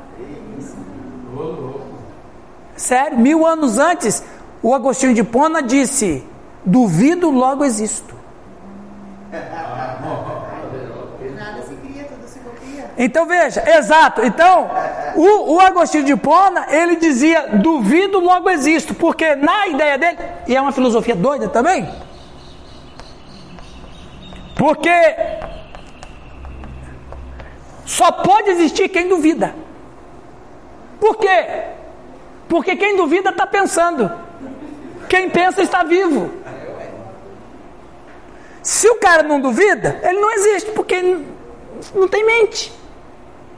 Sério, 2.76 3.18
mil 3.18 3.46
anos 3.46 3.78
antes, 3.78 4.22
o 4.62 4.74
Agostinho 4.74 5.14
de 5.14 5.24
Pona 5.24 5.62
disse: 5.62 6.22
duvido, 6.62 7.30
logo 7.30 7.64
existo. 7.64 8.14
Então 12.96 13.26
veja, 13.26 13.62
exato. 13.78 14.22
Então, 14.22 14.70
o, 15.16 15.54
o 15.54 15.60
Agostinho 15.60 16.04
de 16.04 16.16
Pona, 16.16 16.66
ele 16.70 16.96
dizia: 16.96 17.48
duvido, 17.54 18.20
logo 18.20 18.50
existo, 18.50 18.94
porque 18.94 19.34
na 19.34 19.68
ideia 19.68 19.96
dele, 19.96 20.18
e 20.46 20.54
é 20.54 20.60
uma 20.60 20.72
filosofia 20.72 21.14
doida 21.14 21.48
também, 21.48 21.88
porque 24.56 24.90
só 27.86 28.12
pode 28.12 28.50
existir 28.50 28.88
quem 28.88 29.08
duvida. 29.08 29.54
Por 31.00 31.16
quê? 31.16 31.46
Porque 32.48 32.76
quem 32.76 32.96
duvida 32.96 33.30
está 33.30 33.46
pensando, 33.46 34.12
quem 35.08 35.30
pensa 35.30 35.62
está 35.62 35.82
vivo. 35.82 36.30
Se 38.62 38.88
o 38.88 38.94
cara 38.96 39.22
não 39.24 39.40
duvida, 39.40 39.98
ele 40.04 40.20
não 40.20 40.30
existe, 40.30 40.70
porque 40.70 41.02
não 41.94 42.06
tem 42.06 42.24
mente. 42.24 42.81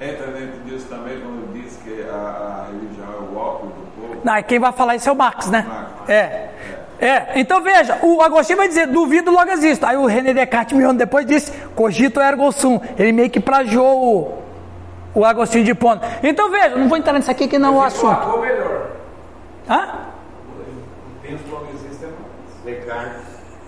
Entra 0.04 0.26
dentro 0.26 0.60
disso 0.64 0.86
também 0.88 1.18
quando 1.20 1.52
diz 1.54 1.78
que 1.82 2.04
a, 2.08 2.14
a 2.14 2.66
religião 2.66 3.06
é 3.10 3.32
o 3.32 3.36
ópio 3.38 3.68
do 3.68 4.02
povo. 4.02 4.20
Não, 4.22 4.42
quem 4.42 4.58
vai 4.58 4.72
falar 4.72 4.96
isso 4.96 5.08
é 5.08 5.12
o 5.12 5.16
Marx, 5.16 5.48
né? 5.48 5.64
Marx. 5.66 6.10
É. 6.10 6.50
É, 7.00 7.40
então 7.40 7.60
veja, 7.60 7.98
o 8.02 8.22
Agostinho 8.22 8.58
vai 8.58 8.68
dizer, 8.68 8.86
duvido 8.86 9.30
logo 9.30 9.50
existe. 9.50 9.84
Aí 9.84 9.96
o 9.96 10.06
René 10.06 10.32
Descartes, 10.32 10.76
mil 10.76 10.88
anos 10.88 10.98
depois, 10.98 11.26
disse, 11.26 11.52
cogito 11.74 12.20
ergo 12.20 12.52
sum. 12.52 12.80
Ele 12.98 13.12
meio 13.12 13.30
que 13.30 13.40
plagiou 13.40 14.42
o, 15.14 15.20
o 15.20 15.24
Agostinho 15.24 15.64
de 15.64 15.74
Pona. 15.74 16.00
Então 16.22 16.50
veja, 16.50 16.76
não 16.76 16.88
vou 16.88 16.96
entrar 16.96 17.14
nisso 17.14 17.30
aqui 17.30 17.48
que 17.48 17.58
não 17.58 17.74
é 17.74 17.78
o 17.78 17.82
assunto. 17.82 18.28
Ou 18.28 18.40
melhor. 18.40 18.90
Hã? 19.68 19.88
O 20.48 21.22
penso 21.22 21.42
logo 21.50 21.66
existe 21.74 22.04
é 22.04 22.70
Descartes. 22.70 23.22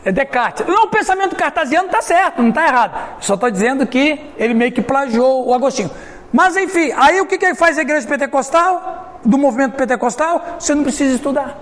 É 0.05 0.13
Descartes. 0.13 0.67
Não, 0.67 0.85
o 0.85 0.89
pensamento 0.89 1.35
cartesiano 1.35 1.87
está 1.87 2.01
certo, 2.01 2.41
não 2.41 2.51
está 2.51 2.67
errado. 2.67 3.17
Só 3.21 3.35
estou 3.35 3.51
dizendo 3.51 3.87
que 3.87 4.21
ele 4.39 4.55
meio 4.55 4.71
que 4.71 4.81
plagiou 4.81 5.49
o 5.49 5.53
Agostinho. 5.53 5.91
Mas 6.33 6.57
enfim, 6.57 6.93
aí 6.97 7.21
o 7.21 7.27
que, 7.27 7.39
que 7.39 7.55
faz 7.55 7.79
a 7.79 7.83
igreja 7.83 8.07
pentecostal, 8.07 9.21
do 9.25 9.39
movimento 9.39 9.77
pentecostal? 9.77 10.45
Você 10.59 10.75
não 10.75 10.83
precisa 10.83 11.15
estudar. 11.15 11.59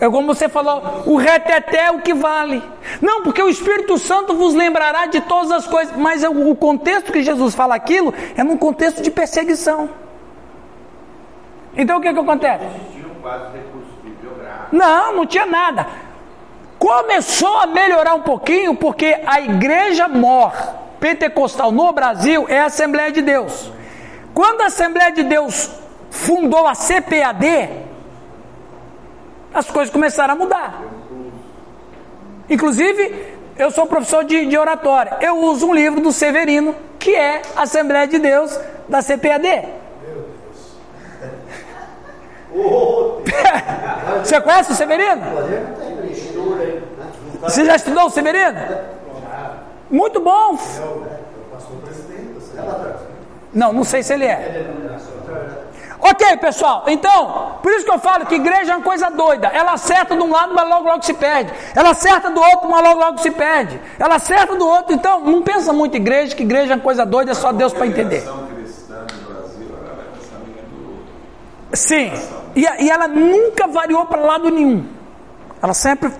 É 0.00 0.08
como 0.08 0.26
você 0.34 0.48
falou, 0.48 1.02
o 1.04 1.16
reteté 1.16 1.84
é 1.84 1.90
o 1.90 2.00
que 2.00 2.14
vale. 2.14 2.62
Não, 3.02 3.22
porque 3.22 3.42
o 3.42 3.50
Espírito 3.50 3.98
Santo 3.98 4.34
vos 4.34 4.54
lembrará 4.54 5.04
de 5.04 5.20
todas 5.20 5.52
as 5.52 5.66
coisas, 5.66 5.94
mas 5.94 6.24
o 6.24 6.54
contexto 6.56 7.12
que 7.12 7.22
Jesus 7.22 7.54
fala 7.54 7.74
aquilo 7.74 8.14
é 8.34 8.42
num 8.42 8.56
contexto 8.56 9.02
de 9.02 9.10
perseguição. 9.10 9.90
Então 11.76 11.98
o 11.98 12.00
que, 12.00 12.12
que 12.12 12.18
acontece? 12.18 12.64
Não, 14.72 15.16
não 15.16 15.26
tinha 15.26 15.44
nada. 15.44 15.86
Começou 16.78 17.58
a 17.58 17.66
melhorar 17.66 18.14
um 18.14 18.22
pouquinho 18.22 18.74
porque 18.74 19.20
a 19.26 19.38
igreja 19.42 20.08
mor 20.08 20.52
pentecostal 21.00 21.72
no 21.72 21.92
Brasil 21.92 22.46
é 22.48 22.60
a 22.60 22.66
Assembleia 22.66 23.10
de 23.10 23.22
Deus. 23.22 23.72
Quando 24.34 24.60
a 24.60 24.66
Assembleia 24.66 25.10
de 25.10 25.24
Deus 25.24 25.70
fundou 26.10 26.66
a 26.66 26.74
CPAD, 26.74 27.70
as 29.52 29.70
coisas 29.70 29.92
começaram 29.92 30.34
a 30.34 30.36
mudar. 30.36 30.82
Inclusive, 32.48 33.38
eu 33.56 33.70
sou 33.70 33.86
professor 33.86 34.24
de, 34.24 34.46
de 34.46 34.56
oratória. 34.56 35.18
Eu 35.20 35.38
uso 35.38 35.66
um 35.68 35.74
livro 35.74 36.00
do 36.00 36.12
Severino, 36.12 36.74
que 36.98 37.14
é 37.14 37.42
Assembleia 37.56 38.06
de 38.06 38.18
Deus 38.18 38.58
da 38.88 39.02
CPAD. 39.02 39.80
Você 44.24 44.40
conhece 44.40 44.72
o 44.72 44.74
Severino? 44.74 45.22
Você 47.40 47.64
já 47.64 47.76
estudou 47.76 48.06
o 48.06 48.10
Severino? 48.10 48.58
Muito 49.90 50.20
bom. 50.20 50.56
Não, 53.52 53.72
não 53.72 53.84
sei 53.84 54.02
se 54.02 54.12
ele 54.14 54.24
é. 54.24 54.70
Ok, 56.02 56.36
pessoal. 56.38 56.84
Então, 56.86 57.58
por 57.62 57.70
isso 57.72 57.84
que 57.84 57.90
eu 57.90 57.98
falo 57.98 58.24
que 58.24 58.36
igreja 58.36 58.72
é 58.72 58.76
uma 58.76 58.82
coisa 58.82 59.10
doida. 59.10 59.48
Ela 59.48 59.72
acerta 59.72 60.16
de 60.16 60.22
um 60.22 60.30
lado, 60.30 60.54
mas 60.54 60.66
logo 60.68 60.88
logo 60.88 61.02
se 61.02 61.12
perde. 61.12 61.52
Ela 61.74 61.90
acerta 61.90 62.30
do 62.30 62.40
outro, 62.40 62.70
mas 62.70 62.82
logo 62.82 63.00
logo 63.00 63.18
se 63.18 63.30
perde. 63.30 63.78
Ela 63.98 64.14
acerta 64.14 64.56
do 64.56 64.66
outro. 64.66 64.94
Então, 64.94 65.20
não 65.20 65.42
pensa 65.42 65.72
muito 65.72 65.96
em 65.96 66.00
igreja, 66.00 66.34
que 66.34 66.42
igreja 66.42 66.72
é 66.72 66.76
uma 66.76 66.82
coisa 66.82 67.04
doida, 67.04 67.32
é 67.32 67.34
só 67.34 67.52
Deus 67.52 67.72
para 67.72 67.86
entender. 67.86 68.24
Sim. 71.72 72.12
E, 72.56 72.62
e 72.62 72.90
ela 72.90 73.06
nunca 73.06 73.66
variou 73.66 74.06
para 74.06 74.20
lado 74.20 74.50
nenhum. 74.50 74.86
Ela 75.62 75.74
sempre 75.74 76.10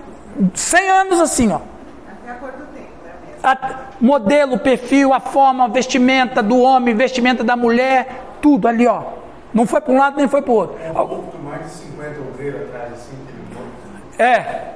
100 0.53 0.89
anos 0.89 1.19
assim, 1.19 1.51
ó. 1.51 1.59
Até 2.07 2.31
a 2.31 2.35
cor 2.35 2.51
do 2.51 2.65
tempo, 2.67 2.91
né? 3.03 3.11
A, 3.43 3.57
modelo, 3.99 4.59
perfil, 4.59 5.13
a 5.13 5.19
forma, 5.19 5.65
a 5.65 5.67
vestimenta 5.67 6.43
do 6.43 6.59
homem, 6.59 6.95
vestimenta 6.95 7.43
da 7.43 7.55
mulher, 7.55 8.35
tudo 8.41 8.67
ali, 8.67 8.87
ó. 8.87 9.03
Não 9.53 9.65
foi 9.65 9.81
para 9.81 9.93
um 9.93 9.97
lado 9.97 10.17
nem 10.17 10.27
foi 10.27 10.41
para 10.41 10.51
o 10.51 10.55
outro. 10.55 10.77
É 10.81 10.91
um 10.91 11.23
mais 11.43 11.63
de 11.63 11.69
50 11.71 12.19
ovelhas 12.21 12.69
atrás, 12.69 12.93
assim, 12.93 13.17
É. 14.17 14.71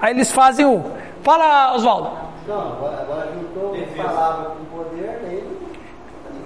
Aí 0.00 0.14
eles 0.14 0.30
fazem 0.30 0.64
o. 0.64 0.84
Fala, 1.22 1.74
Oswaldo. 1.74 2.10
Não, 2.46 2.60
agora, 2.60 3.32
juntou 3.34 3.74
palavra 3.96 4.50
com 4.50 4.64
poder, 4.76 5.20
aí 5.26 5.54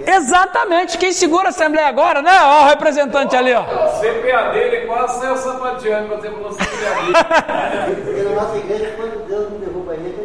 Exatamente, 0.07 0.97
quem 0.97 1.13
segura 1.13 1.47
a 1.47 1.49
Assembleia 1.49 1.89
agora, 1.89 2.23
né? 2.23 2.31
Ó, 2.43 2.65
o 2.65 2.69
representante 2.69 3.35
ali, 3.35 3.53
ó. 3.53 3.65
CPA 3.65 4.53
dele 4.53 4.87
quase 4.87 5.21
saiu 5.21 5.37
sapateando 5.37 6.09
para 6.09 6.19
ter 6.19 6.31
velocidade 6.31 6.87
ali. 6.87 8.05
Porque 8.05 8.23
na 8.23 8.31
nossa 8.31 8.57
igreja, 8.57 8.95
quando 8.97 9.27
Deus 9.27 9.51
não 9.51 9.59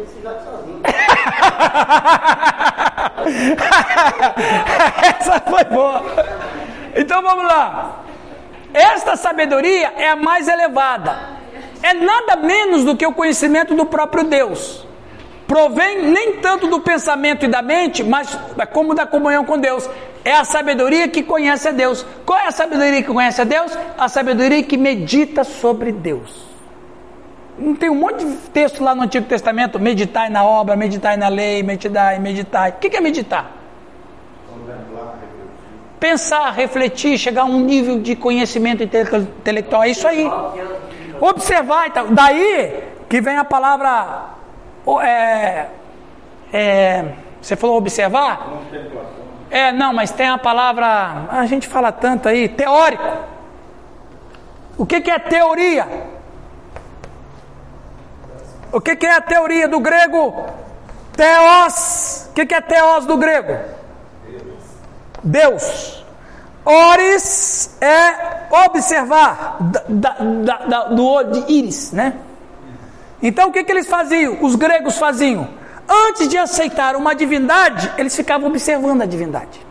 se 0.06 0.20
joga 0.22 0.40
sozinho. 0.40 0.80
Essa 5.20 5.40
foi 5.40 5.64
boa. 5.64 6.02
Então 6.96 7.22
vamos 7.22 7.44
lá. 7.44 8.00
Esta 8.72 9.16
sabedoria 9.16 9.92
é 9.96 10.08
a 10.08 10.16
mais 10.16 10.48
elevada. 10.48 11.16
É 11.82 11.94
nada 11.94 12.36
menos 12.36 12.84
do 12.84 12.96
que 12.96 13.06
o 13.06 13.12
conhecimento 13.12 13.74
do 13.74 13.86
próprio 13.86 14.24
Deus 14.24 14.84
provém 15.46 16.10
nem 16.10 16.32
tanto 16.36 16.66
do 16.66 16.80
pensamento 16.80 17.44
e 17.44 17.48
da 17.48 17.62
mente, 17.62 18.02
mas 18.02 18.36
é 18.58 18.66
como 18.66 18.94
da 18.94 19.06
comunhão 19.06 19.44
com 19.44 19.58
Deus. 19.58 19.88
É 20.24 20.32
a 20.32 20.44
sabedoria 20.44 21.06
que 21.08 21.22
conhece 21.22 21.68
a 21.68 21.72
Deus. 21.72 22.04
Qual 22.24 22.38
é 22.38 22.46
a 22.46 22.50
sabedoria 22.50 23.02
que 23.02 23.12
conhece 23.12 23.40
a 23.40 23.44
Deus? 23.44 23.76
A 23.98 24.08
sabedoria 24.08 24.62
que 24.62 24.76
medita 24.76 25.44
sobre 25.44 25.92
Deus. 25.92 26.53
Não 27.56 27.74
tem 27.74 27.88
um 27.88 27.94
monte 27.94 28.24
de 28.24 28.36
texto 28.50 28.82
lá 28.82 28.94
no 28.94 29.02
Antigo 29.02 29.26
Testamento, 29.26 29.78
meditai 29.78 30.28
na 30.28 30.44
obra, 30.44 30.74
meditai 30.74 31.16
na 31.16 31.28
lei, 31.28 31.62
meditai, 31.62 32.18
meditai. 32.18 32.70
O 32.70 32.74
que 32.74 32.96
é 32.96 33.00
meditar? 33.00 33.50
Pensar, 36.00 36.50
refletir, 36.50 37.16
chegar 37.16 37.42
a 37.42 37.44
um 37.46 37.60
nível 37.60 38.00
de 38.00 38.16
conhecimento 38.16 38.82
intelectual, 38.82 39.84
é 39.84 39.88
isso 39.88 40.06
aí. 40.06 40.28
Observar 41.20 41.86
e 41.86 41.90
tal. 41.90 42.08
Daí 42.08 42.84
que 43.08 43.20
vem 43.20 43.36
a 43.36 43.44
palavra 43.44 44.34
é, 45.02 45.66
é, 46.52 47.04
você 47.40 47.56
falou 47.56 47.76
observar? 47.76 48.50
É, 49.50 49.70
não, 49.72 49.92
mas 49.92 50.10
tem 50.10 50.28
a 50.28 50.38
palavra, 50.38 51.26
a 51.30 51.46
gente 51.46 51.68
fala 51.68 51.92
tanto 51.92 52.28
aí, 52.28 52.48
teórico. 52.48 53.04
O 54.76 54.84
que, 54.84 55.00
que 55.00 55.10
é 55.10 55.18
teoria? 55.18 55.86
O 58.74 58.80
que, 58.80 58.96
que 58.96 59.06
é 59.06 59.14
a 59.14 59.20
teoria 59.20 59.68
do 59.68 59.78
grego? 59.78 60.46
Teos. 61.12 62.26
O 62.28 62.32
que, 62.34 62.44
que 62.44 62.54
é 62.54 62.60
teos 62.60 63.06
do 63.06 63.16
grego? 63.16 63.56
Deus. 65.22 66.04
Ores 66.64 67.78
é 67.80 68.48
observar, 68.66 69.58
da, 69.60 69.84
da, 70.18 70.56
da, 70.66 70.84
do 70.86 71.06
olho 71.06 71.30
de 71.30 71.52
íris, 71.52 71.92
né? 71.92 72.14
Então 73.22 73.50
o 73.50 73.52
que, 73.52 73.62
que 73.62 73.70
eles 73.70 73.86
faziam? 73.86 74.38
Os 74.42 74.56
gregos 74.56 74.98
faziam? 74.98 75.50
Antes 75.88 76.28
de 76.28 76.36
aceitar 76.36 76.96
uma 76.96 77.14
divindade, 77.14 77.92
eles 77.96 78.16
ficavam 78.16 78.48
observando 78.48 79.02
a 79.02 79.06
divindade. 79.06 79.64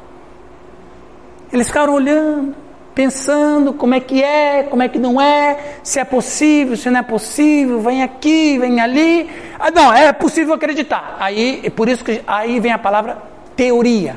Eles 1.52 1.68
ficaram 1.68 1.94
olhando, 1.94 2.56
pensando 2.94 3.74
como 3.74 3.96
é 3.96 4.00
que 4.00 4.24
é, 4.24 4.64
como 4.64 4.84
é 4.84 4.88
que 4.88 5.00
não 5.00 5.20
é, 5.20 5.78
se 5.84 6.00
é 6.00 6.04
possível, 6.04 6.78
se 6.78 6.90
não 6.90 7.00
é 7.00 7.04
possível, 7.04 7.82
vem 7.82 8.04
aqui, 8.04 8.58
vem 8.60 8.80
ali. 8.80 9.30
Ah, 9.60 9.72
não, 9.72 9.94
é 9.94 10.12
possível 10.14 10.54
acreditar. 10.54 11.18
Aí, 11.20 11.70
por 11.72 11.90
isso 11.90 12.04
que 12.04 12.22
aí 12.28 12.60
vem 12.60 12.72
a 12.72 12.78
palavra 12.78 13.18
teoria 13.56 14.16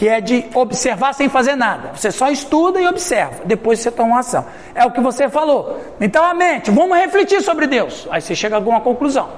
que 0.00 0.08
é 0.08 0.18
de 0.18 0.46
observar 0.54 1.12
sem 1.12 1.28
fazer 1.28 1.54
nada. 1.54 1.90
Você 1.94 2.10
só 2.10 2.30
estuda 2.30 2.80
e 2.80 2.86
observa, 2.86 3.42
depois 3.44 3.80
você 3.80 3.90
toma 3.90 4.12
uma 4.12 4.20
ação. 4.20 4.46
É 4.74 4.82
o 4.86 4.90
que 4.90 4.98
você 4.98 5.28
falou. 5.28 5.78
Então 6.00 6.24
a 6.24 6.32
mente, 6.32 6.70
vamos 6.70 6.96
refletir 6.96 7.42
sobre 7.42 7.66
Deus. 7.66 8.08
Aí 8.10 8.22
você 8.22 8.34
chega 8.34 8.56
a 8.56 8.58
alguma 8.58 8.80
conclusão. 8.80 9.28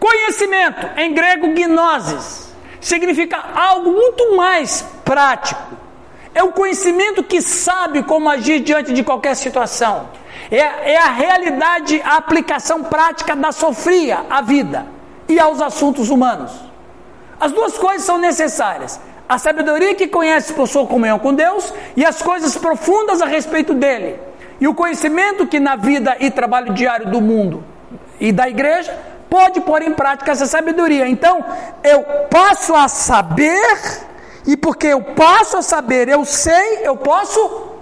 Conhecimento, 0.00 0.88
em 0.96 1.12
grego 1.12 1.48
gnosis, 1.48 2.50
significa 2.80 3.36
algo 3.54 3.92
muito 3.92 4.34
mais 4.34 4.86
prático. 5.04 5.81
É 6.34 6.42
o 6.42 6.52
conhecimento 6.52 7.22
que 7.22 7.42
sabe 7.42 8.02
como 8.02 8.28
agir 8.28 8.60
diante 8.60 8.92
de 8.92 9.02
qualquer 9.02 9.36
situação. 9.36 10.08
É, 10.50 10.92
é 10.92 10.98
a 10.98 11.10
realidade, 11.10 12.00
a 12.04 12.16
aplicação 12.16 12.84
prática 12.84 13.36
da 13.36 13.52
sofria 13.52 14.24
à 14.30 14.40
vida 14.40 14.86
e 15.28 15.38
aos 15.38 15.60
assuntos 15.60 16.10
humanos. 16.10 16.52
As 17.38 17.52
duas 17.52 17.76
coisas 17.76 18.04
são 18.04 18.18
necessárias 18.18 19.00
a 19.32 19.38
sabedoria 19.38 19.94
que 19.94 20.08
conhece 20.08 20.52
por 20.52 20.68
sua 20.68 20.86
comunhão 20.86 21.18
com 21.18 21.32
Deus 21.32 21.72
e 21.96 22.04
as 22.04 22.20
coisas 22.20 22.54
profundas 22.56 23.22
a 23.22 23.26
respeito 23.26 23.72
dele. 23.72 24.18
E 24.60 24.68
o 24.68 24.74
conhecimento 24.74 25.46
que 25.46 25.58
na 25.58 25.74
vida 25.74 26.14
e 26.20 26.30
trabalho 26.30 26.74
diário 26.74 27.10
do 27.10 27.18
mundo 27.18 27.64
e 28.20 28.30
da 28.30 28.46
igreja 28.46 28.94
pode 29.30 29.62
pôr 29.62 29.80
em 29.80 29.94
prática 29.94 30.32
essa 30.32 30.44
sabedoria. 30.44 31.08
Então, 31.08 31.42
eu 31.82 32.02
passo 32.30 32.74
a 32.74 32.88
saber, 32.88 34.04
e 34.46 34.56
porque 34.56 34.88
eu 34.88 35.02
passo 35.02 35.56
a 35.56 35.62
saber, 35.62 36.08
eu 36.08 36.24
sei, 36.24 36.80
eu 36.82 36.96
posso 36.96 37.72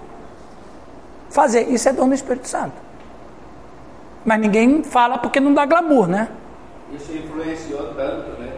fazer. 1.29 1.69
Isso 1.69 1.89
é 1.89 1.93
dom 1.93 2.07
do 2.07 2.13
Espírito 2.13 2.47
Santo. 2.47 2.75
Mas 4.23 4.39
ninguém 4.39 4.83
fala 4.83 5.17
porque 5.17 5.39
não 5.39 5.53
dá 5.53 5.65
glamour, 5.65 6.07
né? 6.07 6.29
Isso 6.93 7.11
influenciou 7.11 7.93
tanto, 7.95 8.39
né? 8.39 8.51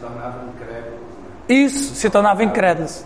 tornavam 0.00 0.48
incrédulos. 0.48 1.00
Né? 1.00 1.30
Isso, 1.48 1.94
se 1.94 2.10
tornavam 2.10 2.44
incrédulos. 2.44 3.04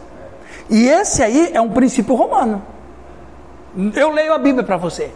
E 0.71 0.89
esse 0.89 1.23
aí 1.23 1.51
é 1.53 1.61
um 1.61 1.71
princípio 1.71 2.15
romano. 2.15 2.63
Eu 3.95 4.11
leio 4.11 4.33
a 4.33 4.39
Bíblia 4.39 4.65
para 4.65 4.77
você. 4.77 5.13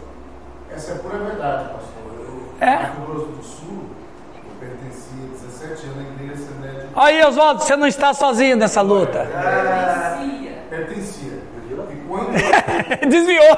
Essa 0.77 0.91
é 0.91 0.95
pura 0.99 1.17
verdade, 1.17 1.69
pastor. 1.69 2.03
Eu, 2.19 2.53
é? 2.61 2.91
No 2.99 3.05
Grosso 3.07 3.25
do 3.31 3.43
Sul, 3.43 3.89
eu 4.35 4.51
pertencia 4.59 5.25
17 5.31 5.87
anos 5.87 5.97
à 5.97 6.01
igreja 6.13 6.33
Assembleia 6.33 6.87
Aí, 6.95 7.25
Oswaldo, 7.25 7.63
você 7.63 7.75
não 7.75 7.87
está 7.87 8.13
sozinho 8.13 8.55
nessa 8.55 8.81
luta. 8.81 9.25
Pertencia. 9.25 10.51
Pertencia. 10.69 11.47
E 11.89 11.95
quando. 12.07 12.29
Desviou. 13.09 13.57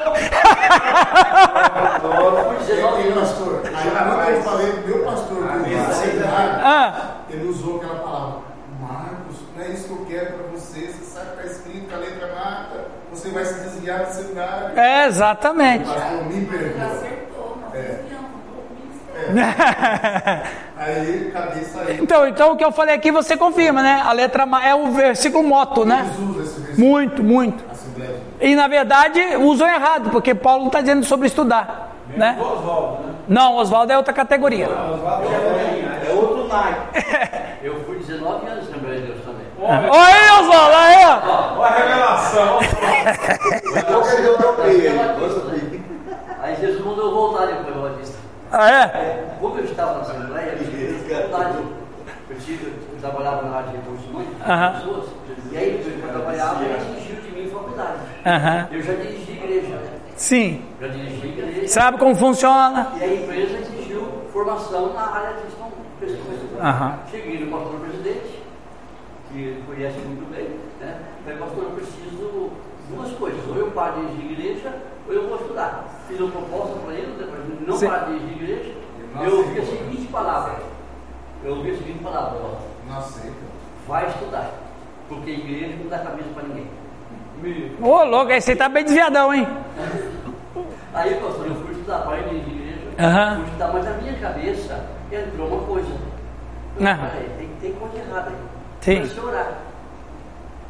pastor, 3.20 3.62
aí 3.66 3.90
quando 3.90 4.36
eu 4.36 4.42
falei, 4.42 4.72
meu 4.86 5.04
pastor, 5.04 5.44
ah. 6.64 7.16
ele 7.28 7.48
usou 7.48 7.76
aquela 7.76 7.96
palavra, 7.96 8.40
Marcos, 8.80 9.36
não 9.54 9.62
é 9.62 9.68
isso 9.68 9.84
que 9.84 9.90
eu 9.90 10.06
quero 10.06 10.38
para 10.38 10.46
você, 10.52 10.86
você 10.86 11.04
sabe 11.04 11.36
que 11.36 11.46
está 11.46 11.52
escrito 11.52 11.88
com 11.88 11.96
a 11.96 11.98
letra 11.98 12.34
mata, 12.34 13.00
você 13.12 13.30
vai 13.30 13.44
se 13.44 13.54
desviar 13.60 14.06
do 14.06 14.12
seminário. 14.12 14.78
É, 14.78 15.06
exatamente. 15.06 15.88
O 15.88 15.94
pastor 15.94 16.24
me 16.26 16.46
perdoa. 16.46 17.09
É. 19.38 20.60
É. 20.80 20.82
Aí, 20.82 21.30
cabeça 21.30 21.78
aí. 21.82 21.98
Então, 22.00 22.26
então 22.26 22.52
o 22.52 22.56
que 22.56 22.64
eu 22.64 22.72
falei 22.72 22.94
aqui 22.94 23.12
você 23.12 23.36
confirma, 23.36 23.82
né? 23.82 24.00
A 24.02 24.12
letra 24.12 24.48
é 24.64 24.74
o 24.74 24.90
versículo 24.92 25.46
moto, 25.46 25.84
né? 25.84 26.10
Muito, 26.78 27.22
muito. 27.22 27.62
E 28.40 28.54
na 28.54 28.66
verdade 28.66 29.20
usam 29.36 29.68
errado, 29.68 30.08
porque 30.08 30.34
Paulo 30.34 30.68
está 30.68 30.80
dizendo 30.80 31.04
sobre 31.04 31.26
estudar. 31.26 31.88
Né? 32.16 32.38
Oswaldo, 32.40 33.02
né? 33.04 33.12
Não, 33.28 33.56
Oswaldo 33.56 33.92
é 33.92 33.98
outra 33.98 34.14
categoria. 34.14 34.66
É 34.66 36.12
outro 36.12 36.48
naipe. 36.48 36.80
Eu 37.62 37.84
fui 37.84 37.98
19 37.98 38.46
anos 38.46 38.64
na 38.64 38.70
Assembleia 38.70 39.02
de 39.02 39.08
Deus 39.08 39.20
também. 39.22 39.44
Olha 39.60 39.92
aí, 39.92 40.30
Oswaldo, 40.40 40.74
aí, 40.74 41.04
ó. 41.04 41.20
Olha 41.58 41.66
a 41.66 41.74
revelação. 41.76 42.58
Aí 46.42 46.56
Jesus 46.56 46.82
mandou 46.82 47.04
eu 47.06 47.14
voltar 47.14 47.46
depois. 47.46 47.79
Ah, 48.52 48.70
é? 48.70 49.36
Como 49.40 49.58
eu 49.58 49.64
estava 49.64 49.94
na 49.94 50.00
Assembleia, 50.00 50.56
eu 52.28 52.38
tive. 52.38 52.66
Eu 52.66 53.00
trabalhava 53.00 53.48
na 53.48 53.56
área 53.56 53.70
de 53.70 53.76
recursos 53.76 54.06
humanos, 54.06 54.28
e 55.52 55.56
aí, 55.56 55.82
quando 55.82 56.04
eu 56.04 56.12
trabalhava, 56.12 56.64
ele 56.64 56.76
exigiu 56.76 57.22
de 57.22 57.30
mim 57.32 57.50
faculdade. 57.50 57.98
Aham. 58.24 58.68
Eu 58.70 58.82
já 58.82 58.92
dirigi 58.94 59.32
igreja, 59.32 59.74
né? 59.74 60.00
Sim. 60.16 60.64
já 60.80 60.88
dirigi 60.88 61.26
igreja. 61.26 61.68
Sabe 61.68 61.98
como 61.98 62.14
funciona? 62.14 62.92
E 62.98 63.02
a 63.02 63.14
empresa 63.14 63.58
exigiu 63.58 64.06
formação 64.32 64.92
na 64.94 65.02
área 65.02 65.34
de 65.34 65.42
gestão 65.42 65.72
pessoas. 65.98 66.40
Cheguei 67.10 67.44
no 67.44 67.50
pastor 67.50 67.80
presidente, 67.80 68.42
que 69.32 69.62
conhece 69.66 69.98
muito 69.98 70.30
bem, 70.32 70.48
né? 70.80 70.98
Falei, 71.24 71.38
pastor, 71.38 71.64
eu 71.64 71.70
preciso 71.70 72.50
de 72.86 72.94
duas 72.94 73.12
coisas. 73.12 73.40
Ou 73.48 73.56
eu 73.56 73.70
paro 73.72 74.00
de 74.00 74.16
dirigir 74.16 74.32
igreja, 74.32 74.74
eu 75.10 75.28
vou 75.28 75.36
estudar. 75.40 75.84
Fiz 76.08 76.20
uma 76.20 76.30
proposta 76.30 76.74
para 76.84 76.94
ele, 76.94 77.14
depois 77.18 77.44
de 77.58 77.66
não 77.66 77.76
Sim. 77.76 77.86
parar 77.86 78.04
de 78.06 78.18
dirigir 78.18 78.42
igreja. 78.42 78.74
Eu 79.22 79.38
ouvi 79.38 79.58
a 79.58 79.64
seguinte 79.66 80.06
palavra. 80.12 80.54
Eu 81.44 81.56
ouvi 81.56 81.70
a 81.70 81.76
seguinte 81.76 82.02
palavra, 82.02 82.38
ó, 82.42 82.88
Não 82.88 82.98
aceita. 82.98 83.34
vai 83.88 84.06
estudar. 84.08 84.50
Porque 85.08 85.30
igreja 85.30 85.76
não 85.80 85.88
dá 85.88 85.98
camisa 85.98 86.28
para 86.34 86.42
ninguém. 86.44 86.66
Ô, 87.80 88.04
louco, 88.04 88.30
aí 88.32 88.40
você 88.40 88.54
tá 88.54 88.68
bem 88.68 88.84
desviadão, 88.84 89.32
hein? 89.32 89.46
Aí, 90.92 91.14
pastor, 91.14 91.46
eu 91.46 91.54
fui 91.54 91.72
estudar 91.72 91.98
para 92.00 92.22
de 92.22 92.36
igreja, 92.36 92.80
Aham. 92.98 93.36
fui 93.36 93.44
estudar, 93.46 93.72
mas 93.72 93.84
na 93.84 93.92
minha 93.92 94.14
cabeça 94.18 94.84
entrou 95.10 95.48
uma 95.48 95.62
coisa. 95.66 95.88
Eu 96.76 96.86
falei, 96.86 96.96
"Peraí, 97.10 97.30
tem, 97.38 97.48
tem 97.60 97.72
coisa 97.72 97.96
errada 97.98 98.30
aí. 98.30 98.36
Sim. 98.80 98.94
Comecei 98.96 99.22
a 99.22 99.26
orar. 99.26 99.54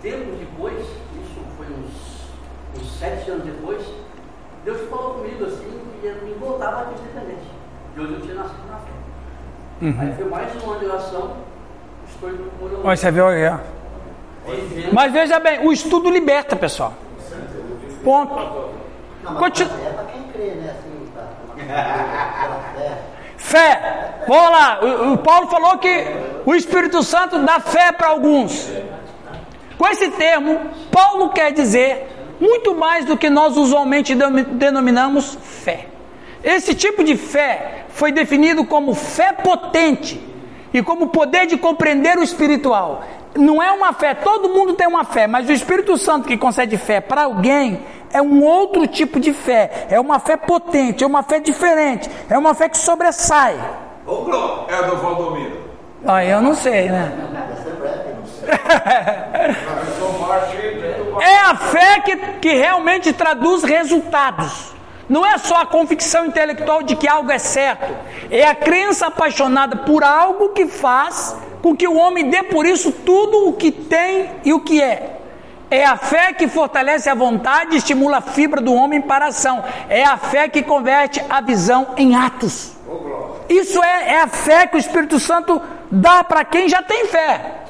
Tempos 0.03 0.39
depois, 0.39 0.79
isso 0.81 1.41
foi 1.57 1.67
uns, 1.67 2.81
uns 2.81 2.99
sete 2.99 3.31
anos 3.31 3.45
depois, 3.45 3.83
Deus 4.65 4.89
falou 4.91 5.15
comigo 5.15 5.45
assim, 5.45 5.81
e 6.03 6.07
eu 6.07 6.15
me 6.23 6.35
voltava 6.35 6.83
a 6.83 6.85
ser 6.87 6.93
independente. 7.03 7.51
De 7.95 8.01
onde 8.01 8.13
eu 8.15 8.21
tinha 8.21 8.35
nascido 8.35 8.67
na 8.71 8.77
fé. 8.77 8.91
Uhum. 9.83 9.97
Aí 10.01 10.15
foi 10.15 10.25
mais 10.27 10.63
um 10.65 10.71
ano 10.71 10.81
de 10.81 10.87
oração, 10.87 11.37
estou 12.09 12.31
procurando. 12.31 12.87
Olha, 12.87 12.97
você 12.97 13.11
viu 13.11 13.27
aí, 13.27 13.51
Mas 14.93 15.13
veja 15.13 15.41
bem, 15.41 15.67
o 15.67 15.73
estudo 15.73 16.11
liberta, 16.11 16.55
pessoal. 16.57 16.93
Ponto. 18.05 18.35
Não, 19.23 19.33
mas 19.33 19.39
Continu- 19.39 19.71
é 19.87 19.91
para 19.91 20.05
quem 20.05 20.23
crê, 20.33 20.51
né? 20.53 20.75
Assim. 20.79 20.91
Fé. 23.37 24.15
Vamos 24.29 24.51
lá. 24.51 24.79
O, 24.83 25.13
o 25.15 25.19
Paulo 25.19 25.49
falou 25.49 25.79
que 25.79 26.05
o 26.47 26.55
Espírito 26.55 27.03
Santo 27.03 27.39
dá 27.41 27.59
fé 27.61 27.91
para 27.93 28.09
alguns. 28.09 28.71
Com 29.77 29.89
esse 29.89 30.11
termo, 30.11 30.61
Paulo 30.93 31.31
quer 31.31 31.53
dizer 31.53 32.07
muito 32.41 32.75
mais 32.75 33.05
do 33.05 33.17
que 33.17 33.29
nós 33.31 33.57
usualmente 33.57 34.15
denomi- 34.15 34.45
denominamos 34.45 35.37
fé. 35.43 35.87
Esse 36.43 36.75
tipo 36.75 37.05
de 37.05 37.17
fé 37.17 37.85
foi 37.91 38.11
definido 38.13 38.65
como 38.65 38.95
fé 38.95 39.33
potente 39.33 40.21
e 40.73 40.83
como 40.83 41.09
poder 41.09 41.47
de 41.47 41.57
compreender 41.59 42.17
o 42.19 42.23
espiritual. 42.23 43.05
Não 43.37 43.63
é 43.63 43.71
uma 43.71 43.93
fé, 43.93 44.15
todo 44.15 44.49
mundo 44.49 44.73
tem 44.75 44.89
uma 44.89 45.05
fé, 45.05 45.27
mas 45.27 45.49
o 45.49 45.53
Espírito 45.53 45.97
Santo 45.99 46.27
que 46.27 46.37
concede 46.37 46.77
fé 46.79 47.01
para 47.01 47.25
alguém 47.25 47.81
é 48.13 48.21
um 48.21 48.43
outro 48.43 48.87
tipo 48.89 49.21
de 49.21 49.33
fé. 49.33 49.87
É 49.91 50.01
uma 50.01 50.19
fé 50.19 50.37
potente, 50.37 51.05
é 51.05 51.07
uma 51.07 51.23
fé 51.23 51.39
diferente, 51.39 52.11
é 52.29 52.37
uma 52.39 52.55
fé 52.55 52.69
que 52.69 52.79
sobressai. 52.79 53.55
É 54.69 54.83
do 54.89 54.97
Valdomiro. 54.97 55.61
Ah, 56.07 56.25
eu 56.25 56.41
não 56.41 56.55
sei, 56.55 56.89
né? 56.89 57.13
É 61.21 61.39
a 61.39 61.55
fé 61.55 62.01
que, 62.01 62.17
que 62.17 62.53
realmente 62.53 63.13
traduz 63.13 63.63
resultados. 63.63 64.75
Não 65.09 65.27
é 65.27 65.37
só 65.39 65.57
a 65.57 65.67
convicção 65.67 66.27
intelectual 66.27 66.83
de 66.83 66.95
que 66.95 67.09
algo 67.09 67.33
é 67.33 67.39
certo. 67.39 67.93
É 68.31 68.47
a 68.47 68.55
crença 68.55 69.07
apaixonada 69.07 69.79
por 69.79 70.05
algo 70.05 70.51
que 70.51 70.67
faz 70.67 71.37
com 71.61 71.77
que 71.77 71.89
o 71.89 71.97
homem 71.97 72.31
dê 72.31 72.43
por 72.45 72.65
isso 72.65 72.93
tudo 72.93 73.49
o 73.49 73.53
que 73.55 73.73
tem 73.73 74.31
e 74.45 74.53
o 74.53 74.61
que 74.61 74.81
é. 74.81 75.17
É 75.71 75.85
a 75.85 75.97
fé 75.97 76.33
que 76.33 76.49
fortalece 76.49 77.09
a 77.09 77.15
vontade 77.15 77.75
e 77.75 77.79
estimula 77.79 78.19
a 78.19 78.21
fibra 78.21 78.61
do 78.61 78.75
homem 78.75 79.01
para 79.01 79.27
a 79.27 79.29
ação. 79.29 79.63
É 79.89 80.05
a 80.05 80.17
fé 80.17 80.49
que 80.49 80.63
converte 80.63 81.23
a 81.29 81.41
visão 81.41 81.89
em 81.97 82.17
atos. 82.17 82.77
Isso 83.49 83.83
é, 83.83 84.15
é 84.15 84.21
a 84.21 84.29
fé 84.29 84.67
que 84.67 84.77
o 84.77 84.79
Espírito 84.79 85.19
Santo 85.19 85.61
dá 85.91 86.25
para 86.25 86.45
quem 86.45 86.69
já 86.69 86.83
tem 86.83 87.07
fé. 87.07 87.63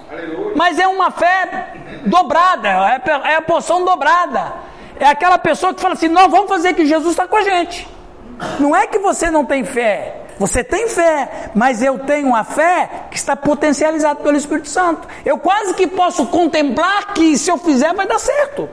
Mas 0.57 0.79
é 0.79 0.87
uma 0.87 1.11
fé 1.11 1.75
dobrada, 2.07 2.69
é, 2.69 3.31
é 3.33 3.37
a 3.37 3.43
porção 3.43 3.85
dobrada. 3.85 4.53
É 4.99 5.07
aquela 5.07 5.39
pessoa 5.39 5.73
que 5.73 5.81
fala 5.81 5.95
assim: 5.95 6.09
nós 6.09 6.31
vamos 6.31 6.49
fazer 6.49 6.75
que 6.75 6.87
Jesus 6.87 7.13
está 7.13 7.27
com 7.27 7.37
a 7.37 7.43
gente. 7.43 7.89
Não 8.59 8.75
é 8.75 8.87
que 8.87 8.99
você 8.99 9.31
não 9.31 9.45
tem 9.45 9.65
fé, 9.65 10.23
você 10.39 10.65
tem 10.65 10.89
fé, 10.89 11.51
mas 11.55 11.83
eu 11.83 11.99
tenho 11.99 12.29
uma 12.29 12.45
fé 12.45 12.89
que 13.11 13.17
está 13.17 13.37
potencializada 13.37 14.21
pelo 14.21 14.37
Espírito 14.37 14.69
Santo. 14.69 15.07
Eu 15.25 15.39
quase 15.39 15.75
que 15.75 15.87
posso 15.87 16.27
contemplar 16.27 17.13
que 17.13 17.37
se 17.37 17.51
eu 17.51 17.59
fizer 17.59 17.93
vai 17.93 18.07
dar 18.07 18.19
certo. 18.19 18.69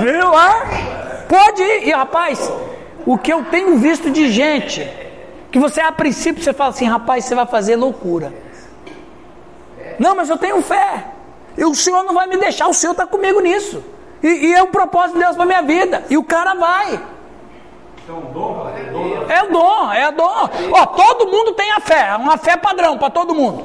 Viu? 0.00 0.34
Ah? 0.34 1.24
Pode 1.28 1.62
ir. 1.62 1.88
E 1.88 1.92
rapaz, 1.92 2.52
o 3.06 3.16
que 3.16 3.32
eu 3.32 3.44
tenho 3.44 3.78
visto 3.78 4.10
de 4.10 4.30
gente 4.30 4.86
que 5.50 5.58
você 5.58 5.80
a 5.80 5.90
princípio 5.90 6.42
você 6.42 6.52
fala 6.52 6.70
assim, 6.70 6.86
rapaz, 6.86 7.24
você 7.24 7.34
vai 7.34 7.46
fazer 7.46 7.76
loucura. 7.76 8.32
Não, 9.98 10.14
mas 10.14 10.28
eu 10.30 10.38
tenho 10.38 10.60
fé. 10.62 11.04
E 11.56 11.64
o 11.64 11.74
Senhor 11.74 12.04
não 12.04 12.14
vai 12.14 12.26
me 12.26 12.36
deixar, 12.36 12.68
o 12.68 12.72
Senhor 12.74 12.92
está 12.92 13.06
comigo 13.06 13.40
nisso. 13.40 13.82
E, 14.22 14.28
e 14.28 14.54
é 14.54 14.62
o 14.62 14.68
propósito 14.68 15.14
de 15.18 15.24
Deus 15.24 15.36
para 15.36 15.44
minha 15.44 15.62
vida. 15.62 16.04
E 16.08 16.16
o 16.16 16.22
cara 16.24 16.54
vai. 16.54 17.00
É 19.28 19.42
o 19.42 19.52
dom, 19.52 19.92
é 19.92 20.08
o 20.08 20.12
dom. 20.12 20.50
Ó, 20.72 20.86
todo 20.86 21.30
mundo 21.30 21.52
tem 21.52 21.70
a 21.72 21.80
fé, 21.80 22.08
é 22.12 22.16
uma 22.16 22.36
fé 22.38 22.56
padrão 22.56 22.96
para 22.96 23.10
todo 23.10 23.34
mundo. 23.34 23.64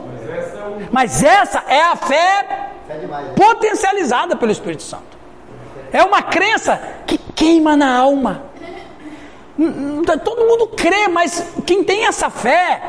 Mas 0.92 1.24
essa 1.24 1.64
é 1.68 1.82
a 1.82 1.96
fé 1.96 2.70
Fé 2.88 2.96
demais. 2.98 3.28
né? 3.28 3.34
potencializada 3.36 4.36
pelo 4.36 4.52
Espírito 4.52 4.84
Santo. 4.84 5.18
É 5.92 6.04
uma 6.04 6.22
crença 6.22 6.82
que 7.06 7.18
queima 7.18 7.76
na 7.78 7.98
alma. 8.00 8.44
N- 9.58 10.02
Todo 10.26 10.46
mundo 10.46 10.68
crê, 10.68 11.08
mas 11.08 11.54
quem 11.66 11.84
tem 11.84 12.06
essa 12.06 12.30
fé, 12.30 12.82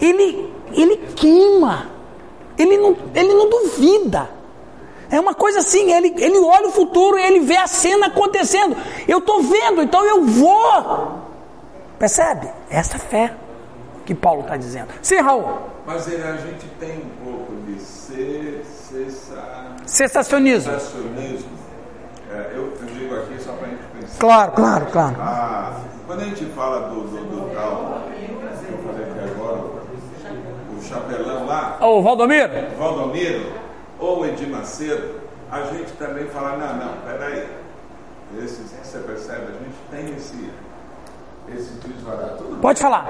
ele, 0.00 0.52
ele 0.72 0.96
queima. 1.14 1.88
Ele 2.58 2.76
não, 2.78 2.96
ele 3.14 3.34
não 3.34 3.48
duvida. 3.50 4.30
É 5.10 5.20
uma 5.20 5.34
coisa 5.34 5.60
assim, 5.60 5.92
ele, 5.92 6.14
ele 6.18 6.38
olha 6.38 6.68
o 6.68 6.72
futuro 6.72 7.18
e 7.18 7.22
ele 7.22 7.40
vê 7.40 7.56
a 7.56 7.66
cena 7.66 8.06
acontecendo. 8.08 8.76
Eu 9.06 9.18
estou 9.18 9.42
vendo, 9.42 9.82
então 9.82 10.04
eu 10.04 10.24
vou. 10.24 11.20
Percebe? 11.98 12.48
Essa 12.68 12.98
fé 12.98 13.32
que 14.04 14.14
Paulo 14.14 14.42
está 14.42 14.56
dizendo. 14.56 14.88
Sim, 15.02 15.16
Raul. 15.20 15.58
Mas 15.86 16.08
ele- 16.08 16.22
a 16.22 16.36
gente 16.36 16.66
tem 16.80 16.98
um 16.98 17.24
pouco 17.24 17.54
de 17.66 17.78
ce- 17.80 18.60
cessa- 18.64 19.76
Sensacionismo. 19.86 20.72
sensacionismo. 20.72 21.48
É, 22.32 22.50
eu, 22.56 22.72
eu 22.80 22.86
digo 22.86 23.14
aqui 23.14 23.40
só 23.40 23.52
para 23.52 23.66
a 23.68 23.70
gente 23.70 23.82
pensar. 24.00 24.18
Claro, 24.18 24.52
claro, 24.52 24.86
claro. 24.86 25.16
Ah, 25.20 25.80
quando 26.06 26.20
a 26.22 26.24
gente 26.24 26.44
fala 26.46 26.88
do, 26.88 27.02
do, 27.02 27.24
do 27.24 27.54
tal, 27.54 28.02
que 28.12 28.72
eu 28.72 28.78
falei 28.84 29.04
aqui 29.08 29.30
agora, 29.32 29.60
o 30.75 30.75
chapelão 30.86 31.46
lá, 31.46 31.78
Ô, 31.80 32.02
Valdomiro. 32.02 32.50
Valdomiro 32.78 33.52
ou 33.98 34.26
Edir 34.26 34.48
Macedo, 34.48 35.20
a 35.50 35.62
gente 35.64 35.92
também 35.92 36.26
fala, 36.26 36.56
não, 36.56 36.76
não, 36.76 36.92
peraí. 37.02 37.46
Esses, 38.42 38.70
você 38.82 38.98
percebe, 38.98 39.42
a 39.42 39.64
gente 39.64 39.76
tem 39.90 40.16
esse, 40.16 40.50
esse 41.54 41.72
desvagar. 41.88 42.30
Tudo 42.36 42.60
Pode 42.60 42.80
falar. 42.80 43.06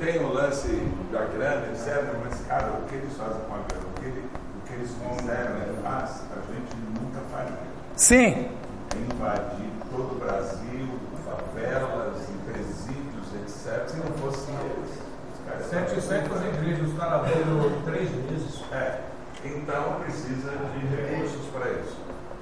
tem 0.00 0.18
o 0.18 0.32
lance 0.32 0.68
da 1.12 1.20
grana, 1.20 1.66
etc. 1.72 2.02
Mas, 2.24 2.40
cara, 2.46 2.72
o 2.80 2.88
que 2.88 2.96
eles 2.96 3.16
fazem 3.16 3.40
com 3.48 3.54
a 3.54 3.58
grana, 3.68 3.86
o 3.96 4.00
que, 4.00 4.06
ele- 4.06 4.24
o 4.28 4.66
que 4.66 4.72
eles 4.74 4.90
fizeram 4.90 5.54
e 5.56 5.82
faz, 5.82 6.22
a 6.32 6.52
gente 6.52 6.76
nunca 7.00 7.20
faria. 7.32 7.58
Sim. 7.94 8.48
Invadir 8.96 9.70
todo 9.90 10.16
o 10.16 10.18
Brasil, 10.18 10.88
favelas, 11.24 12.16
e 12.28 12.50
presídios, 12.50 13.26
etc. 13.44 13.88
Se 13.88 13.96
não 13.98 14.12
fossem 14.18 14.54
eles. 14.64 14.85
Sete, 15.62 16.00
sete 16.00 16.28
as 16.32 16.42
igrejas, 16.54 16.88
os 16.88 16.98
caras 16.98 17.22
três 17.84 18.10
meses. 18.10 18.62
É, 18.72 18.98
então 19.44 20.00
precisa 20.00 20.52
de 20.52 20.86
recursos 20.86 21.46
para 21.52 21.70
isso. 21.72 21.96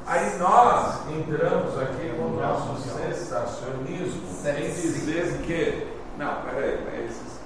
Aí 0.06 0.36
nós 0.38 1.00
entramos 1.10 1.80
aqui 1.80 2.10
com 2.16 2.24
o 2.24 2.40
nosso 2.40 2.76
sensacionismo 2.82 4.22
em 4.46 4.70
dizer 4.70 5.38
que, 5.46 5.86
não, 6.18 6.42
peraí, 6.42 6.78
mas 6.84 7.10
esses, 7.10 7.40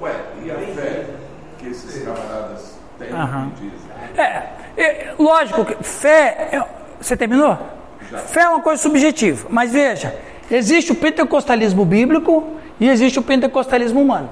ué, 0.00 0.14
e 0.44 0.50
a 0.50 0.54
fé 0.74 1.06
que 1.58 1.68
esses 1.68 2.04
camaradas 2.04 2.78
têm 2.98 3.10
Aham. 3.12 3.50
e 3.56 3.60
dizem? 3.60 3.90
É, 4.16 4.48
é, 4.76 5.14
lógico 5.18 5.64
que 5.64 5.82
fé. 5.82 6.48
é- 6.52 6.64
você 7.00 7.16
terminou? 7.16 7.58
Fé 8.26 8.42
é 8.42 8.48
uma 8.48 8.60
coisa 8.60 8.80
subjetiva. 8.80 9.48
Mas 9.50 9.72
veja, 9.72 10.14
existe 10.50 10.92
o 10.92 10.94
pentecostalismo 10.94 11.84
bíblico 11.84 12.56
e 12.78 12.88
existe 12.88 13.18
o 13.18 13.22
pentecostalismo 13.22 14.00
humano. 14.00 14.30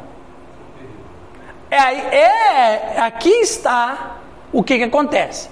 É, 1.71 2.17
é 2.17 3.01
aqui 3.01 3.29
está 3.29 4.17
o 4.53 4.63
que, 4.63 4.79
que 4.79 4.85
acontece. 4.85 5.49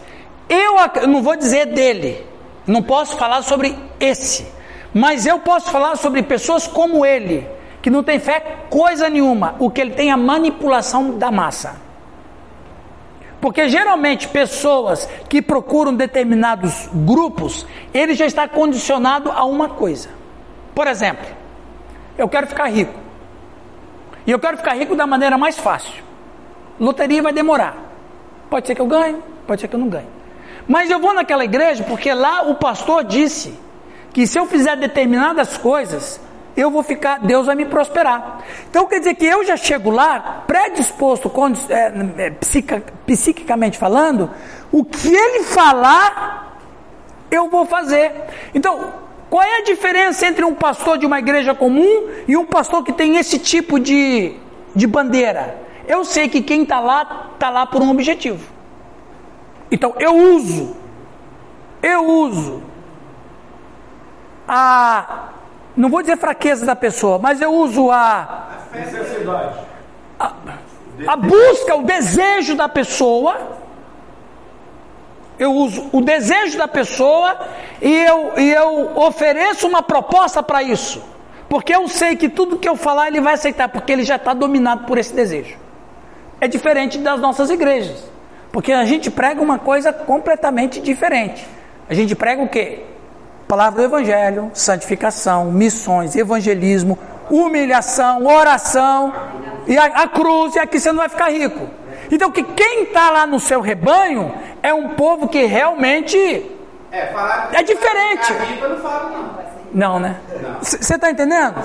Eu 0.49 0.75
não 1.07 1.23
vou 1.23 1.37
dizer 1.37 1.67
dele, 1.67 2.27
não 2.67 2.83
posso 2.83 3.17
falar 3.17 3.43
sobre 3.43 3.79
esse, 4.01 4.47
mas 4.93 5.27
eu 5.27 5.39
posso 5.39 5.71
falar 5.71 5.97
sobre 5.97 6.23
pessoas 6.23 6.67
como 6.67 7.05
ele, 7.05 7.47
que 7.81 7.91
não 7.91 8.03
tem 8.03 8.19
fé 8.19 8.41
coisa 8.69 9.09
nenhuma. 9.09 9.55
O 9.59 9.71
que 9.71 9.81
ele 9.81 9.93
tem 9.93 10.09
é 10.09 10.13
a 10.13 10.17
manipulação 10.17 11.19
da 11.19 11.31
massa. 11.31 11.77
Porque 13.41 13.69
geralmente 13.69 14.27
pessoas 14.27 15.09
que 15.29 15.41
procuram 15.41 15.95
determinados 15.95 16.89
grupos, 16.93 17.65
ele 17.95 18.15
já 18.15 18.27
está 18.27 18.49
condicionado 18.49 19.31
a 19.31 19.45
uma 19.45 19.69
coisa. 19.69 20.09
Por 20.75 20.89
exemplo, 20.89 21.27
eu 22.17 22.29
quero 22.29 22.49
ficar 22.49 22.67
rico. 22.67 22.95
E 24.27 24.31
eu 24.31 24.39
quero 24.39 24.57
ficar 24.57 24.75
rico 24.75 24.97
da 24.97 25.07
maneira 25.07 25.39
mais 25.39 25.57
fácil. 25.57 26.08
Loteria 26.79 27.23
vai 27.23 27.33
demorar. 27.33 27.77
Pode 28.49 28.67
ser 28.67 28.75
que 28.75 28.81
eu 28.81 28.87
ganhe, 28.87 29.17
pode 29.47 29.61
ser 29.61 29.69
que 29.69 29.75
eu 29.75 29.81
não 29.81 29.89
ganhe. 29.89 30.09
Mas 30.67 30.91
eu 30.91 30.99
vou 30.99 31.15
naquela 31.15 31.45
igreja 31.45 31.85
porque 31.85 32.13
lá 32.13 32.43
o 32.43 32.55
pastor 32.55 33.05
disse 33.05 33.59
que 34.13 34.27
se 34.27 34.39
eu 34.39 34.47
fizer 34.47 34.77
determinadas 34.77 35.57
coisas, 35.57 36.21
eu 36.57 36.71
vou 36.71 36.83
ficar, 36.83 37.21
Deus 37.21 37.47
vai 37.47 37.55
me 37.55 37.65
prosperar. 37.65 38.41
Então 38.69 38.87
quer 38.87 38.99
dizer 38.99 39.15
que 39.15 39.25
eu 39.25 39.45
já 39.45 39.57
chego 39.57 39.91
lá 39.91 40.45
predisposto, 40.47 41.31
é, 41.71 42.27
é, 42.27 42.31
psiquicamente 43.07 43.79
falando, 43.79 44.31
o 44.73 44.85
que 44.85 45.15
ele 45.15 45.45
falar, 45.45 46.59
eu 47.31 47.49
vou 47.49 47.65
fazer. 47.65 48.13
Então, 48.55 48.93
qual 49.31 49.43
é 49.43 49.59
a 49.59 49.63
diferença 49.63 50.27
entre 50.27 50.45
um 50.45 50.55
pastor 50.55 50.99
de 50.99 51.07
uma 51.07 51.19
igreja 51.19 51.55
comum 51.55 52.09
e 52.27 52.37
um 52.37 52.45
pastor 52.45 52.83
que 52.83 52.93
tem 52.93 53.17
esse 53.17 53.39
tipo 53.39 53.79
de, 53.79 54.35
de 54.75 54.87
bandeira? 54.87 55.68
Eu 55.89 56.05
sei 56.05 56.29
que 56.29 56.43
quem 56.43 56.63
está 56.63 56.79
lá, 56.79 57.31
está 57.33 57.49
lá 57.49 57.65
por 57.65 57.81
um 57.81 57.91
objetivo. 57.91 58.47
Então, 59.71 59.95
eu 59.99 60.15
uso, 60.15 60.77
eu 61.83 62.07
uso 62.07 62.63
a 64.47 65.31
não 65.75 65.89
vou 65.89 66.01
dizer 66.03 66.19
fraqueza 66.19 66.67
da 66.67 66.75
pessoa, 66.75 67.19
mas 67.19 67.41
eu 67.41 67.53
uso 67.53 67.91
a 67.91 68.49
a, 70.19 70.33
a 71.07 71.17
busca, 71.17 71.75
o 71.77 71.83
desejo 71.83 72.55
da 72.55 72.69
pessoa. 72.69 73.57
Eu 75.39 75.53
uso 75.53 75.89
o 75.93 76.01
desejo 76.01 76.59
da 76.59 76.67
pessoa 76.67 77.39
e 77.81 77.95
eu, 77.95 78.33
e 78.37 78.51
eu 78.51 78.99
ofereço 78.99 79.69
uma 79.69 79.83
proposta 79.83 80.43
para 80.43 80.63
isso. 80.63 81.01
Porque 81.49 81.73
eu 81.75 81.87
sei 81.89 82.17
que 82.17 82.29
tudo 82.29 82.59
que 82.59 82.69
eu 82.69 82.75
falar 82.75 83.07
ele 83.07 83.21
vai 83.21 83.35
aceitar, 83.35 83.69
porque 83.69 83.93
ele 83.93 84.03
já 84.03 84.17
está 84.17 84.35
dominado 84.35 84.85
por 84.85 84.99
esse 84.99 85.15
desejo. 85.15 85.68
É 86.41 86.49
diferente 86.49 86.99
das 86.99 87.21
nossas 87.21 87.51
igrejas. 87.51 88.05
Porque 88.53 88.73
a 88.73 88.85
gente 88.85 89.11
prega 89.11 89.41
uma 89.41 89.59
coisa 89.59 89.93
completamente 89.93 90.81
diferente. 90.81 91.47
A 91.89 91.95
gente 91.95 92.15
prega 92.15 92.43
o 92.43 92.49
quê? 92.49 92.85
Palavra 93.47 93.81
do 93.81 93.85
Evangelho, 93.85 94.51
santificação, 94.53 95.51
missões, 95.51 96.15
evangelismo, 96.15 96.99
humilhação, 97.31 98.27
oração 98.27 99.13
e 99.67 99.77
a, 99.77 99.85
a 99.85 100.09
cruz, 100.09 100.55
e 100.55 100.59
aqui 100.59 100.79
você 100.79 100.91
não 100.91 100.99
vai 100.99 101.09
ficar 101.09 101.31
rico. 101.31 101.69
Então, 102.11 102.31
que 102.31 102.43
quem 102.43 102.85
está 102.85 103.11
lá 103.11 103.27
no 103.27 103.39
seu 103.39 103.61
rebanho 103.61 104.35
é 104.63 104.73
um 104.73 104.91
povo 104.91 105.29
que 105.29 105.45
realmente 105.45 106.19
é, 106.91 107.07
falar 107.07 107.51
é 107.53 107.63
diferente. 107.63 108.33
Rico, 108.33 108.69
não 108.69 108.79
falo, 108.79 109.11
não. 109.11 109.49
Não, 109.73 110.01
né? 110.01 110.17
Você 110.61 110.95
está 110.95 111.11
entendendo? 111.11 111.57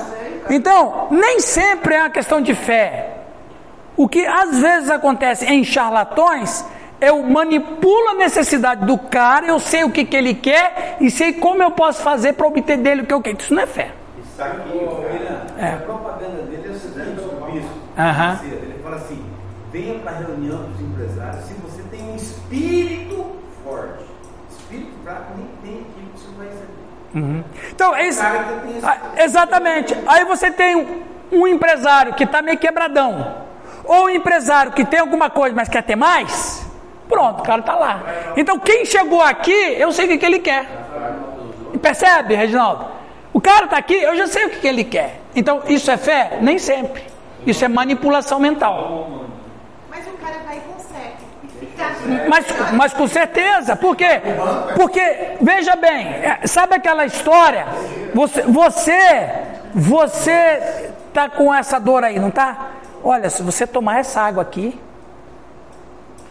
Então, 0.50 1.08
nem 1.10 1.40
sempre 1.40 1.96
é 1.96 2.00
uma 2.00 2.10
questão 2.10 2.42
de 2.42 2.54
fé. 2.54 3.13
O 3.96 4.08
que 4.08 4.26
às 4.26 4.58
vezes 4.58 4.90
acontece 4.90 5.46
em 5.46 5.64
charlatões 5.64 6.66
eu 7.04 7.22
manipulo 7.22 8.12
a 8.12 8.16
necessidade 8.16 8.86
do 8.86 8.98
cara, 8.98 9.46
eu 9.46 9.60
sei 9.60 9.84
o 9.84 9.92
que, 9.92 10.06
que 10.06 10.16
ele 10.16 10.34
quer 10.34 10.96
e 11.02 11.12
sei 11.12 11.34
como 11.34 11.62
eu 11.62 11.72
posso 11.72 12.02
fazer 12.02 12.32
para 12.32 12.48
obter 12.48 12.78
dele 12.78 13.02
o 13.02 13.06
que 13.06 13.14
eu 13.14 13.22
quero. 13.22 13.38
Isso 13.38 13.54
não 13.54 13.62
é 13.62 13.68
fé. 13.68 13.92
Isso 14.24 14.42
aqui, 14.42 14.80
é. 15.60 15.68
a 15.68 15.78
propaganda 15.78 16.44
dele 16.44 16.64
é 16.66 16.72
o 16.72 16.76
seguinte, 16.76 17.22
uhum. 17.22 18.48
ele 18.54 18.80
fala 18.82 18.96
assim, 18.96 19.26
venha 19.72 20.00
para 20.00 20.12
a 20.12 20.16
reunião 20.16 20.64
dos 20.64 20.80
empresários 20.80 21.44
se 21.44 21.54
você 21.56 21.84
tem 21.92 22.10
um 22.10 22.16
espírito 22.16 23.26
forte. 23.66 24.06
Espírito 24.50 24.92
fraco 25.04 25.34
nem 25.36 25.48
tem 25.62 25.82
aquilo 25.82 26.10
que 26.14 26.20
você 26.20 26.38
vai 26.38 26.48
receber. 26.48 26.74
Uhum. 27.16 27.44
Então, 27.70 27.98
esse, 27.98 28.22
ah, 28.22 28.98
exatamente. 29.18 29.94
Aí 30.08 30.24
você 30.24 30.50
tem 30.50 30.78
um, 30.78 31.04
um 31.34 31.48
empresário 31.48 32.14
que 32.14 32.24
está 32.24 32.42
meio 32.42 32.58
quebradão. 32.58 33.44
Ou 33.84 34.06
um 34.06 34.10
empresário 34.10 34.72
que 34.72 34.86
tem 34.86 35.00
alguma 35.00 35.30
coisa, 35.30 35.56
mas 35.56 35.68
quer 35.68 35.84
ter 35.84 35.96
mais. 35.96 36.66
Pronto, 37.08 37.42
o 37.42 37.44
cara 37.44 37.60
está 37.60 37.76
lá. 37.76 38.02
Então 38.38 38.58
quem 38.58 38.86
chegou 38.86 39.22
aqui, 39.22 39.76
eu 39.78 39.92
sei 39.92 40.06
o 40.06 40.08
que, 40.08 40.18
que 40.18 40.26
ele 40.26 40.40
quer. 40.40 40.66
Percebe, 41.82 42.36
Reginaldo? 42.36 42.86
O 43.34 43.42
cara 43.42 43.66
está 43.66 43.78
aqui, 43.78 43.96
eu 43.96 44.16
já 44.16 44.28
sei 44.28 44.46
o 44.46 44.50
que, 44.50 44.60
que 44.60 44.68
ele 44.68 44.84
quer. 44.84 45.20
Então 45.36 45.64
isso 45.68 45.92
é 45.92 45.98
fé? 45.98 46.38
Nem 46.42 46.58
sempre. 46.58 47.04
Isso 47.46 47.66
é 47.66 47.68
manipulação 47.68 48.40
mental. 48.40 49.26
Mas 49.90 50.08
o 50.08 50.12
cara 50.12 50.38
vai 50.46 50.58
e 50.58 50.62
consegue. 50.62 52.30
Mas, 52.30 52.46
mas 52.74 52.94
com 52.94 53.08
certeza, 53.08 53.76
por 53.76 53.96
quê? 53.96 54.22
Porque, 54.76 55.36
veja 55.42 55.76
bem, 55.76 56.08
é, 56.08 56.40
sabe 56.46 56.76
aquela 56.76 57.06
história? 57.06 57.66
Você, 58.14 58.44
você, 58.44 59.30
você 59.74 60.92
tá 61.14 61.30
com 61.30 61.54
essa 61.54 61.80
dor 61.80 62.04
aí, 62.04 62.20
não 62.20 62.32
tá? 62.32 62.72
Olha, 63.04 63.30
se 63.30 63.44
você 63.44 63.68
tomar 63.68 64.00
essa 64.00 64.22
água 64.22 64.42
aqui, 64.42 64.80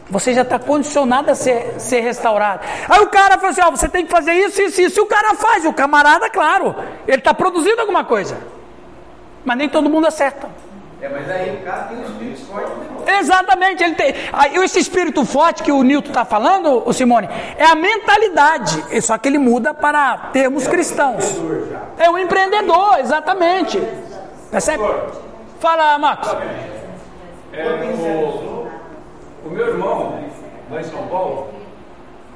você 0.08 0.34
já 0.34 0.42
está 0.42 0.58
condicionado 0.58 1.30
a 1.30 1.34
ser, 1.34 1.74
ser 1.78 2.00
restaurado. 2.00 2.64
Aí 2.88 3.00
o 3.00 3.08
cara 3.08 3.38
fala 3.38 3.50
assim: 3.50 3.62
ó, 3.62 3.70
você 3.70 3.88
tem 3.88 4.04
que 4.04 4.10
fazer 4.10 4.32
isso, 4.32 4.60
isso, 4.62 4.80
isso. 4.80 5.00
E 5.00 5.02
o 5.02 5.06
cara 5.06 5.34
faz. 5.34 5.64
O 5.64 5.72
camarada, 5.72 6.28
claro, 6.28 6.74
ele 7.06 7.18
está 7.18 7.32
produzindo 7.32 7.80
alguma 7.80 8.04
coisa. 8.04 8.36
Mas 9.44 9.56
nem 9.56 9.68
todo 9.68 9.90
mundo 9.90 10.06
acerta. 10.06 10.48
É, 11.00 11.08
mas 11.08 11.28
aí 11.28 11.56
o 11.56 11.64
cara 11.64 11.82
tem 11.84 11.98
um 11.98 12.04
espírito 12.04 12.46
forte. 12.46 12.70
Exatamente, 13.18 13.82
ele 13.82 13.94
tem. 13.96 14.14
Aí, 14.32 14.54
esse 14.56 14.78
espírito 14.78 15.24
forte 15.24 15.62
que 15.62 15.72
o 15.72 15.82
Nilton 15.82 16.10
está 16.10 16.24
falando, 16.24 16.86
o 16.86 16.92
Simone, 16.92 17.28
é 17.56 17.64
a 17.64 17.74
mentalidade. 17.74 19.02
Só 19.02 19.18
que 19.18 19.28
ele 19.28 19.38
muda 19.38 19.74
para 19.74 20.16
termos 20.32 20.68
cristãos. 20.68 21.24
É 21.98 22.08
o 22.08 22.16
empreendedor, 22.16 23.00
exatamente. 23.00 23.82
Percebe? 24.50 24.84
Fala, 25.62 25.96
Marcos. 25.96 26.28
É, 27.52 27.68
o, 27.68 28.68
o 29.46 29.50
meu 29.50 29.68
irmão, 29.68 30.24
lá 30.68 30.80
em 30.80 30.82
São 30.82 31.06
Paulo, 31.06 31.50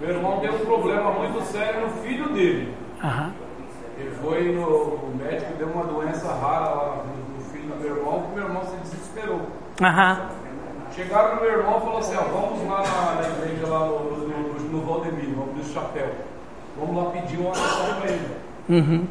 meu 0.00 0.10
irmão 0.10 0.38
tem 0.38 0.48
um 0.48 0.58
problema 0.60 1.10
muito 1.10 1.44
sério 1.44 1.80
no 1.80 1.90
filho 2.02 2.28
dele. 2.28 2.72
Uhum. 3.02 3.32
Ele 3.98 4.10
foi 4.22 4.52
no 4.52 4.62
o 4.62 5.16
médico 5.16 5.54
deu 5.58 5.66
uma 5.66 5.82
doença 5.82 6.32
rara 6.34 6.68
lá 6.70 7.04
no, 7.34 7.42
filho 7.46 7.66
do 7.66 7.80
meu 7.80 7.96
irmão, 7.96 8.22
que 8.22 8.36
meu 8.36 8.44
irmão 8.44 8.62
se 8.62 8.76
desesperou. 8.76 9.40
Uhum. 9.40 10.28
Chegaram 10.94 11.34
no 11.34 11.40
meu 11.40 11.50
irmão 11.50 11.78
e 11.78 11.80
falaram 11.80 11.98
assim, 11.98 12.16
ó, 12.16 12.22
vamos 12.22 12.70
lá 12.70 12.82
na, 12.82 13.22
na 13.22 13.28
igreja 13.28 13.66
lá 13.66 13.86
no, 13.86 13.98
no, 13.98 14.60
no 14.70 14.86
Valdemir, 14.86 15.30
no 15.30 15.46
do 15.46 15.64
Chapéu. 15.74 16.12
Vamos 16.78 16.96
lá 16.96 17.10
pedir 17.10 17.40
uma 17.40 17.50
oração 17.50 18.00
para 18.00 18.08
ele. 18.08 18.36
Uhum. 18.68 19.08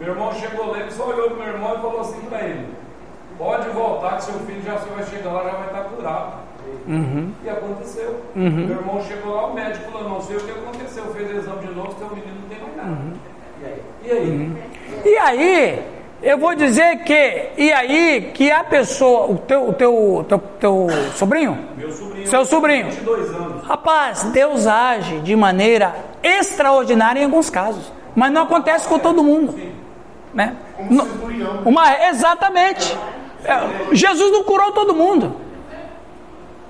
Meu 0.00 0.08
irmão 0.08 0.32
chegou 0.32 0.72
lá, 0.72 0.80
ele 0.80 0.90
só 0.90 1.06
olhou 1.06 1.30
pro 1.30 1.38
meu 1.38 1.46
irmão 1.46 1.74
e 1.76 1.80
falou 1.80 2.00
assim 2.00 2.20
para 2.22 2.40
ele, 2.40 2.81
pode 3.42 3.68
voltar 3.70 4.16
que 4.16 4.24
seu 4.24 4.34
filho 4.40 4.62
já 4.62 4.74
vai 4.74 5.04
chegar 5.04 5.32
lá, 5.32 5.44
já 5.44 5.50
vai 5.50 5.66
estar 5.66 5.84
curado. 5.84 6.32
Uhum. 6.86 7.32
E 7.44 7.50
aconteceu. 7.50 8.20
Uhum. 8.36 8.50
Meu 8.50 8.76
irmão 8.76 9.02
chegou 9.02 9.34
lá, 9.34 9.46
o 9.46 9.54
médico 9.54 9.90
falou, 9.90 10.08
não 10.08 10.22
sei 10.22 10.36
o 10.36 10.40
que 10.40 10.50
aconteceu, 10.52 11.04
fez 11.12 11.28
o 11.28 11.38
exame 11.38 11.66
de 11.66 11.74
novo, 11.74 11.94
seu 11.98 12.08
menino 12.10 12.34
não 12.40 12.48
tem 12.48 12.58
mais 12.58 12.76
nada. 12.76 12.88
Uhum. 12.88 13.12
E 14.04 14.10
aí? 14.10 14.28
Uhum. 14.28 14.56
E 15.04 15.18
aí, 15.18 15.82
eu 16.22 16.38
vou 16.38 16.54
dizer 16.54 16.98
que, 17.02 17.50
e 17.56 17.72
aí, 17.72 18.30
que 18.32 18.50
a 18.50 18.62
pessoa, 18.62 19.26
o 19.28 19.38
teu, 19.38 19.68
o 19.68 19.72
teu, 19.72 20.24
teu, 20.28 20.38
teu 20.60 20.86
sobrinho? 21.14 21.58
Meu 21.76 21.90
sobrinho. 21.90 22.26
Seu 22.28 22.44
sobrinho. 22.44 22.90
22 22.90 23.34
anos. 23.34 23.66
Rapaz, 23.66 24.22
Deus 24.24 24.68
age 24.68 25.18
de 25.20 25.34
maneira 25.34 25.94
extraordinária 26.22 27.20
em 27.20 27.24
alguns 27.24 27.50
casos. 27.50 27.92
Mas 28.14 28.30
não 28.30 28.42
acontece 28.42 28.86
com 28.86 28.98
todo 28.98 29.22
mundo. 29.24 29.52
Sim. 29.52 29.72
Né? 30.32 30.56
Uma, 31.64 32.08
exatamente. 32.08 32.96
É, 33.44 33.94
Jesus 33.94 34.32
não 34.32 34.44
curou 34.44 34.72
todo 34.72 34.94
mundo. 34.94 35.36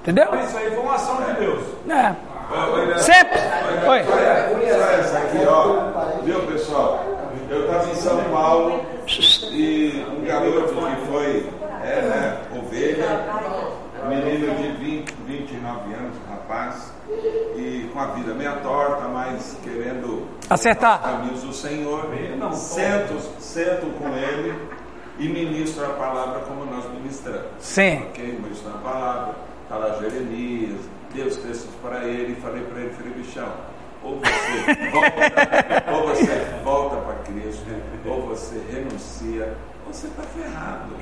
Entendeu? 0.01 0.29
Isso 0.45 0.57
aí 0.57 0.71
foi 0.71 0.79
uma 0.79 0.95
ação 0.95 1.17
de 1.23 1.33
Deus. 1.35 1.63
É. 1.89 2.33
Sempre. 2.99 3.39
Olha 3.87 4.01
essa 4.99 5.19
aqui, 5.19 5.39
ó. 5.47 6.21
Viu, 6.23 6.41
pessoal? 6.47 7.05
Eu 7.49 7.67
estava 7.67 7.91
em 7.91 7.95
São 7.95 8.23
Paulo 8.25 8.85
e 9.51 10.05
um 10.11 10.25
garoto 10.25 10.75
que 10.75 11.07
foi, 11.07 11.47
é, 11.85 12.03
né, 12.03 12.39
ovelha, 12.59 13.27
menino 14.09 14.55
de 14.57 14.73
20, 14.73 15.15
29 15.27 15.95
anos, 15.95 16.17
rapaz, 16.31 16.93
e 17.57 17.91
com 17.93 18.01
a 18.01 18.07
vida 18.07 18.35
meia 18.35 18.53
torta, 18.63 19.07
mas 19.09 19.57
querendo 19.63 20.27
acertar 20.49 21.03
caminhos 21.03 21.43
do 21.43 21.53
Senhor. 21.53 22.09
Sento, 22.55 23.21
sento 23.39 23.87
com 23.99 24.09
ele 24.17 24.55
e 25.25 25.29
ministro 25.29 25.85
a 25.85 25.91
palavra 25.91 26.41
como 26.41 26.65
nós 26.65 26.85
ministramos. 26.91 27.47
Sim. 27.59 28.03
Ok? 28.09 28.39
Ministro 28.43 28.71
a 28.71 28.79
palavra 28.79 29.35
está 29.63 29.77
lá 29.77 29.99
Jeremias, 30.01 30.81
dei 31.15 31.27
os 31.27 31.37
textos 31.37 31.71
para 31.83 32.05
ele 32.05 32.33
e 32.33 32.41
falei 32.41 32.63
para 32.65 32.81
ele, 32.81 32.91
falei, 32.91 33.13
bichão, 33.13 33.53
ou 34.03 34.19
você 34.19 34.91
volta, 34.91 35.93
ou 35.93 36.09
você 36.09 36.61
volta 36.65 36.97
para 36.97 37.15
Cristo, 37.25 37.67
ou 38.05 38.27
você 38.27 38.61
renuncia 38.71 39.57
você 39.87 40.07
está 40.07 40.23
ferrado. 40.23 40.95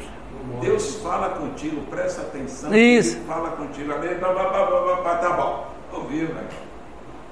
Deus 0.61 0.97
fala 0.97 1.31
contigo, 1.31 1.81
presta 1.87 2.23
atenção. 2.23 2.75
Isso. 2.75 3.17
Ele 3.17 3.25
fala 3.25 3.51
contigo. 3.53 3.93
Ali, 3.93 4.15
blá, 4.17 4.33
blá, 4.33 4.49
blá, 4.49 4.67
blá, 4.67 4.97
blá, 4.97 5.17
tá 5.17 5.31
bom. 5.31 5.71
Ouviu, 5.93 6.29
né? 6.29 6.49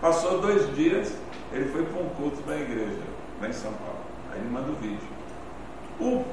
Passou 0.01 0.41
dois 0.41 0.75
dias, 0.77 1.13
ele 1.53 1.69
foi 1.71 1.85
para 1.85 2.01
um 2.01 2.09
culto 2.11 2.43
na 2.47 2.57
igreja, 2.57 3.01
lá 3.41 3.49
em 3.49 3.53
São 3.53 3.73
Paulo. 3.73 3.99
Aí 4.33 4.39
ele 4.39 4.49
manda 4.51 4.71
o 4.71 4.75
vídeo. 4.75 5.09
O 6.01 6.25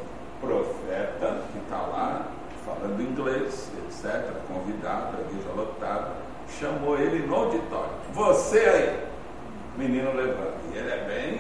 profeta 0.41 1.41
que 1.51 1.59
está 1.59 1.77
lá, 1.77 2.27
falando 2.65 3.01
inglês, 3.01 3.71
etc., 3.88 4.31
convidado, 4.47 5.17
a 5.17 5.21
igreja 5.21 5.49
lotada, 5.55 6.11
chamou 6.59 6.97
ele 6.97 7.25
no 7.25 7.36
auditório. 7.36 7.91
Você 8.13 8.59
aí, 8.59 8.99
menino 9.77 10.13
levanta. 10.13 10.55
E 10.73 10.77
ele 10.77 10.91
é 10.91 11.03
bem, 11.05 11.31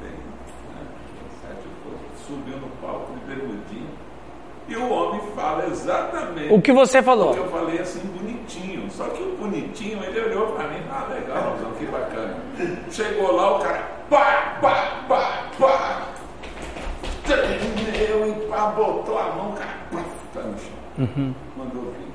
bem, 0.00 0.16
né, 0.74 0.86
sete 1.42 1.68
subiu 2.26 2.56
no 2.56 2.68
palco 2.80 3.12
de 3.12 3.34
bermudinho. 3.34 4.02
E 4.68 4.76
o 4.76 4.90
homem 4.90 5.20
fala 5.34 5.66
exatamente 5.66 6.52
O 6.52 6.62
que 6.62 6.72
você 6.72 7.02
falou? 7.02 7.32
o 7.32 7.34
que 7.34 7.40
eu 7.40 7.48
falei 7.48 7.80
assim, 7.80 8.00
bonitinho. 8.16 8.90
Só 8.90 9.04
que 9.08 9.22
o 9.22 9.36
bonitinho, 9.36 10.02
ele 10.04 10.20
olhou 10.20 10.52
para 10.52 10.68
mim, 10.68 10.82
ah, 10.90 11.08
legal, 11.12 11.56
que 11.78 11.86
bacana. 11.86 12.36
Chegou 12.90 13.34
lá, 13.34 13.56
o 13.56 13.58
cara, 13.60 13.82
pá, 14.08 14.58
pá, 14.60 15.04
pá, 15.08 15.50
pá. 15.58 16.08
Tremeu 17.32 18.28
e 18.28 18.32
botou 18.76 19.18
a 19.18 19.24
mão, 19.24 19.52
cara, 19.52 19.70
pá, 19.90 19.98
tá 20.34 20.40
no 20.40 20.58
chão. 20.58 21.34
Mandou 21.56 21.82
o 21.82 21.92
vídeo. 21.92 22.12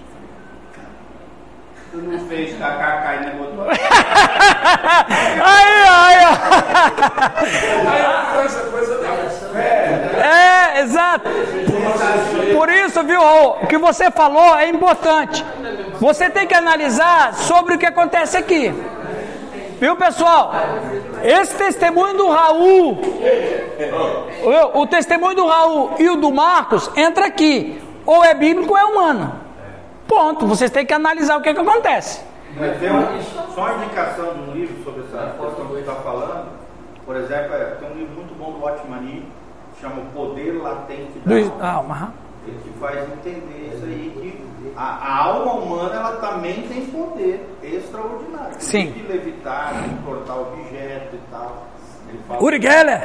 Tu 1.91 1.97
não 1.97 2.19
fez 2.27 2.53
kkk 2.53 3.15
e 3.15 3.25
nem 3.25 3.35
botou. 3.37 3.65
Aí, 5.39 5.87
aí, 5.89 6.17
ó. 6.25 6.33
Aí 7.89 8.45
essa 8.45 8.59
coisa 8.69 8.97
da 8.99 9.07
fé. 9.53 10.75
É, 10.75 10.81
exato. 10.81 11.29
Por 12.53 12.69
isso, 12.69 13.03
viu, 13.03 13.21
Raul, 13.21 13.57
o 13.61 13.67
que 13.67 13.77
você 13.77 14.11
falou 14.11 14.55
é 14.57 14.67
importante. 14.69 15.43
Você 15.99 16.29
tem 16.29 16.45
que 16.45 16.53
analisar 16.53 17.33
sobre 17.33 17.75
o 17.75 17.77
que 17.77 17.85
acontece 17.85 18.37
aqui. 18.37 18.73
Viu, 19.79 19.95
pessoal? 19.95 20.53
Esse 21.23 21.55
testemunho 21.55 22.17
do 22.17 22.29
Raul, 22.29 22.97
o, 24.73 24.81
o 24.81 24.87
testemunho 24.87 25.35
do 25.35 25.47
Raul 25.47 25.91
e 25.99 26.09
o 26.09 26.15
do 26.15 26.31
Marcos 26.31 26.89
entra 26.95 27.25
aqui. 27.25 27.81
Ou 28.05 28.23
é 28.23 28.33
bíblico 28.33 28.71
ou 28.71 28.77
é 28.77 28.85
humano. 28.85 29.33
Ponto. 30.07 30.47
Vocês 30.47 30.71
têm 30.71 30.85
que 30.85 30.93
analisar 30.93 31.37
o 31.37 31.41
que, 31.41 31.53
que 31.53 31.59
acontece. 31.59 32.21
Mas 32.57 32.79
tem 32.79 32.89
um, 32.89 33.21
só 33.53 33.61
uma 33.61 33.83
indicação 33.83 34.33
de 34.33 34.39
um 34.39 34.53
livro 34.53 34.83
sobre 34.83 35.03
essa 35.03 35.35
questão 35.39 35.65
que 35.67 35.79
está 35.79 35.95
falando. 35.95 36.47
Por 37.05 37.15
exemplo, 37.15 37.53
é, 37.53 37.75
tem 37.79 37.91
um 37.91 37.93
livro 37.93 38.15
muito 38.15 38.33
bom 38.37 38.51
do 38.51 38.65
Otmani, 38.65 39.25
que 39.73 39.81
chama 39.81 40.01
O 40.01 40.05
Poder 40.07 40.61
Latente 40.61 41.19
da 41.59 41.71
Alma. 41.71 42.13
Ele 42.47 42.57
que 42.63 42.79
faz 42.79 42.97
entender 43.11 43.73
isso 43.73 43.85
aí, 43.85 44.13
que 44.15 44.36
a, 44.77 44.83
a 44.83 45.23
alma 45.25 45.53
humana 45.53 45.95
ela 45.95 46.11
também 46.17 46.61
tem 46.67 46.85
poder 46.85 47.49
extraordinário. 47.63 48.53
Sim. 48.59 48.91
De 48.91 49.07
levitar, 49.07 49.73
de 49.73 49.95
cortar 50.05 50.35
objeto 50.35 51.15
e 51.15 51.19
tal. 51.31 51.67
Uri 52.39 52.61
Geller. 52.61 53.01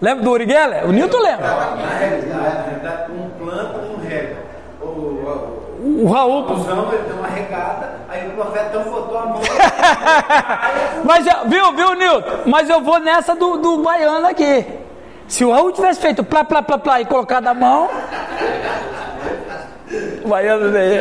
Lembra 0.00 0.24
do 0.24 0.30
Uri 0.30 0.46
Geller? 0.46 0.86
O 0.86 0.92
Newton 0.92 1.18
lembra. 1.20 1.48
Na 1.48 1.98
realidade, 1.98 3.12
um 3.12 3.30
planta, 3.30 3.78
um 3.78 3.96
rega. 4.06 4.36
O, 4.80 4.84
o, 4.84 6.04
O 6.04 6.12
Raul. 6.12 6.52
o 6.52 6.56
Zão, 6.60 6.92
ele 6.92 7.02
deu 7.04 7.16
uma 7.16 7.28
regada, 7.28 7.92
aí 8.08 8.28
o 8.28 8.32
profeta 8.32 8.78
botou 8.80 9.18
a 9.18 9.26
mão. 9.26 9.40
Mas, 11.04 11.24
viu, 11.46 11.72
viu, 11.74 11.94
Newton? 11.94 12.30
Mas 12.46 12.68
eu 12.68 12.80
vou 12.82 13.00
nessa 13.00 13.34
do, 13.34 13.56
do 13.56 13.82
baiano 13.82 14.26
aqui. 14.26 14.66
Se 15.26 15.44
o 15.44 15.52
Raul 15.52 15.72
tivesse 15.72 16.00
feito 16.00 16.22
plá, 16.24 16.44
plá, 16.44 16.62
plá, 16.62 16.76
plá 16.76 17.00
e 17.00 17.06
colocado 17.06 17.46
a 17.46 17.54
mão. 17.54 17.88
Baiano 20.26 20.70
daí. 20.70 20.98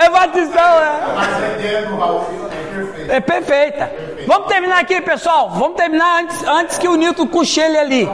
É 0.00 0.10
batizão, 0.10 0.60
é. 0.60 1.00
Mas 1.14 1.42
a 1.42 1.48
ideia 1.58 1.82
do 1.86 1.96
Raul 1.96 2.24
é 2.50 2.74
perfeita. 2.74 3.12
É 3.12 3.20
perfeita. 3.20 3.92
Vamos 4.26 4.48
terminar 4.48 4.80
aqui, 4.80 5.00
pessoal. 5.00 5.50
Vamos 5.50 5.76
terminar 5.76 6.22
antes, 6.22 6.44
antes 6.46 6.78
que 6.78 6.88
o 6.88 6.96
Nilton 6.96 7.26
cochile 7.26 7.78
ali. 7.78 8.08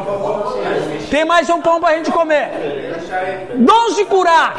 Tem 1.10 1.24
mais 1.24 1.48
um 1.50 1.60
pão 1.60 1.80
pra 1.80 1.94
gente 1.94 2.10
comer. 2.10 2.50
Dons 3.54 3.96
de 3.96 4.04
curar. 4.06 4.54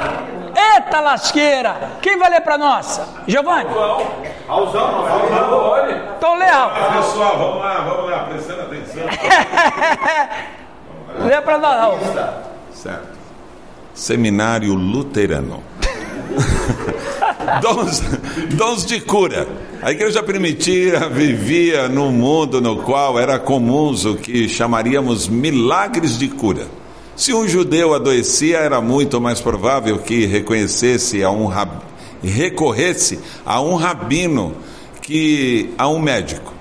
Eita 0.76 1.00
lasqueira. 1.00 1.76
Quem 2.02 2.18
vai 2.18 2.30
ler 2.30 2.42
pra 2.42 2.58
nós? 2.58 3.02
Giovanni? 3.28 3.70
Raulzão, 4.48 5.06
Então 6.18 6.36
lê, 6.36 6.46
Raul. 6.46 6.72
Pessoal, 6.94 7.38
vamos 7.38 7.62
lá, 7.64 7.74
vamos 7.82 8.10
lá, 8.10 8.20
prestando 8.24 8.62
atenção. 8.62 9.04
Lê 11.20 11.42
pra 11.42 11.58
nós, 11.58 11.80
Raul. 11.80 12.00
Certo. 12.74 13.17
Seminário 13.98 14.76
Luterano. 14.76 15.64
dons, 17.64 18.04
dons 18.54 18.86
de 18.86 19.02
cura. 19.02 19.48
A 19.82 19.92
igreja 19.92 20.22
primitiva 20.22 21.10
vivia 21.10 21.90
num 21.90 22.12
mundo 22.12 22.62
no 22.62 22.78
qual 22.84 23.20
era 23.20 23.40
comum 23.40 23.90
o 23.90 24.16
que 24.16 24.48
chamaríamos 24.48 25.28
milagres 25.28 26.16
de 26.16 26.28
cura. 26.28 26.68
Se 27.16 27.34
um 27.34 27.48
judeu 27.48 27.96
adoecia, 27.96 28.60
era 28.60 28.80
muito 28.80 29.20
mais 29.20 29.42
provável 29.42 29.98
que 29.98 30.28
reconhecesse 30.28 31.24
a 31.24 31.32
um 31.32 31.48
rab... 31.48 31.82
recorresse 32.24 33.18
a 33.44 33.60
um 33.60 33.74
rabino 33.74 34.56
que 35.02 35.74
a 35.76 35.88
um 35.88 35.98
médico. 35.98 36.54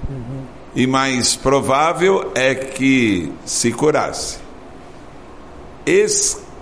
E 0.74 0.86
mais 0.86 1.36
provável 1.36 2.32
é 2.34 2.54
que 2.54 3.30
se 3.44 3.70
curasse. 3.72 4.38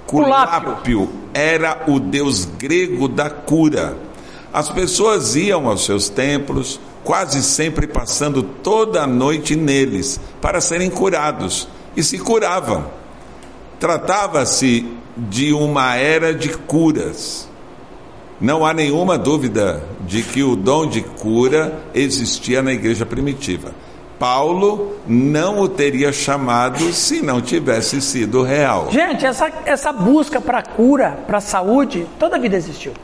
Esculápio 0.07 1.09
era 1.33 1.85
o 1.89 1.99
deus 1.99 2.45
grego 2.45 3.09
da 3.09 3.31
cura. 3.31 3.97
As 4.53 4.69
pessoas 4.69 5.35
iam 5.35 5.67
aos 5.67 5.85
seus 5.85 6.09
templos, 6.09 6.79
quase 7.03 7.43
sempre 7.43 7.87
passando 7.87 8.43
toda 8.43 9.03
a 9.03 9.07
noite 9.07 9.57
neles, 9.57 10.21
para 10.41 10.61
serem 10.61 10.91
curados, 10.91 11.67
e 11.97 12.03
se 12.03 12.19
curavam. 12.19 12.87
Tratava-se 13.81 14.87
de 15.17 15.53
uma 15.53 15.97
era 15.97 16.33
de 16.33 16.51
curas. 16.51 17.49
Não 18.41 18.65
há 18.65 18.73
nenhuma 18.75 19.17
dúvida 19.17 19.83
de 20.07 20.23
que 20.23 20.43
o 20.43 20.55
dom 20.55 20.87
de 20.87 21.01
cura 21.01 21.83
existia 21.95 22.63
na 22.63 22.73
igreja 22.73 23.07
primitiva. 23.07 23.75
Paulo 24.25 25.01
não 25.07 25.61
o 25.61 25.69
teria 25.69 26.11
chamado 26.11 26.95
se 26.95 27.21
não 27.21 27.43
tivesse 27.43 28.01
sido 28.01 28.43
real. 28.43 28.91
Gente, 28.91 29.27
essa, 29.27 29.53
essa 29.67 29.93
busca 29.93 30.41
para 30.41 30.63
cura, 30.63 31.19
para 31.27 31.43
saúde, 31.43 32.09
toda 32.19 32.37
a 32.37 32.39
vida 32.39 32.57
existiu. 32.57 32.95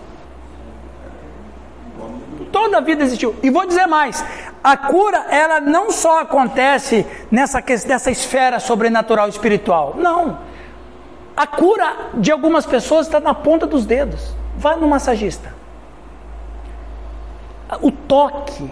Toda 2.50 2.78
a 2.78 2.80
vida 2.80 3.04
existiu. 3.04 3.36
E 3.42 3.50
vou 3.50 3.66
dizer 3.66 3.84
mais: 3.84 4.24
a 4.64 4.78
cura, 4.78 5.26
ela 5.28 5.60
não 5.60 5.90
só 5.90 6.20
acontece 6.20 7.04
nessa, 7.30 7.62
nessa 7.86 8.10
esfera 8.10 8.58
sobrenatural 8.58 9.28
espiritual. 9.28 9.96
Não. 9.98 10.38
A 11.36 11.46
cura 11.46 11.96
de 12.14 12.32
algumas 12.32 12.64
pessoas 12.64 13.06
está 13.06 13.20
na 13.20 13.34
ponta 13.34 13.66
dos 13.66 13.84
dedos. 13.84 14.34
Vá 14.56 14.74
no 14.74 14.88
massagista. 14.88 15.54
O 17.82 17.92
toque. 17.92 18.70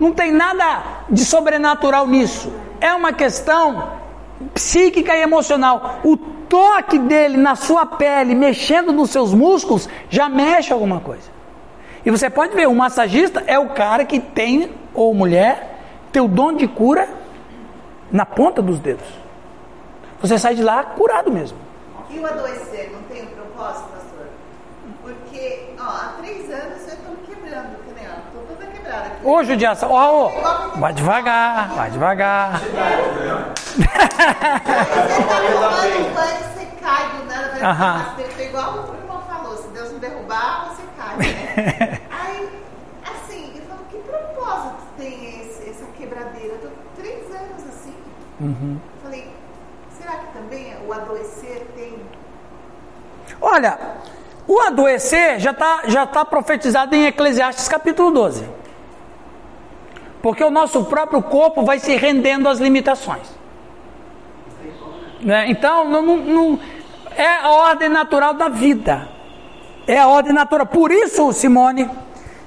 Não 0.00 0.12
tem 0.12 0.32
nada 0.32 1.04
de 1.10 1.24
sobrenatural 1.24 2.06
nisso. 2.06 2.50
É 2.80 2.92
uma 2.94 3.12
questão 3.12 4.00
psíquica 4.54 5.14
e 5.14 5.20
emocional. 5.20 6.00
O 6.02 6.16
toque 6.16 6.98
dele 6.98 7.36
na 7.36 7.54
sua 7.54 7.84
pele, 7.84 8.34
mexendo 8.34 8.92
nos 8.92 9.10
seus 9.10 9.34
músculos, 9.34 9.88
já 10.08 10.28
mexe 10.28 10.72
alguma 10.72 11.00
coisa. 11.00 11.28
E 12.04 12.10
você 12.10 12.30
pode 12.30 12.54
ver, 12.54 12.66
o 12.66 12.74
massagista 12.74 13.44
é 13.46 13.58
o 13.58 13.68
cara 13.68 14.06
que 14.06 14.18
tem, 14.18 14.72
ou 14.94 15.12
mulher, 15.12 15.78
tem 16.10 16.22
o 16.22 16.28
dom 16.28 16.54
de 16.54 16.66
cura 16.66 17.06
na 18.10 18.24
ponta 18.24 18.62
dos 18.62 18.78
dedos. 18.78 19.06
Você 20.22 20.38
sai 20.38 20.54
de 20.54 20.62
lá 20.62 20.82
curado 20.82 21.30
mesmo. 21.30 21.58
E 22.08 22.18
o 22.18 22.26
adoecer 22.26 22.90
não 22.92 23.02
tem 23.02 23.22
um 23.22 23.26
propósito, 23.26 23.88
pastor? 23.90 24.26
Porque, 25.02 25.74
ó, 25.78 25.82
há 25.82 26.14
três 26.20 26.50
anos 26.50 26.88
eu 26.88 26.94
estou 26.94 27.10
me 27.12 27.26
quebrando, 27.26 27.76
que 27.84 27.92
nem, 27.94 28.06
ó, 28.08 28.16
estou 28.26 28.42
toda 28.48 28.66
quebrada 28.70 29.06
aqui. 29.06 29.09
Ô, 29.22 29.44
judiação, 29.44 29.90
ó, 29.90 30.26
ó, 30.28 30.78
vai 30.78 30.92
devagar, 30.94 31.68
vai 31.74 31.90
devagar. 31.90 32.60
Você 32.60 32.68
tomando 35.22 36.14
banho, 36.14 36.38
você 36.54 36.66
cai 36.82 37.08
do 37.10 37.24
nada, 37.26 37.48
vai 37.50 37.58
ficar 38.24 38.42
igual 38.42 38.72
o 38.90 38.94
irmão 38.96 39.22
falou, 39.28 39.56
se 39.58 39.68
Deus 39.68 39.92
não 39.92 39.98
derrubar, 39.98 40.68
você 40.70 40.82
cai, 40.96 41.16
né? 41.18 42.00
Aí, 42.10 42.48
assim, 43.04 43.52
eu 43.56 43.62
falo, 43.68 43.80
que 43.90 43.98
propósito 43.98 44.76
tem 44.96 45.40
esse- 45.42 45.68
essa 45.70 45.84
quebradeira? 45.98 46.54
Eu 46.54 46.58
tô 46.60 46.68
três 47.02 47.26
anos 47.26 47.62
assim. 47.68 47.94
Falei, 49.02 49.30
será 49.98 50.12
que 50.12 50.26
também 50.32 50.74
o 50.86 50.92
adoecer 50.94 51.66
tem 51.76 52.00
Olha, 53.42 53.78
o 54.48 54.60
adoecer 54.62 55.38
já 55.38 55.50
está 55.50 55.82
já 55.86 56.06
tá 56.06 56.24
profetizado 56.24 56.94
em 56.94 57.06
Eclesiastes 57.06 57.68
capítulo 57.68 58.10
12. 58.10 58.59
Porque 60.22 60.44
o 60.44 60.50
nosso 60.50 60.84
próprio 60.84 61.22
corpo 61.22 61.64
vai 61.64 61.78
se 61.78 61.96
rendendo 61.96 62.48
às 62.48 62.58
limitações. 62.58 63.26
Né? 65.20 65.50
Então, 65.50 65.88
não, 65.88 66.16
não, 66.16 66.60
é 67.16 67.36
a 67.36 67.50
ordem 67.50 67.88
natural 67.88 68.34
da 68.34 68.48
vida. 68.48 69.08
É 69.86 69.98
a 69.98 70.08
ordem 70.08 70.32
natural. 70.32 70.66
Por 70.66 70.90
isso, 70.90 71.32
Simone, 71.32 71.88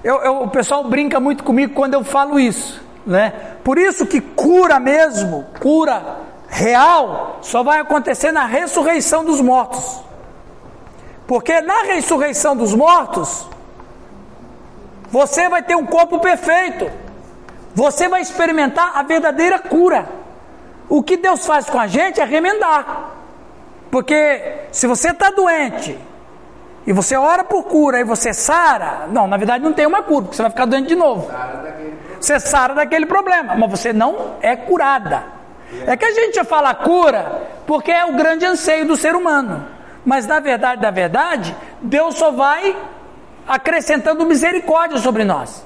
eu, 0.04 0.22
eu, 0.22 0.42
o 0.44 0.48
pessoal 0.50 0.84
brinca 0.84 1.20
muito 1.20 1.44
comigo 1.44 1.74
quando 1.74 1.94
eu 1.94 2.04
falo 2.04 2.40
isso. 2.40 2.82
Né? 3.06 3.34
Por 3.64 3.78
isso 3.78 4.06
que 4.06 4.22
cura 4.22 4.80
mesmo, 4.80 5.46
cura 5.60 6.18
real, 6.48 7.40
só 7.42 7.64
vai 7.64 7.80
acontecer 7.80 8.32
na 8.32 8.46
ressurreição 8.46 9.26
dos 9.26 9.42
mortos. 9.42 10.02
Porque 11.26 11.62
na 11.62 11.84
ressurreição 11.84 12.56
dos 12.56 12.74
mortos, 12.74 13.48
você 15.10 15.50
vai 15.50 15.64
ter 15.64 15.76
um 15.76 15.86
corpo 15.86 16.20
perfeito. 16.20 16.90
Você 17.74 18.08
vai 18.08 18.22
experimentar 18.22 18.92
a 18.96 19.04
verdadeira 19.04 19.60
cura. 19.60 20.08
O 20.88 21.02
que 21.02 21.18
Deus 21.18 21.46
faz 21.46 21.70
com 21.70 21.80
a 21.80 21.88
gente 21.88 22.22
é 22.22 22.26
remendar. 22.26 23.12
Porque 23.90 24.66
se 24.72 24.88
você 24.88 25.10
está 25.10 25.30
doente 25.32 25.98
e 26.86 26.94
você 26.94 27.16
ora 27.16 27.44
por 27.44 27.64
cura 27.64 28.00
e 28.00 28.04
você 28.04 28.34
sara, 28.34 29.08
não, 29.12 29.28
na 29.28 29.38
verdade 29.38 29.64
não 29.64 29.74
tem 29.74 29.86
uma 29.86 30.04
cura, 30.04 30.24
porque 30.24 30.36
você 30.36 30.42
vai 30.42 30.52
ficar 30.52 30.66
doente 30.66 30.88
de 30.88 30.96
novo. 30.96 31.32
Você 32.20 32.40
sara 32.40 32.74
daquele 32.74 33.06
problema, 33.06 33.56
mas 33.56 33.70
você 33.70 33.94
não 33.94 34.36
é 34.42 34.56
curada. 34.56 35.24
É 35.88 35.98
que 35.98 36.06
a 36.06 36.12
gente 36.12 36.44
fala 36.44 36.74
cura 36.76 37.42
porque 37.66 37.92
é 37.92 38.06
o 38.06 38.14
grande 38.14 38.46
anseio 38.46 38.86
do 38.86 38.96
ser 38.96 39.16
humano. 39.16 39.66
Mas 40.06 40.28
na 40.28 40.40
verdade, 40.40 40.82
da 40.82 40.92
verdade, 40.92 41.56
Deus 41.82 42.16
só 42.16 42.32
vai 42.32 42.76
acrescentando 43.48 44.26
misericórdia 44.26 44.98
sobre 44.98 45.24
nós. 45.24 45.64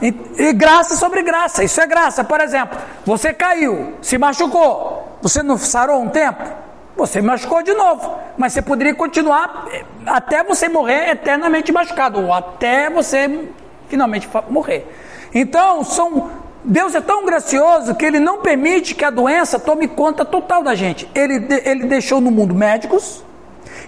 E, 0.00 0.14
e, 0.36 0.52
graça 0.52 0.96
sobre 0.96 1.22
graça, 1.22 1.62
isso 1.62 1.80
é 1.80 1.86
graça. 1.86 2.24
Por 2.24 2.40
exemplo, 2.40 2.78
você 3.04 3.32
caiu, 3.32 3.94
se 4.02 4.18
machucou, 4.18 5.18
você 5.22 5.42
não 5.42 5.56
sarou 5.56 6.02
um 6.02 6.08
tempo? 6.08 6.42
Você 6.96 7.22
machucou 7.22 7.62
de 7.62 7.72
novo, 7.72 8.18
mas 8.36 8.52
você 8.52 8.60
poderia 8.60 8.94
continuar 8.94 9.66
eh, 9.72 9.84
até 10.06 10.44
você 10.44 10.68
morrer 10.68 11.10
eternamente 11.10 11.72
machucado, 11.72 12.20
ou 12.20 12.32
até 12.32 12.90
você 12.90 13.48
finalmente 13.88 14.28
morrer. 14.50 14.86
Então, 15.34 15.82
são, 15.84 16.30
Deus 16.62 16.94
é 16.94 17.00
tão 17.00 17.24
gracioso 17.24 17.94
que 17.94 18.04
Ele 18.04 18.18
não 18.18 18.40
permite 18.40 18.94
que 18.94 19.04
a 19.04 19.10
doença 19.10 19.58
tome 19.58 19.88
conta 19.88 20.24
total 20.24 20.62
da 20.62 20.74
gente. 20.74 21.08
Ele, 21.14 21.46
ele 21.64 21.86
deixou 21.86 22.20
no 22.20 22.30
mundo 22.30 22.54
médicos, 22.54 23.24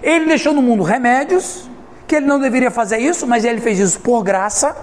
Ele 0.01 0.25
deixou 0.25 0.53
no 0.53 0.61
mundo 0.61 0.81
remédios, 0.81 1.69
que 2.07 2.15
Ele 2.15 2.25
não 2.25 2.39
deveria 2.39 2.71
fazer 2.71 2.97
isso, 2.97 3.27
mas 3.27 3.45
Ele 3.45 3.61
fez 3.61 3.79
isso 3.79 3.99
por 3.99 4.23
graça. 4.23 4.75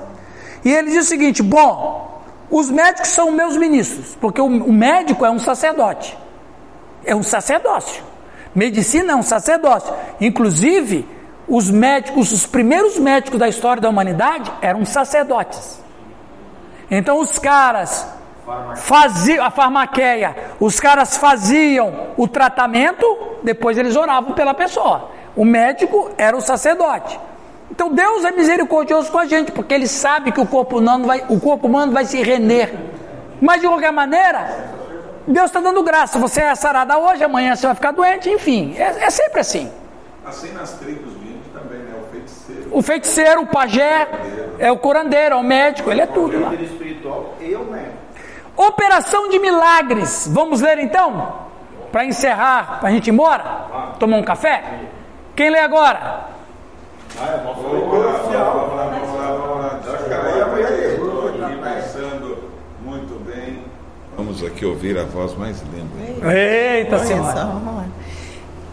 E 0.64 0.70
Ele 0.72 0.90
diz 0.90 1.06
o 1.06 1.08
seguinte: 1.08 1.42
bom, 1.42 2.22
os 2.50 2.70
médicos 2.70 3.08
são 3.08 3.30
meus 3.30 3.56
ministros, 3.56 4.16
porque 4.20 4.40
o, 4.40 4.72
médico 4.72 5.24
é 5.24 5.30
um 5.30 5.38
sacerdote, 5.38 6.16
é 7.04 7.14
um 7.14 7.22
sacerdócio. 7.22 8.02
Medicina 8.54 9.12
é 9.12 9.16
um 9.16 9.22
sacerdócio. 9.22 9.92
Inclusive, 10.20 11.08
os 11.48 11.70
médicos, 11.70 12.30
os 12.30 12.46
primeiros 12.46 12.98
médicos 12.98 13.38
da 13.38 13.48
história 13.48 13.80
da 13.80 13.88
humanidade 13.88 14.52
eram 14.60 14.84
sacerdotes. 14.84 15.80
Então 16.90 17.20
os 17.20 17.38
caras 17.38 18.06
faziam 18.76 19.44
a 19.44 19.50
farmaqueia, 19.50 20.36
os 20.60 20.78
caras 20.78 21.16
faziam 21.16 22.08
o 22.18 22.28
tratamento, 22.28 23.06
depois 23.42 23.78
eles 23.78 23.96
oravam 23.96 24.34
pela 24.34 24.52
pessoa. 24.52 25.10
O 25.34 25.44
médico 25.44 26.10
era 26.18 26.36
o 26.36 26.40
sacerdote. 26.40 27.18
Então 27.72 27.90
Deus 27.90 28.22
é 28.22 28.32
misericordioso 28.32 29.10
com 29.10 29.18
a 29.18 29.24
gente, 29.24 29.50
porque 29.50 29.72
Ele 29.72 29.88
sabe 29.88 30.30
que 30.30 30.40
o 30.40 30.46
corpo 30.46 30.78
humano 30.78 31.06
vai, 31.06 31.24
o 31.30 31.40
corpo 31.40 31.66
humano 31.66 31.90
vai 31.90 32.04
se 32.04 32.22
render. 32.22 32.70
Mas 33.40 33.62
de 33.62 33.66
qualquer 33.66 33.90
maneira, 33.90 34.70
Deus 35.26 35.46
está 35.46 35.58
dando 35.58 35.82
graça. 35.82 36.18
Você 36.18 36.42
é 36.42 36.54
sarada 36.54 36.98
hoje, 36.98 37.24
amanhã 37.24 37.56
você 37.56 37.64
vai 37.66 37.74
ficar 37.74 37.92
doente, 37.92 38.28
enfim. 38.28 38.74
É, 38.76 39.06
é 39.06 39.10
sempre 39.10 39.40
assim. 39.40 39.72
Assim 40.22 40.52
nas 40.52 40.72
tribos 40.72 41.14
índio 41.14 41.40
também, 41.54 41.78
né? 41.78 41.94
O 41.98 42.12
feiticeiro. 42.12 42.68
O 42.70 42.82
feiticeiro, 42.82 43.40
o 43.40 43.46
pajé, 43.46 44.06
é 44.58 44.70
o 44.70 44.76
curandeiro, 44.76 45.34
é 45.34 45.38
o 45.38 45.42
médico, 45.42 45.90
ele 45.90 46.02
é 46.02 46.06
tudo 46.06 46.38
lá. 46.38 46.54
espiritual 46.54 47.34
e 47.40 47.54
o 47.54 47.64
médico. 47.64 47.96
Operação 48.54 49.30
de 49.30 49.38
milagres. 49.38 50.28
Vamos 50.30 50.60
ler 50.60 50.78
então? 50.78 51.48
Para 51.90 52.04
encerrar, 52.04 52.80
para 52.80 52.90
a 52.90 52.92
gente 52.92 53.06
ir 53.06 53.12
embora? 53.12 53.94
Tomar 53.98 54.18
um 54.18 54.22
café? 54.22 54.62
Quem 55.34 55.48
lê 55.48 55.58
agora? 55.58 56.32
Ah, 57.18 57.26
é 57.26 57.48
oficial. 57.48 58.68
Vamos 58.68 58.76
lá, 58.76 58.84
vamos 58.86 59.18
lá, 59.18 59.26
vamos 59.36 59.60
lá. 59.60 59.80
Pensando 61.74 62.38
muito 62.84 63.22
bem. 63.24 63.64
Vamos 64.16 64.42
aqui 64.42 64.64
ouvir 64.64 64.98
a 64.98 65.04
voz 65.04 65.36
mais 65.36 65.62
linda. 65.62 66.32
Eita, 66.34 66.98
Senhora. 66.98 67.50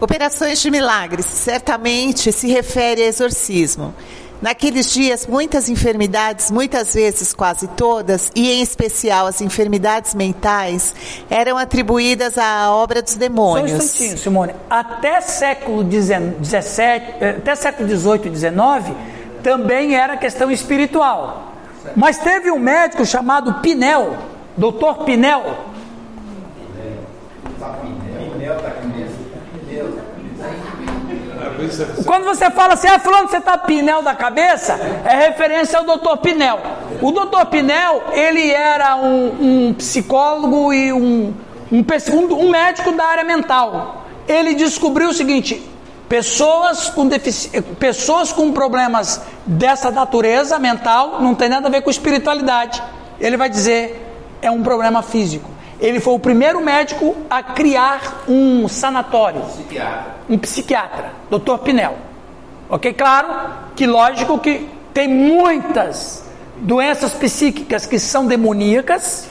Operações 0.00 0.60
de 0.60 0.70
milagres 0.70 1.26
certamente 1.26 2.32
se 2.32 2.48
refere 2.48 3.02
a 3.02 3.06
exorcismo. 3.06 3.94
Naqueles 4.40 4.90
dias, 4.90 5.26
muitas 5.26 5.68
enfermidades, 5.68 6.50
muitas 6.50 6.94
vezes 6.94 7.34
quase 7.34 7.68
todas, 7.68 8.32
e 8.34 8.50
em 8.50 8.62
especial 8.62 9.26
as 9.26 9.42
enfermidades 9.42 10.14
mentais, 10.14 10.94
eram 11.28 11.58
atribuídas 11.58 12.38
à 12.38 12.72
obra 12.74 13.02
dos 13.02 13.16
demônios. 13.16 13.70
Só 13.70 13.76
um 13.76 13.82
instantinho, 13.84 14.18
Simone. 14.18 14.54
Até 14.70 15.20
século 15.20 15.82
XVII, 15.82 16.82
eh, 17.20 17.34
até 17.38 17.54
século 17.54 17.86
XVIII 17.86 18.32
e 18.32 18.36
XIX, 18.36 18.96
também 19.42 19.94
era 19.94 20.16
questão 20.16 20.50
espiritual. 20.50 21.52
Mas 21.94 22.18
teve 22.18 22.50
um 22.50 22.58
médico 22.58 23.04
chamado 23.04 23.60
Pinel, 23.60 24.16
doutor 24.56 25.04
Pinel. 25.04 25.56
Pinel 28.18 28.56
está 28.56 28.70
aqui 31.64 32.04
quando 32.04 32.24
você 32.24 32.50
fala 32.50 32.74
assim, 32.74 32.88
ah, 32.88 32.98
fulano, 32.98 33.28
você 33.28 33.38
está 33.38 33.56
Pinel 33.58 34.02
da 34.02 34.14
cabeça, 34.14 34.78
é 35.04 35.28
referência 35.28 35.78
ao 35.78 35.84
doutor 35.84 36.18
Pinel. 36.18 36.60
O 37.00 37.10
doutor 37.12 37.46
Pinel, 37.46 38.02
ele 38.12 38.50
era 38.50 38.96
um, 38.96 39.68
um 39.68 39.74
psicólogo 39.74 40.72
e 40.72 40.92
um, 40.92 41.34
um, 41.70 41.84
um, 42.34 42.50
médico 42.50 42.92
da 42.92 43.04
área 43.04 43.24
mental. 43.24 44.06
Ele 44.26 44.54
descobriu 44.54 45.08
o 45.08 45.14
seguinte: 45.14 45.62
pessoas 46.08 46.90
com, 46.90 47.08
pessoas 47.78 48.32
com 48.32 48.52
problemas 48.52 49.20
dessa 49.46 49.90
natureza 49.90 50.58
mental 50.58 51.20
não 51.20 51.34
tem 51.34 51.48
nada 51.48 51.68
a 51.68 51.70
ver 51.70 51.82
com 51.82 51.90
espiritualidade. 51.90 52.82
Ele 53.20 53.36
vai 53.36 53.50
dizer, 53.50 54.06
é 54.40 54.50
um 54.50 54.62
problema 54.62 55.02
físico. 55.02 55.59
Ele 55.80 55.98
foi 55.98 56.14
o 56.14 56.18
primeiro 56.18 56.60
médico 56.60 57.16
a 57.28 57.42
criar 57.42 58.24
um 58.28 58.68
sanatório. 58.68 59.40
Psiquiatra. 59.42 60.14
Um 60.28 60.38
psiquiatra, 60.38 61.12
Dr. 61.30 61.58
Pinel. 61.64 61.96
Ok? 62.68 62.92
Claro 62.92 63.28
que 63.74 63.86
lógico 63.86 64.38
que 64.38 64.68
tem 64.92 65.08
muitas 65.08 66.24
doenças 66.56 67.12
psíquicas 67.12 67.86
que 67.86 67.98
são 67.98 68.26
demoníacas, 68.26 69.28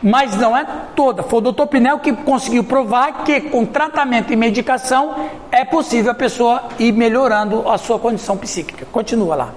mas 0.00 0.36
não 0.36 0.56
é 0.56 0.64
toda. 0.94 1.24
Foi 1.24 1.40
o 1.40 1.52
Dr. 1.52 1.66
Pinel 1.66 1.98
que 1.98 2.12
conseguiu 2.12 2.62
provar 2.62 3.24
que 3.24 3.40
com 3.40 3.66
tratamento 3.66 4.32
e 4.32 4.36
medicação 4.36 5.28
é 5.50 5.64
possível 5.64 6.12
a 6.12 6.14
pessoa 6.14 6.62
ir 6.78 6.92
melhorando 6.92 7.68
a 7.68 7.76
sua 7.76 7.98
condição 7.98 8.36
psíquica. 8.36 8.86
Continua 8.92 9.34
lá. 9.34 9.54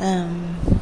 Um... 0.00 0.75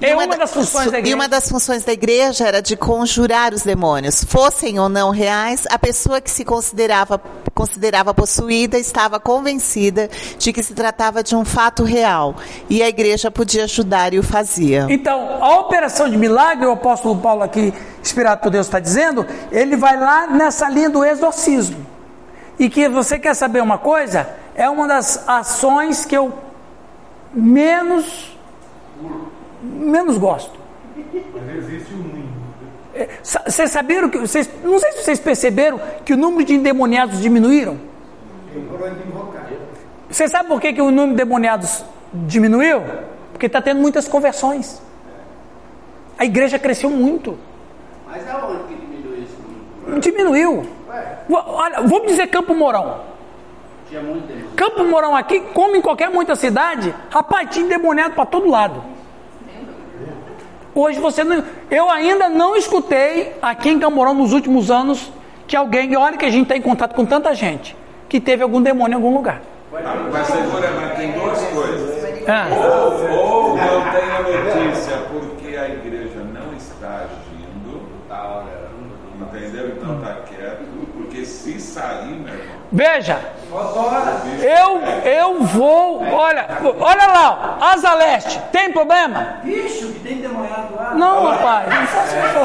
É 0.00 0.14
uma, 0.14 0.24
uma 0.24 0.36
das 0.36 0.52
funções 0.52 0.90
da 0.90 0.98
igreja. 0.98 1.10
E 1.10 1.14
uma 1.14 1.28
das 1.28 1.48
funções 1.48 1.84
da 1.84 1.92
igreja 1.92 2.46
era 2.46 2.62
de 2.62 2.76
conjurar 2.76 3.52
os 3.52 3.62
demônios. 3.62 4.24
Fossem 4.24 4.78
ou 4.78 4.88
não 4.88 5.10
reais, 5.10 5.66
a 5.70 5.78
pessoa 5.78 6.20
que 6.20 6.30
se 6.30 6.44
considerava, 6.44 7.20
considerava 7.54 8.14
possuída 8.14 8.78
estava 8.78 9.20
convencida 9.20 10.08
de 10.38 10.52
que 10.52 10.62
se 10.62 10.74
tratava 10.74 11.22
de 11.22 11.36
um 11.36 11.44
fato 11.44 11.84
real. 11.84 12.34
E 12.68 12.82
a 12.82 12.88
igreja 12.88 13.30
podia 13.30 13.64
ajudar 13.64 14.14
e 14.14 14.18
o 14.18 14.22
fazia. 14.22 14.86
Então, 14.88 15.42
a 15.42 15.58
operação 15.58 16.08
de 16.08 16.16
milagre, 16.16 16.66
o 16.66 16.72
apóstolo 16.72 17.20
Paulo 17.20 17.42
aqui, 17.42 17.74
inspirado 18.00 18.40
por 18.40 18.50
Deus, 18.50 18.66
está 18.66 18.80
dizendo, 18.80 19.26
ele 19.52 19.76
vai 19.76 19.98
lá 19.98 20.26
nessa 20.26 20.68
linha 20.68 20.88
do 20.88 21.04
exorcismo. 21.04 21.86
E 22.58 22.68
que 22.70 22.88
você 22.88 23.18
quer 23.18 23.34
saber 23.34 23.62
uma 23.62 23.78
coisa? 23.78 24.28
É 24.54 24.68
uma 24.68 24.86
das 24.86 25.28
ações 25.28 26.04
que 26.04 26.16
eu 26.16 26.32
menos 27.32 28.36
menos 29.62 30.18
gosto. 30.18 30.58
Mas 30.96 31.56
existe 31.56 31.94
um 31.94 31.98
número. 31.98 32.40
É, 32.94 33.08
vocês 33.22 33.70
saberam 33.70 34.08
que. 34.08 34.18
Vocês, 34.18 34.50
não 34.62 34.78
sei 34.78 34.92
se 34.92 35.04
vocês 35.04 35.20
perceberam 35.20 35.80
que 36.04 36.12
o 36.12 36.16
número 36.16 36.44
de 36.44 36.54
endemoniados 36.54 37.20
diminuíram. 37.20 37.78
Você 40.08 40.28
sabe 40.28 40.48
por 40.48 40.60
que, 40.60 40.72
que 40.72 40.82
o 40.82 40.90
número 40.90 41.08
de 41.08 41.12
endemoniados 41.14 41.84
diminuiu? 42.12 42.82
Porque 43.32 43.46
está 43.46 43.62
tendo 43.62 43.80
muitas 43.80 44.08
conversões. 44.08 44.82
A 46.18 46.24
igreja 46.24 46.58
cresceu 46.58 46.90
muito. 46.90 47.38
Mas 48.06 48.28
aonde 48.28 48.64
que 48.64 48.74
diminuiu 48.74 49.22
isso? 49.22 50.00
Diminuiu. 50.00 50.66
Olha, 51.30 51.80
vamos 51.82 52.08
dizer 52.08 52.26
Campo 52.26 52.54
Mourão. 52.54 53.00
Tinha 53.88 54.02
muito 54.02 54.54
Campo 54.56 54.84
Mourão 54.84 55.16
aqui, 55.16 55.40
como 55.54 55.76
em 55.76 55.80
qualquer 55.80 56.10
muita 56.10 56.34
cidade, 56.34 56.94
rapaz, 57.08 57.48
tinha 57.50 57.64
endemoniado 57.64 58.14
para 58.14 58.26
todo 58.26 58.50
lado. 58.50 58.82
Hoje 60.74 61.00
você 61.00 61.24
não. 61.24 61.42
Eu 61.70 61.90
ainda 61.90 62.28
não 62.28 62.56
escutei 62.56 63.32
aqui 63.42 63.70
em 63.70 63.78
Camorão 63.78 64.14
nos 64.14 64.32
últimos 64.32 64.70
anos 64.70 65.12
que 65.46 65.56
alguém, 65.56 65.96
olha 65.96 66.16
que 66.16 66.24
a 66.24 66.30
gente 66.30 66.44
está 66.44 66.56
em 66.56 66.62
contato 66.62 66.94
com 66.94 67.04
tanta 67.04 67.34
gente, 67.34 67.76
que 68.08 68.20
teve 68.20 68.42
algum 68.42 68.62
demônio 68.62 68.92
em 68.92 68.96
algum 68.96 69.14
lugar. 69.14 69.42
Mas 70.12 70.26
segura, 70.26 70.70
mas 70.70 70.96
tem 70.96 71.12
duas 71.12 71.42
coisas. 71.46 72.00
Ah. 72.28 72.48
Ou, 72.50 73.18
ou 73.18 73.56
não 73.56 73.90
tem 73.90 74.10
a 74.10 74.22
notícia 74.22 74.96
porque 75.10 75.56
a 75.56 75.68
igreja 75.68 76.20
não 76.32 76.56
está 76.56 77.06
agindo, 77.06 77.82
entendeu? 79.20 79.68
Então 79.76 79.98
está 79.98 80.14
quieto, 80.28 80.64
porque 80.92 81.24
se 81.24 81.60
sair, 81.60 82.14
meu 82.14 82.32
irmão. 82.32 82.56
Veja, 82.70 83.20
eu, 84.42 84.80
eu 85.04 85.42
vou, 85.42 86.02
olha, 86.04 86.46
olha 86.78 87.06
lá, 87.06 87.58
Asa 87.60 87.94
Leste, 87.94 88.40
tem 88.52 88.70
problema? 88.70 89.38
Bicho, 89.42 89.88
que 89.88 89.98
tem 90.00 90.18
demoniado 90.18 90.74
lá. 90.76 90.94
Não, 90.94 91.26
rapaz, 91.26 91.68
não 91.68 91.86
faça 91.86 92.16
isso. 92.16 92.38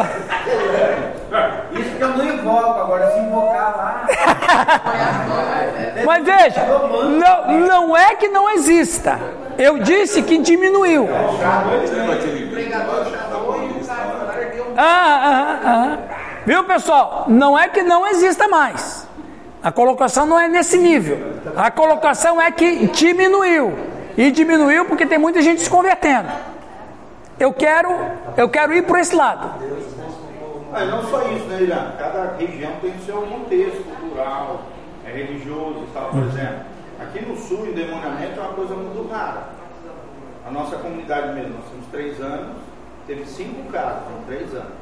Isso 1.79 1.95
que 1.97 2.01
eu 2.01 2.09
não 2.09 2.25
invoco, 2.25 2.79
agora 2.79 3.11
se 3.11 3.19
invocar 3.19 3.77
lá. 3.77 4.07
Mas 6.05 6.23
veja, 6.25 6.65
não, 6.65 7.59
não 7.59 7.97
é 7.97 8.15
que 8.15 8.27
não 8.27 8.49
exista. 8.49 9.19
Eu 9.59 9.79
disse 9.79 10.23
que 10.23 10.39
diminuiu. 10.39 11.07
Ah, 14.77 15.21
ah, 15.23 15.59
ah. 15.63 15.97
Viu, 16.45 16.63
pessoal? 16.63 17.25
Não 17.27 17.57
é 17.57 17.69
que 17.69 17.81
não 17.83 18.07
exista 18.07 18.47
mais. 18.47 19.04
A 19.65 19.71
colocação 19.71 20.27
não 20.27 20.39
é 20.39 20.47
nesse 20.47 20.77
nível. 20.77 21.17
A 21.57 21.71
colocação 21.71 22.39
é 22.39 22.51
que 22.51 22.85
diminuiu. 22.89 23.73
E 24.15 24.29
diminuiu 24.29 24.85
porque 24.85 25.07
tem 25.07 25.17
muita 25.17 25.41
gente 25.41 25.61
se 25.61 25.67
convertendo. 25.67 26.29
Eu 27.39 27.51
quero, 27.51 27.89
eu 28.37 28.47
quero 28.47 28.75
ir 28.75 28.83
por 28.83 28.99
esse 28.99 29.15
lado. 29.15 29.59
Mas 30.71 30.87
não 30.87 31.03
só 31.05 31.19
isso, 31.31 31.45
né, 31.45 31.63
Irã? 31.63 31.93
Cada 31.97 32.35
região 32.37 32.73
tem 32.79 32.91
o 32.91 32.99
seu 33.07 33.15
contexto 33.23 33.83
cultural, 33.99 34.61
é 35.03 35.11
religioso 35.11 35.79
e 35.79 35.93
tal. 35.95 36.11
Por 36.11 36.23
exemplo, 36.25 36.59
aqui 37.01 37.25
no 37.25 37.35
sul, 37.35 37.65
endemoniamento 37.65 38.39
é 38.39 38.43
uma 38.43 38.53
coisa 38.53 38.75
muito 38.75 39.11
rara. 39.11 39.47
A 40.47 40.51
nossa 40.51 40.75
comunidade 40.75 41.33
mesmo, 41.33 41.55
nós 41.55 41.65
temos 41.71 41.87
três 41.91 42.21
anos, 42.21 42.55
teve 43.07 43.25
cinco 43.25 43.71
casos 43.71 44.03
em 44.19 44.25
três 44.27 44.53
anos. 44.53 44.73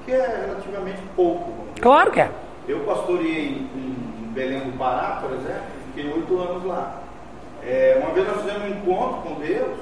O 0.00 0.04
que 0.04 0.10
é 0.10 0.46
relativamente 0.48 1.00
pouco. 1.14 1.52
Claro 1.80 2.10
que 2.10 2.22
é. 2.22 2.28
Eu 2.68 2.80
pastoreei 2.80 3.66
em 3.74 4.30
Belém 4.32 4.60
do 4.60 4.78
Pará, 4.78 5.18
por 5.20 5.32
exemplo, 5.32 5.62
fiquei 5.94 6.12
oito 6.12 6.38
anos 6.38 6.64
lá. 6.64 7.02
É, 7.64 8.00
uma 8.02 8.12
vez 8.12 8.26
nós 8.26 8.42
fizemos 8.42 8.62
um 8.62 8.68
encontro 8.68 9.22
com 9.22 9.40
Deus, 9.40 9.78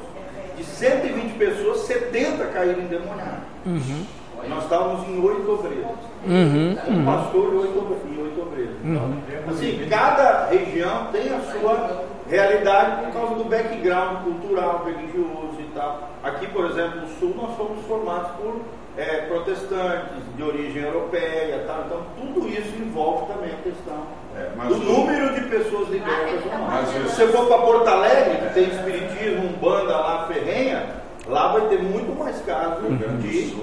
de 0.57 0.65
120 0.65 1.39
pessoas, 1.39 1.81
70 1.81 2.45
caíram 2.47 2.81
endemoniados. 2.81 3.45
Uhum. 3.65 4.05
Nós 4.49 4.65
estávamos 4.65 5.07
em 5.09 5.23
oito 5.23 5.53
obreiros. 5.53 5.91
Uhum, 6.27 6.77
um 6.89 6.99
uhum. 6.99 7.05
pastor 7.05 7.53
e 7.53 7.57
oito, 7.57 8.41
obreiros. 8.41 8.77
Uhum. 8.83 9.21
Assim, 9.49 9.87
cada 9.89 10.47
região 10.47 11.09
tem 11.13 11.29
a 11.31 11.41
sua 11.41 12.05
realidade 12.29 13.05
por 13.05 13.13
causa 13.13 13.35
do 13.35 13.45
background 13.45 14.25
cultural, 14.25 14.85
religioso 14.85 15.61
e 15.61 15.71
tal. 15.75 16.11
Aqui, 16.23 16.47
por 16.47 16.67
exemplo, 16.67 17.01
no 17.01 17.09
sul, 17.19 17.35
nós 17.37 17.57
somos 17.57 17.85
formados 17.87 18.31
por 18.33 18.61
é, 18.97 19.27
protestantes, 19.27 20.23
de 20.37 20.43
origem 20.43 20.83
europeia, 20.83 21.65
tá? 21.67 21.85
então 21.87 22.03
tudo 22.19 22.49
isso 22.49 22.75
envolve 22.77 23.33
também 23.33 23.51
a 23.53 23.63
questão 23.63 24.03
é, 24.37 24.69
do 24.69 24.75
o... 24.75 24.79
número 24.79 25.35
de 25.35 25.41
pessoas 25.49 25.89
libertas 25.89 26.41
ou 26.45 26.59
não. 26.59 26.87
Se 26.87 26.99
você 26.99 27.27
for 27.29 27.47
para 27.47 27.59
Porto 27.59 27.89
Alegre, 27.89 28.39
que 28.39 28.55
tem 28.55 28.65
espiritismo, 28.65 29.49
um 29.49 29.53
banda 29.53 29.97
lá 29.97 30.27
ferrenha, 30.27 30.87
lá 31.27 31.53
vai 31.53 31.69
ter 31.69 31.83
muito 31.83 32.19
mais 32.19 32.41
casos 32.43 32.83
de, 32.89 33.51
de, 33.51 33.55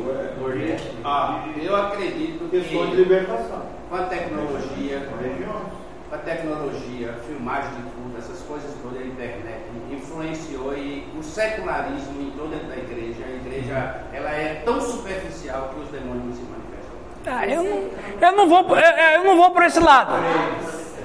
é, 0.64 0.78
ah, 1.04 1.46
eu 1.62 1.76
acredito 1.76 2.50
questões 2.50 2.92
de 2.92 2.96
libertação. 2.96 3.78
Com 3.90 3.96
a 3.96 4.04
tecnologia, 4.04 5.02
com 5.10 6.16
a 6.16 6.18
tecnologia, 6.20 7.14
filmagem 7.28 7.70
de 7.72 7.82
tudo, 7.82 8.18
essas 8.18 8.40
coisas 8.42 8.74
todas, 8.82 9.02
a 9.02 9.06
internet 9.06 9.62
influenciou 9.92 10.74
e 10.74 11.06
o 11.18 11.24
secularismo 11.24 12.22
em 12.22 12.32
toda 12.32 12.56
a 12.56 12.78
igreja, 12.78 13.24
igreja 13.58 13.96
ela 14.14 14.30
é 14.30 14.62
tão 14.64 14.80
superficial 14.80 15.70
que 15.74 15.82
os 15.82 15.90
demônios 15.90 16.26
não 16.26 16.34
se 16.34 16.42
manifestam. 16.44 16.98
Ah, 17.26 17.48
eu, 17.48 17.64
não, 17.64 18.28
eu 18.28 18.38
não 18.38 18.48
vou, 18.48 18.78
eu, 18.78 18.98
eu 19.16 19.24
não 19.24 19.38
vou 19.38 19.52
por 19.52 19.64
esse 19.64 19.80
lado. 19.80 20.14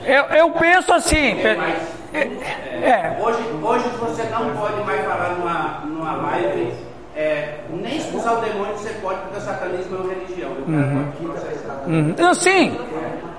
Eu, 0.05 0.25
eu 0.37 0.51
penso 0.51 0.93
assim. 0.93 1.41
É, 1.41 1.79
é, 2.15 2.21
é. 2.83 3.19
Hoje, 3.21 3.43
hoje 3.63 3.89
você 3.99 4.25
não 4.25 4.55
pode 4.57 4.83
mais 4.85 5.05
falar 5.05 5.31
numa, 5.31 5.81
numa 5.87 6.13
live, 6.29 6.75
é, 7.17 7.61
nem 7.71 7.97
expulsar 7.97 8.39
o 8.39 8.41
demônio 8.41 8.77
você 8.77 8.91
pode, 8.95 9.21
porque 9.21 9.39
o 9.39 9.41
satanismo 9.41 9.97
é 9.97 10.01
uma 10.01 10.15
religião. 10.15 10.53
O 10.53 10.65
cara 10.65 10.77
uhum. 10.77 11.13
pode 11.13 11.33
processar. 11.33 11.83
Uhum. 11.87 12.35
Sim. 12.35 12.79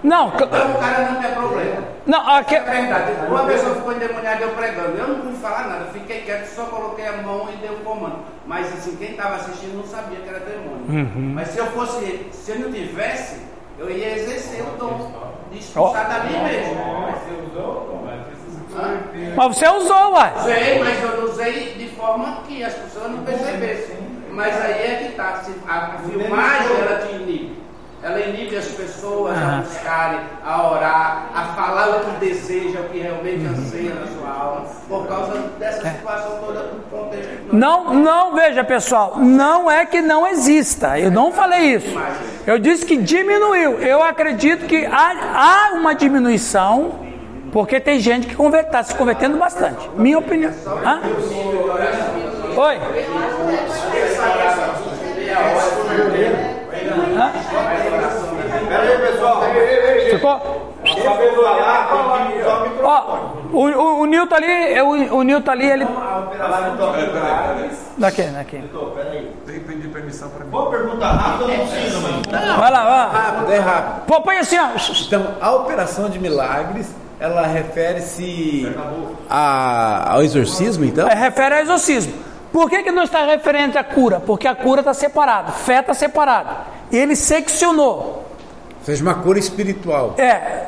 Não, 0.04 0.28
então 0.28 0.48
o 0.48 0.80
cara 0.80 1.12
não 1.12 1.22
tem 1.22 1.32
problema. 1.32 1.84
Não, 2.06 2.30
aqui... 2.36 2.56
É 2.56 2.60
verdade. 2.60 3.12
Uma 3.30 3.46
pessoa 3.46 3.76
ficou 3.76 3.94
endemoniada 3.94 4.42
eu 4.42 4.50
pregando. 4.50 4.98
Eu 4.98 5.08
não 5.08 5.20
pude 5.22 5.38
falar 5.38 5.68
nada, 5.68 5.86
fiquei 5.94 6.22
quieto, 6.22 6.48
só 6.48 6.66
coloquei 6.66 7.08
a 7.08 7.22
mão 7.22 7.48
e 7.54 7.58
dei 7.58 7.70
o 7.70 7.80
um 7.80 7.84
comando. 7.84 8.33
Mas 8.46 8.74
assim, 8.74 8.96
quem 8.98 9.12
estava 9.12 9.36
assistindo 9.36 9.78
não 9.78 9.86
sabia 9.86 10.20
que 10.20 10.28
era 10.28 10.40
demônio. 10.40 10.86
Uhum. 10.90 11.34
Mas 11.34 11.50
se 11.50 11.58
eu 11.58 11.66
fosse, 11.68 12.28
se 12.32 12.52
eu 12.52 12.60
não 12.60 12.72
tivesse, 12.72 13.42
eu 13.80 13.90
ia 13.90 14.18
exercer 14.18 14.62
o 14.62 14.78
dom 14.78 15.12
de 15.52 15.60
expulsar 15.60 16.06
oh. 16.06 16.14
da 16.14 16.24
mim 16.26 16.44
mesmo. 16.44 16.76
Mas 17.02 17.16
você 17.22 17.48
usou, 17.48 18.04
mas 19.36 19.56
você 19.56 19.68
usou, 19.68 20.14
ué. 20.14 20.34
Usei, 20.38 20.80
mas 20.80 21.04
eu 21.04 21.26
usei 21.26 21.74
de 21.76 21.88
forma 21.90 22.44
que 22.48 22.64
as 22.64 22.74
pessoas 22.74 23.12
não 23.12 23.24
percebessem. 23.24 23.98
Mas 24.32 24.60
aí 24.60 24.72
é 24.72 24.96
que 25.04 25.12
está. 25.12 25.44
A 25.68 25.98
filmagem 26.00 26.78
ela 26.78 27.06
te 27.06 27.16
inibe. 27.16 27.63
Ela 28.04 28.20
inibe 28.20 28.58
as 28.58 28.66
pessoas 28.66 29.38
a 29.38 29.62
buscarem, 29.62 30.20
a 30.44 30.72
orar, 30.72 31.30
a 31.34 31.44
falar 31.56 31.90
o 31.90 32.00
que 32.02 32.26
deseja, 32.26 32.82
o 32.82 32.90
que 32.90 33.00
realmente 33.00 33.46
anseia 33.46 33.96
na 33.96 34.06
sua 34.08 34.30
alma, 34.30 34.66
por 34.90 35.08
causa 35.08 35.38
dessa 35.58 35.90
situação 35.90 36.38
toda 36.46 36.60
do 36.64 36.84
contexto. 36.92 37.32
Não, 37.54 37.94
não, 37.94 38.36
veja 38.36 38.62
pessoal, 38.62 39.14
não 39.20 39.72
é 39.72 39.86
que 39.86 40.02
não 40.02 40.28
exista, 40.28 41.00
eu 41.00 41.10
não 41.10 41.32
falei 41.32 41.76
isso. 41.76 41.98
Eu 42.46 42.60
disse 42.60 42.86
que 42.86 42.98
diminuiu. 42.98 43.80
Eu 43.80 44.04
acredito 44.04 44.66
que 44.66 44.86
há, 44.86 45.70
há 45.72 45.74
uma 45.76 45.96
diminuição, 45.96 47.00
porque 47.54 47.80
tem 47.80 48.02
gente 48.02 48.28
que 48.28 48.36
está 48.58 48.84
se 48.84 48.94
convertendo 48.96 49.38
bastante. 49.38 49.90
Minha 49.96 50.20
opinião. 50.20 50.52
Hã? 50.86 51.00
Oi? 52.58 52.80
Pera 58.74 58.92
aí, 58.92 58.98
pessoal. 58.98 59.44
Ficou? 60.10 60.74
Ó, 62.84 63.18
o, 63.54 63.60
o, 63.60 64.02
o 64.02 64.06
Nilton 64.06 64.36
ali, 64.36 64.82
o, 64.82 65.18
o 65.18 65.24
Nilton 65.24 65.52
ali, 65.52 65.70
ele. 65.70 65.86
Daqui, 68.00 68.24
daqui. 68.24 68.64
Tem 69.46 69.60
que 69.60 69.60
pedir 69.60 69.90
permissão 69.90 70.30
para 70.30 70.44
mim. 70.44 70.50
Vou 70.50 70.72
perguntar 70.72 71.12
rápido, 71.12 71.52
eu 71.52 71.58
não 71.58 71.68
preciso, 71.68 72.02
mano. 72.02 72.22
Vai 72.32 72.72
lá, 72.72 72.84
vai. 72.84 73.22
Rápido, 73.22 73.52
é 73.52 73.60
rápido. 73.60 74.06
Pô, 74.08 74.22
põe 74.22 74.38
assim, 74.40 74.58
ó. 74.58 74.70
Então, 75.06 75.28
a 75.40 75.52
operação 75.52 76.10
de 76.10 76.18
milagres, 76.18 76.88
ela 77.20 77.46
refere-se 77.46 78.76
ao 79.30 80.24
exorcismo, 80.24 80.84
então? 80.84 81.08
É, 81.08 81.14
refere 81.14 81.56
ao 81.56 81.62
exorcismo. 81.62 82.14
Por 82.52 82.70
que, 82.70 82.84
que 82.84 82.92
não 82.92 83.04
está 83.04 83.24
referente 83.26 83.78
à 83.78 83.84
cura? 83.84 84.20
Porque 84.20 84.48
a 84.48 84.56
cura 84.56 84.82
está 84.82 84.94
separada, 84.94 85.52
fé 85.52 85.80
está 85.80 85.94
separada. 85.94 86.58
Ele 86.92 87.16
seccionou. 87.16 88.23
Seja, 88.84 89.02
uma 89.04 89.16
cura 89.16 89.40
espiritual. 89.40 90.16
É. 90.18 90.68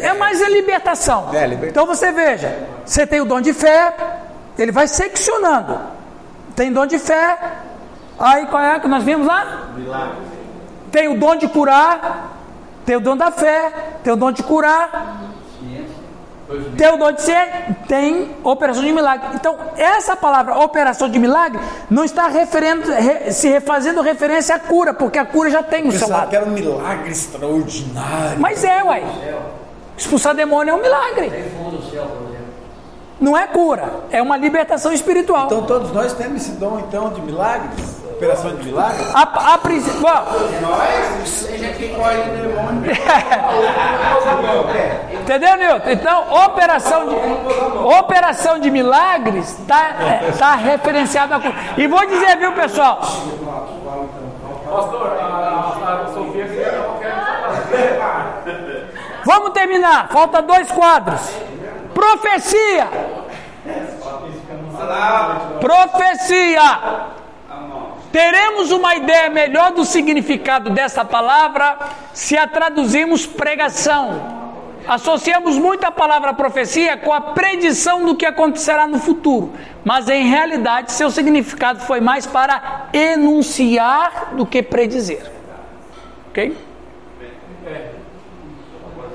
É 0.00 0.12
mais 0.14 0.42
a 0.42 0.48
libertação. 0.48 1.30
É, 1.32 1.46
libertação. 1.46 1.68
Então 1.68 1.86
você 1.86 2.12
veja, 2.12 2.66
você 2.84 3.06
tem 3.06 3.20
o 3.20 3.24
dom 3.24 3.40
de 3.40 3.52
fé, 3.52 3.94
ele 4.58 4.70
vai 4.70 4.86
seccionando. 4.86 5.80
Tem 6.54 6.72
dom 6.72 6.86
de 6.86 6.98
fé. 6.98 7.38
Aí 8.18 8.46
qual 8.46 8.62
é 8.62 8.78
que 8.78 8.86
nós 8.86 9.02
vimos 9.02 9.26
lá? 9.26 9.68
Milagre. 9.76 10.18
Tem 10.92 11.08
o 11.08 11.18
dom 11.18 11.34
de 11.34 11.48
curar, 11.48 12.32
tem 12.86 12.96
o 12.96 13.00
dom 13.00 13.16
da 13.16 13.30
fé, 13.32 13.72
tem 14.04 14.12
o 14.12 14.16
dom 14.16 14.30
de 14.30 14.42
curar, 14.42 15.23
ser, 17.20 17.48
tem 17.88 18.30
operação 18.42 18.82
de 18.82 18.92
milagre. 18.92 19.28
Então, 19.34 19.56
essa 19.76 20.16
palavra 20.16 20.58
operação 20.58 21.08
de 21.08 21.18
milagre 21.18 21.60
não 21.90 22.04
está 22.04 22.28
referendo, 22.28 22.90
re, 22.90 23.32
se 23.32 23.48
refazendo 23.48 24.00
referência 24.02 24.54
à 24.54 24.58
cura, 24.58 24.92
porque 24.94 25.18
a 25.18 25.24
cura 25.24 25.50
já 25.50 25.62
tem 25.62 25.88
o 25.88 25.92
seu 25.92 26.08
lado. 26.08 26.30
que 26.30 26.36
era 26.36 26.44
um 26.44 26.50
milagre 26.50 27.10
extraordinário. 27.10 28.38
Mas 28.38 28.64
é, 28.64 28.82
uai. 28.82 29.04
Expulsar 29.96 30.34
demônio 30.34 30.72
é 30.72 30.74
um 30.74 30.82
milagre. 30.82 31.32
Não 33.20 33.38
é 33.38 33.46
cura, 33.46 34.00
é 34.10 34.20
uma 34.20 34.36
libertação 34.36 34.92
espiritual. 34.92 35.46
Então 35.46 35.64
todos 35.64 35.92
nós 35.92 36.12
temos 36.14 36.42
esse 36.42 36.52
dom 36.52 36.80
então 36.80 37.12
de 37.12 37.22
milagres? 37.22 38.03
Operação 38.24 38.56
de 38.56 38.64
milagres? 38.64 39.14
A, 39.14 39.54
a 39.54 39.58
princípio. 39.58 40.00
Nós, 40.00 41.28
seja 41.28 41.68
que 41.74 41.88
corre 41.90 42.16
demônio. 42.22 42.92
Entendeu, 45.20 45.56
Nilton? 45.56 45.90
Então, 45.90 46.44
operação 46.44 47.08
de, 47.08 47.14
operação 47.84 48.58
de 48.58 48.70
milagres 48.70 49.58
está 49.58 49.88
é, 50.00 50.32
tá 50.38 50.54
referenciada 50.54 51.36
a 51.36 51.40
cura. 51.40 51.54
E 51.76 51.86
vou 51.86 52.06
dizer, 52.06 52.36
viu, 52.38 52.52
pessoal? 52.52 53.00
Pastor, 54.70 55.18
a, 55.20 56.06
Sofia. 56.14 56.46
Vamos 59.24 59.50
terminar. 59.50 60.08
Falta 60.08 60.40
dois 60.42 60.70
quadros. 60.70 61.20
Profecia. 61.94 62.88
Profecia. 65.60 67.23
Teremos 68.14 68.70
uma 68.70 68.94
ideia 68.94 69.28
melhor 69.28 69.72
do 69.72 69.84
significado 69.84 70.70
dessa 70.70 71.04
palavra 71.04 71.76
se 72.12 72.38
a 72.38 72.46
traduzirmos 72.46 73.26
pregação. 73.26 74.54
Associamos 74.86 75.58
muito 75.58 75.82
a 75.82 75.90
palavra 75.90 76.32
profecia 76.32 76.96
com 76.96 77.12
a 77.12 77.20
predição 77.20 78.04
do 78.04 78.14
que 78.14 78.24
acontecerá 78.24 78.86
no 78.86 79.00
futuro, 79.00 79.52
mas 79.84 80.08
em 80.08 80.28
realidade 80.28 80.92
seu 80.92 81.10
significado 81.10 81.80
foi 81.80 82.00
mais 82.00 82.24
para 82.24 82.86
enunciar 82.92 84.36
do 84.36 84.46
que 84.46 84.62
predizer. 84.62 85.28
Ok? 86.30 86.56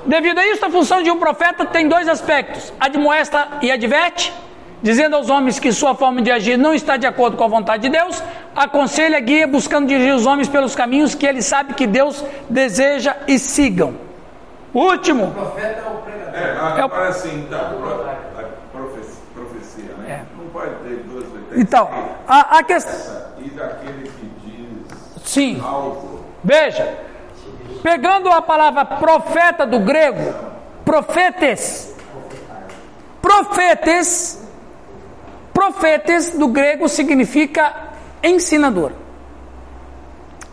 Devido 0.04 0.40
a 0.40 0.46
isso, 0.46 0.66
a 0.66 0.68
função 0.68 1.02
de 1.02 1.10
um 1.10 1.18
profeta 1.18 1.64
tem 1.64 1.88
dois 1.88 2.06
aspectos: 2.06 2.70
admoesta 2.78 3.48
e 3.62 3.70
adverte, 3.70 4.30
dizendo 4.82 5.16
aos 5.16 5.28
homens 5.28 5.58
que 5.58 5.72
sua 5.72 5.94
forma 5.94 6.22
de 6.22 6.30
agir 6.30 6.56
não 6.56 6.74
está 6.74 6.96
de 6.96 7.06
acordo 7.06 7.36
com 7.36 7.44
a 7.44 7.48
vontade 7.48 7.82
de 7.82 7.88
Deus, 7.90 8.22
aconselha, 8.54 9.20
guia, 9.20 9.46
buscando 9.46 9.86
dirigir 9.86 10.14
os 10.14 10.26
homens 10.26 10.48
pelos 10.48 10.74
caminhos 10.74 11.14
que 11.14 11.26
ele 11.26 11.42
sabe 11.42 11.74
que 11.74 11.86
Deus 11.86 12.24
deseja 12.48 13.16
e 13.26 13.38
sigam. 13.38 13.94
Último. 14.72 15.24
O 15.24 15.30
profeta 15.32 15.80
é 15.80 15.88
o 15.88 15.96
pregador. 16.02 16.34
É, 16.34 16.82
agora 16.82 17.08
é 17.08 17.12
sim, 17.12 17.44
então, 17.46 17.58
a 17.58 18.76
profecia, 18.76 19.22
profecia 19.34 19.92
né? 19.98 20.10
É. 20.10 20.40
Não 20.40 20.48
pode 20.50 20.70
ter 20.76 20.96
duas 21.08 21.24
vertentes. 21.24 21.58
Então, 21.58 21.90
a, 22.26 22.58
a 22.58 22.62
questão. 22.62 23.20
E 23.38 23.50
daquele 23.50 24.04
que 24.04 24.30
diz 24.44 25.22
sim. 25.24 25.60
algo. 25.60 26.24
Veja, 26.44 26.96
pegando 27.82 28.28
a 28.30 28.40
palavra 28.40 28.84
profeta 28.84 29.66
do 29.66 29.80
grego, 29.80 30.34
profetes. 30.84 31.94
Profetes, 33.20 34.39
profetes 35.70 36.36
do 36.36 36.48
grego 36.48 36.88
significa 36.88 37.72
ensinador. 38.22 38.92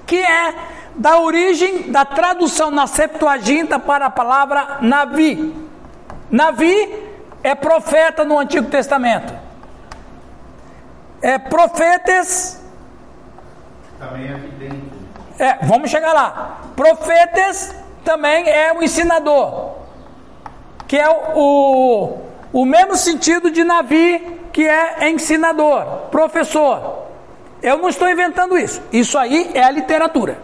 Que 0.05 0.17
é 0.17 0.53
da 0.95 1.19
origem 1.19 1.91
da 1.91 2.05
tradução 2.05 2.71
na 2.71 2.87
Septuaginta 2.87 3.79
para 3.79 4.05
a 4.05 4.09
palavra 4.09 4.77
Navi. 4.81 5.53
Navi 6.29 7.07
é 7.43 7.55
profeta 7.55 8.23
no 8.23 8.37
Antigo 8.37 8.69
Testamento. 8.69 9.33
É 11.21 11.37
profetas. 11.37 12.63
Também 13.99 14.27
é 14.27 14.35
vidente. 14.35 14.97
É, 15.39 15.65
vamos 15.65 15.89
chegar 15.89 16.13
lá. 16.13 16.61
Profetas 16.75 17.75
também 18.03 18.47
é 18.47 18.71
o 18.71 18.83
ensinador, 18.83 19.75
que 20.87 20.95
é 20.95 21.09
o, 21.09 21.33
o, 21.35 22.27
o 22.51 22.65
mesmo 22.65 22.95
sentido 22.95 23.51
de 23.51 23.63
Navi, 23.63 24.39
que 24.53 24.67
é 24.67 25.09
ensinador, 25.09 26.09
professor. 26.09 27.05
Eu 27.61 27.77
não 27.77 27.89
estou 27.89 28.09
inventando 28.09 28.57
isso. 28.57 28.81
Isso 28.91 29.17
aí 29.17 29.51
é 29.53 29.63
a 29.63 29.71
literatura. 29.71 30.39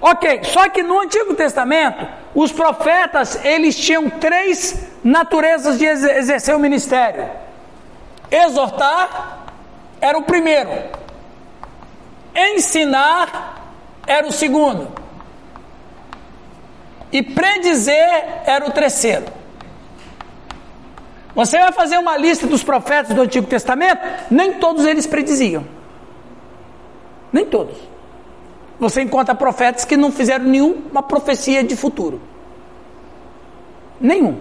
Ok, 0.00 0.44
só 0.44 0.68
que 0.68 0.82
no 0.82 1.00
Antigo 1.00 1.34
Testamento, 1.34 2.06
os 2.34 2.52
profetas, 2.52 3.44
eles 3.44 3.76
tinham 3.76 4.08
três 4.08 4.78
naturezas 5.02 5.78
de 5.78 5.84
exercer 5.84 6.54
o 6.54 6.58
ministério. 6.58 7.28
Exortar 8.30 9.46
era 10.00 10.16
o 10.16 10.22
primeiro. 10.22 10.70
Ensinar 12.34 13.64
era 14.06 14.26
o 14.26 14.32
segundo. 14.32 14.92
E 17.10 17.22
predizer 17.22 18.42
era 18.44 18.66
o 18.66 18.70
terceiro. 18.70 19.37
Você 21.38 21.58
vai 21.58 21.70
fazer 21.70 21.98
uma 21.98 22.16
lista 22.16 22.46
dos 22.46 22.64
profetas 22.64 23.14
do 23.14 23.22
Antigo 23.22 23.46
Testamento, 23.46 24.00
nem 24.28 24.54
todos 24.54 24.84
eles 24.84 25.06
prediziam. 25.06 25.64
Nem 27.32 27.46
todos 27.46 27.76
você 28.78 29.02
encontra 29.02 29.34
profetas 29.34 29.84
que 29.84 29.96
não 29.96 30.12
fizeram 30.12 30.44
nenhuma 30.44 31.02
profecia 31.02 31.64
de 31.64 31.74
futuro. 31.74 32.20
Nenhum. 34.00 34.38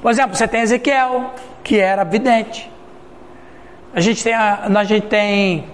Por 0.00 0.10
exemplo, 0.10 0.36
você 0.36 0.46
tem 0.46 0.60
Ezequiel, 0.60 1.32
que 1.64 1.78
era 1.78 2.04
vidente. 2.04 2.70
A 3.92 4.00
gente 4.00 4.22
tem, 4.22 4.32
a, 4.32 4.64
a 4.64 4.84
gente 4.84 5.06
tem 5.08 5.66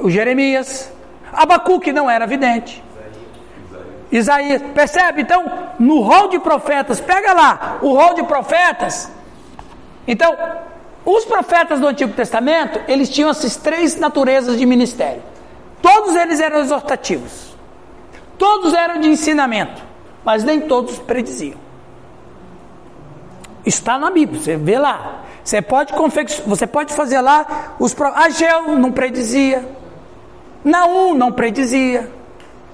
o 0.00 0.08
Jeremias. 0.08 0.92
Abacuque 1.32 1.92
não 1.92 2.08
era 2.08 2.26
vidente. 2.26 2.82
Isaías. 4.10 4.62
Percebe? 4.74 5.22
Então, 5.22 5.44
no 5.78 6.00
rol 6.00 6.28
de 6.28 6.38
profetas, 6.38 7.00
pega 7.00 7.32
lá 7.32 7.78
o 7.82 7.92
rol 7.92 8.14
de 8.14 8.22
profetas. 8.24 9.10
Então, 10.06 10.36
os 11.04 11.24
profetas 11.24 11.80
do 11.80 11.86
Antigo 11.86 12.12
Testamento, 12.12 12.80
eles 12.88 13.08
tinham 13.08 13.30
essas 13.30 13.56
três 13.56 13.96
naturezas 13.96 14.58
de 14.58 14.66
ministério. 14.66 15.22
Todos 15.80 16.16
eles 16.16 16.40
eram 16.40 16.58
exortativos. 16.58 17.54
Todos 18.38 18.74
eram 18.74 19.00
de 19.00 19.08
ensinamento, 19.08 19.82
mas 20.24 20.44
nem 20.44 20.60
todos 20.60 20.98
prediziam. 20.98 21.58
Está 23.64 23.98
na 23.98 24.10
Bíblia, 24.10 24.40
você 24.40 24.56
vê 24.56 24.78
lá. 24.78 25.22
Você 25.42 25.62
pode, 25.62 25.92
você 26.44 26.66
pode 26.66 26.92
fazer 26.92 27.20
lá 27.20 27.76
os 27.78 27.94
Ageu 28.14 28.76
não 28.76 28.90
predizia. 28.90 29.64
Naum 30.64 31.14
não 31.14 31.30
predizia. 31.30 32.10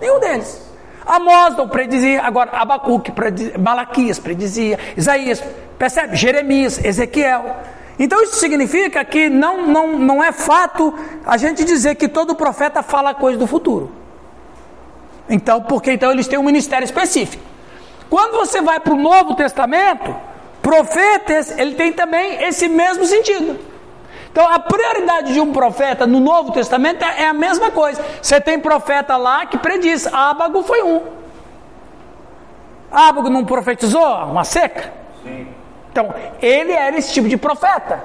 Nenhum 0.00 0.18
deles. 0.18 0.72
Amós 1.07 1.57
não 1.57 1.69
predizia. 1.69 2.23
Agora, 2.23 2.51
Abacuque, 2.53 3.11
predizia, 3.12 3.59
Malaquias 3.59 4.19
predizia. 4.19 4.79
Isaías, 4.97 5.43
percebe? 5.79 6.16
Jeremias, 6.16 6.83
Ezequiel. 6.85 7.57
Então 7.99 8.23
isso 8.23 8.37
significa 8.37 9.05
que 9.05 9.29
não, 9.29 9.66
não, 9.66 9.99
não 9.99 10.24
é 10.24 10.33
fato 10.33 10.95
a 11.24 11.37
gente 11.37 11.65
dizer 11.65 11.95
que 11.95 12.09
todo 12.09 12.35
profeta 12.35 12.83
fala 12.83 13.15
coisa 13.15 13.39
do 13.39 13.47
futuro. 13.47 13.93
Então, 15.29 15.62
porque 15.62 15.93
então 15.93 16.11
eles 16.11 16.27
têm 16.27 16.39
um 16.39 16.43
ministério 16.43 16.85
específico. 16.85 17.43
Quando 18.11 18.33
você 18.33 18.61
vai 18.61 18.81
para 18.81 18.93
o 18.93 18.97
Novo 18.97 19.35
Testamento, 19.35 20.15
profetas, 20.61 21.57
ele 21.59 21.74
tem 21.74 21.93
também 21.93 22.43
esse 22.45 22.69
mesmo 22.69 23.05
sentido. 23.05 23.72
Então, 24.32 24.48
a 24.48 24.59
prioridade 24.59 25.34
de 25.34 25.40
um 25.40 25.52
profeta 25.52 26.06
no 26.06 26.18
Novo 26.18 26.52
Testamento 26.52 27.04
é 27.04 27.26
a 27.26 27.34
mesma 27.34 27.70
coisa. 27.70 28.02
Você 28.20 28.40
tem 28.40 28.59
profeta 28.59 29.18
lá 29.18 29.44
que 29.44 29.59
prediz, 29.59 30.06
Ábago 30.06 30.62
foi 30.62 30.82
um. 30.82 31.02
Ábago 32.90 33.28
não 33.28 33.44
profetizou 33.44 34.02
uma 34.24 34.42
seca? 34.42 34.90
Sim. 35.22 35.46
Então, 35.90 36.14
ele 36.40 36.72
era 36.72 36.96
esse 36.96 37.12
tipo 37.12 37.28
de 37.28 37.36
profeta. 37.36 38.02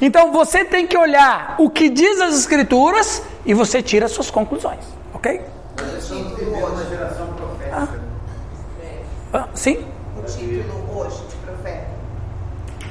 Então, 0.00 0.32
você 0.32 0.64
tem 0.64 0.86
que 0.86 0.96
olhar 0.96 1.56
o 1.58 1.68
que 1.68 1.90
diz 1.90 2.18
as 2.22 2.34
Escrituras 2.34 3.22
e 3.44 3.52
você 3.52 3.82
tira 3.82 4.08
suas 4.08 4.30
conclusões, 4.30 4.84
ok? 5.12 5.42
Mas 5.76 5.94
é 5.94 5.98
título 5.98 6.64
hoje. 6.64 6.88
geração 6.88 7.26
profética. 7.34 7.76
Ah. 7.76 9.40
Ah, 9.40 9.48
sim? 9.52 9.86
O 10.16 10.22
título 10.22 10.98
hoje 10.98 11.27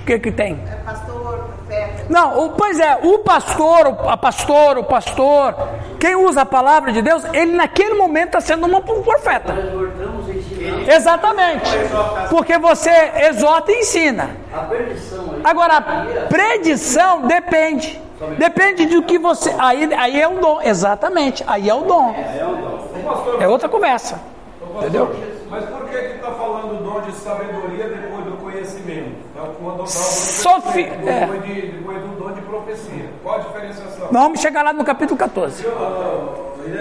que 0.08 0.20
que 0.20 0.32
tem? 0.32 0.58
É 0.72 0.76
pastor, 0.78 1.50
profeta. 1.68 2.06
Não, 2.10 2.46
o, 2.46 2.50
pois 2.52 2.80
é, 2.80 2.98
o 3.04 3.20
pastor, 3.20 3.88
a 4.08 4.16
pastor, 4.16 4.78
o 4.78 4.84
pastor, 4.86 5.54
quem 6.00 6.16
usa 6.16 6.42
a 6.42 6.46
palavra 6.46 6.94
de 6.94 7.02
Deus, 7.02 7.24
ele 7.34 7.52
naquele 7.52 7.96
momento 7.96 8.38
está 8.38 8.42
sendo 8.42 8.66
um 8.66 9.04
profeta. 9.04 9.54
Exatamente. 10.88 11.70
Porque 12.30 12.58
você 12.58 12.90
exorta 13.30 13.72
e 13.72 13.80
ensina. 13.80 14.30
Agora, 15.44 15.78
a 15.78 15.82
predição 16.28 17.24
depende. 17.24 18.02
Depende 18.38 18.86
do 18.88 19.04
que 19.04 19.20
você. 19.20 19.54
Aí, 19.60 19.94
aí 19.94 20.22
é 20.22 20.28
o 20.28 20.40
dom. 20.40 20.62
Exatamente. 20.62 21.44
Aí 21.46 21.70
é 21.70 21.74
o 21.74 21.82
dom. 21.82 22.16
É 23.40 23.48
outra 23.48 23.68
conversa. 23.68 24.20
Entendeu? 24.78 25.37
Mas 25.50 25.66
por 25.66 25.90
que 25.90 25.96
está 25.96 26.32
falando 26.32 26.80
o 26.80 26.84
dom 26.84 27.02
de 27.02 27.12
sabedoria 27.14 27.88
depois 27.88 28.26
do 28.26 28.38
conhecimento? 28.38 29.16
Então, 29.32 29.88
Sofi... 29.88 30.82
É. 30.82 31.22
Depois, 31.22 31.44
de, 31.44 31.62
depois 31.62 32.02
do 32.02 32.20
dom 32.20 32.34
de 32.34 32.42
profecia. 32.42 33.10
Qual 33.24 33.36
a 33.36 33.40
diferenciação? 33.40 34.10
Vamos 34.12 34.40
chegar 34.42 34.64
lá 34.64 34.74
no 34.74 34.84
capítulo 34.84 35.18
14. 35.18 35.66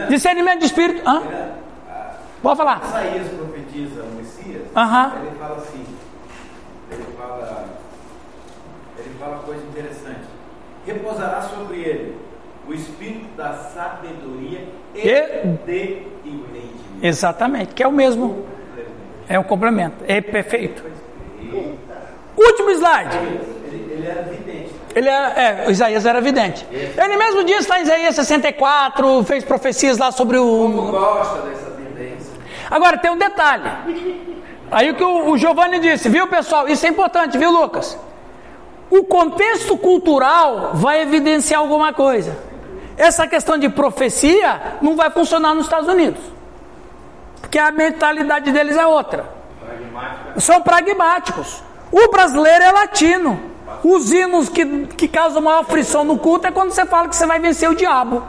Discernimento 0.09 0.61
de 0.61 0.67
espírito. 0.67 1.09
Hã? 1.09 1.23
Pode 2.43 2.57
falar. 2.57 2.83
Isaías 2.85 3.29
profetiza 3.29 4.03
o 4.03 4.17
Messias. 4.17 4.63
Uhum. 4.75 5.27
Ele 5.27 5.37
fala 5.39 5.57
assim. 5.57 5.87
Ele 6.91 7.05
fala. 7.17 7.65
Ele 8.99 9.15
fala 9.19 9.39
coisa 9.39 9.63
interessante. 9.65 10.27
Repousará 10.87 11.43
sobre 11.43 11.79
ele 11.79 12.17
o 12.69 12.73
espírito 12.73 13.37
da 13.37 13.55
sabedoria 13.55 14.69
e, 14.95 15.01
e... 15.01 15.03
de 15.03 15.83
entendimento. 16.25 16.77
Exatamente, 17.03 17.75
que 17.75 17.83
é 17.83 17.89
o 17.89 17.93
mesmo. 17.93 18.47
É 19.29 19.39
um 19.39 19.43
complemento. 19.43 19.97
É 20.07 20.21
perfeito. 20.21 20.85
Último 22.37 22.71
slide. 22.71 23.17
Ele, 23.17 23.93
ele 23.93 24.07
era 24.07 24.23
vidente. 24.23 24.71
Ele 24.95 25.09
era, 25.09 25.41
é, 25.41 25.71
Isaías 25.71 26.07
era 26.07 26.21
vidente. 26.21 26.67
Ele 26.71 27.17
mesmo 27.17 27.45
diz, 27.45 27.61
está 27.61 27.79
em 27.79 27.83
Isaías 27.83 28.15
64, 28.15 29.25
fez 29.25 29.45
profecias 29.45 29.99
lá 29.99 30.11
sobre 30.11 30.39
o. 30.39 30.47
Como 30.47 30.91
gosta 30.91 31.43
dessa 31.43 31.67
Agora 32.71 32.99
tem 32.99 33.11
um 33.11 33.19
detalhe. 33.19 33.71
Aí 34.71 34.91
o 34.91 34.95
que 34.95 35.05
o, 35.05 35.31
o 35.31 35.39
Giovanni 35.39 35.79
disse, 35.79 36.09
viu 36.09 36.27
pessoal? 36.27 36.69
Isso 36.69 36.85
é 36.85 36.89
importante, 36.89 37.39
viu 37.39 37.51
Lucas? 37.51 37.99
O 38.91 39.05
contexto 39.05 39.77
cultural 39.77 40.73
vai 40.75 41.03
evidenciar 41.03 41.61
alguma 41.61 41.93
coisa. 41.93 42.37
Essa 42.97 43.27
questão 43.27 43.59
de 43.59 43.69
profecia 43.69 44.79
não 44.81 44.97
vai 44.97 45.11
funcionar 45.11 45.55
nos 45.55 45.65
Estados 45.65 45.89
Unidos. 45.89 46.21
Porque 47.47 47.61
a 47.61 47.71
mentalidade 47.71 48.51
deles 48.51 48.77
é 48.77 48.85
outra. 48.85 49.25
São 50.37 50.61
pragmáticos. 50.61 51.63
O 51.93 52.09
brasileiro 52.11 52.65
é 52.65 52.73
latino. 52.73 53.41
Os 53.85 54.13
hinos 54.13 54.49
que, 54.49 54.87
que 54.89 55.07
causam 55.07 55.41
maior 55.41 55.65
frição 55.65 56.03
no 56.03 56.19
culto 56.19 56.49
é 56.49 56.51
quando 56.51 56.73
você 56.73 56.85
fala 56.85 57.09
que 57.09 57.15
você 57.15 57.25
vai 57.25 57.39
vencer 57.39 57.71
o 57.71 57.75
diabo. 57.77 58.21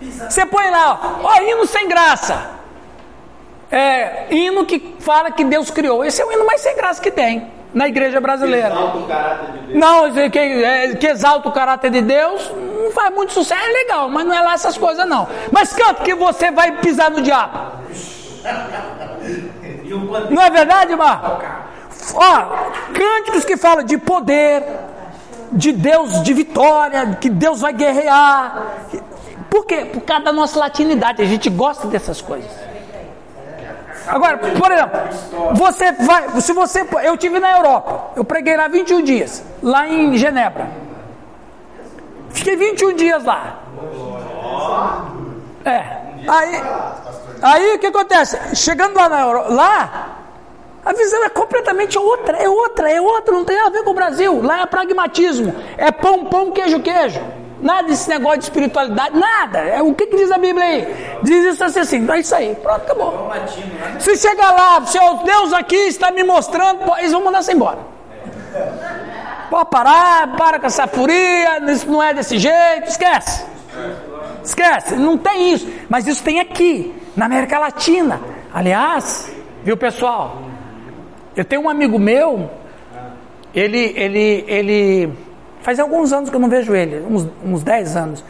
Você 0.00 0.46
põe 0.46 0.70
lá, 0.70 1.18
ó, 1.24 1.26
ó 1.26 1.42
hino 1.42 1.66
sem 1.66 1.88
graça. 1.88 2.50
É, 3.68 4.32
hino 4.32 4.64
que 4.64 4.94
fala 5.00 5.32
que 5.32 5.44
Deus 5.44 5.68
criou. 5.68 6.04
Esse 6.04 6.22
é 6.22 6.24
o 6.24 6.30
hino 6.30 6.46
mais 6.46 6.60
sem 6.60 6.76
graça 6.76 7.02
que 7.02 7.10
tem 7.10 7.50
na 7.74 7.88
igreja 7.88 8.20
brasileira. 8.20 8.68
Exalta 8.68 8.98
o 8.98 9.06
caráter 9.08 9.52
de 9.52 9.58
Deus. 9.58 9.74
Não, 9.74 10.30
que, 10.30 10.38
é, 10.38 10.94
que 10.94 11.06
exalta 11.08 11.48
o 11.48 11.52
caráter 11.52 11.90
de 11.90 12.00
Deus, 12.00 12.52
não 12.54 12.92
faz 12.92 13.12
muito 13.12 13.32
sucesso, 13.32 13.60
é 13.60 13.72
legal, 13.72 14.08
mas 14.08 14.24
não 14.24 14.32
é 14.32 14.40
lá 14.40 14.54
essas 14.54 14.78
coisas 14.78 15.04
não. 15.08 15.26
Mas 15.50 15.72
canta 15.72 16.04
que 16.04 16.14
você 16.14 16.52
vai 16.52 16.76
pisar 16.76 17.10
no 17.10 17.20
diabo. 17.20 17.74
Não 20.30 20.42
é 20.42 20.50
verdade, 20.50 20.94
Mar? 20.96 21.68
Ó, 22.14 22.92
cânticos 22.92 23.44
que 23.44 23.56
falam 23.56 23.84
de 23.84 23.98
poder, 23.98 24.62
de 25.52 25.72
Deus, 25.72 26.22
de 26.22 26.32
vitória, 26.32 27.16
que 27.20 27.28
Deus 27.28 27.60
vai 27.60 27.72
guerrear. 27.72 28.66
Por 29.50 29.66
quê? 29.66 29.84
Por 29.84 30.02
causa 30.02 30.24
da 30.24 30.32
nossa 30.32 30.58
latinidade, 30.58 31.22
a 31.22 31.26
gente 31.26 31.48
gosta 31.48 31.86
dessas 31.88 32.20
coisas. 32.20 32.50
Agora, 34.06 34.38
por 34.38 34.70
exemplo, 34.70 35.00
você 35.54 35.92
vai, 35.92 36.40
se 36.40 36.52
você, 36.52 36.86
eu 37.02 37.16
tive 37.16 37.40
na 37.40 37.56
Europa, 37.56 38.12
eu 38.14 38.24
preguei 38.24 38.56
lá 38.56 38.68
21 38.68 39.02
dias, 39.02 39.44
lá 39.62 39.88
em 39.88 40.16
Genebra. 40.16 40.68
Fiquei 42.30 42.54
21 42.54 42.94
dias 42.94 43.24
lá. 43.24 43.58
É. 45.64 46.06
Aí, 46.28 46.62
aí 47.42 47.74
o 47.74 47.78
que 47.78 47.86
acontece? 47.86 48.38
Chegando 48.54 48.96
lá 48.96 49.08
na 49.08 49.20
Europa, 49.20 49.52
lá 49.52 50.16
a 50.86 50.92
visão 50.92 51.24
é 51.24 51.28
completamente 51.28 51.98
outra, 51.98 52.36
é 52.36 52.48
outra, 52.48 52.88
é 52.88 53.00
outra, 53.00 53.34
não 53.34 53.44
tem 53.44 53.56
nada 53.56 53.70
a 53.70 53.72
ver 53.72 53.82
com 53.82 53.90
o 53.90 53.94
Brasil. 53.94 54.40
Lá 54.40 54.62
é 54.62 54.66
pragmatismo, 54.66 55.52
é 55.76 55.90
pão, 55.90 56.26
pão, 56.26 56.52
queijo, 56.52 56.80
queijo. 56.80 57.20
Nada 57.60 57.88
desse 57.88 58.08
negócio 58.08 58.38
de 58.38 58.44
espiritualidade, 58.44 59.18
nada. 59.18 59.58
É, 59.58 59.82
o 59.82 59.92
que, 59.92 60.06
que 60.06 60.16
diz 60.16 60.30
a 60.30 60.38
Bíblia 60.38 60.64
aí? 60.64 61.18
Diz 61.24 61.54
isso 61.54 61.64
assim, 61.64 61.80
assim, 61.80 62.08
é 62.08 62.20
isso 62.20 62.34
aí, 62.36 62.54
pronto, 62.54 62.82
acabou. 62.82 63.32
Se 63.98 64.16
chegar 64.16 64.52
lá, 64.52 64.86
seu 64.86 65.16
Deus 65.24 65.52
aqui 65.52 65.74
está 65.74 66.12
me 66.12 66.22
mostrando, 66.22 66.80
eles 66.98 67.10
vão 67.10 67.24
mandar 67.24 67.42
você 67.42 67.52
embora. 67.52 67.78
Pode 69.50 69.70
parar, 69.70 70.36
para 70.36 70.60
com 70.60 70.66
essa 70.66 70.86
furia, 70.86 71.58
isso 71.68 71.90
não 71.90 72.00
é 72.00 72.14
desse 72.14 72.38
jeito, 72.38 72.88
esquece. 72.88 73.44
Esquece, 74.46 74.94
não 74.96 75.18
tem 75.18 75.52
isso. 75.52 75.68
Mas 75.88 76.06
isso 76.06 76.22
tem 76.22 76.40
aqui, 76.40 76.94
na 77.14 77.26
América 77.26 77.58
Latina. 77.58 78.20
Aliás, 78.54 79.30
viu 79.62 79.76
pessoal? 79.76 80.42
Eu 81.34 81.44
tenho 81.44 81.62
um 81.62 81.68
amigo 81.68 81.98
meu, 81.98 82.48
ele, 83.52 83.92
ele, 83.94 84.44
ele 84.48 85.12
Faz 85.66 85.80
alguns 85.80 86.12
anos 86.12 86.30
que 86.30 86.36
eu 86.36 86.38
não 86.38 86.48
vejo 86.48 86.76
ele, 86.76 87.04
uns, 87.10 87.26
uns 87.44 87.64
10 87.64 87.96
anos. 87.96 88.24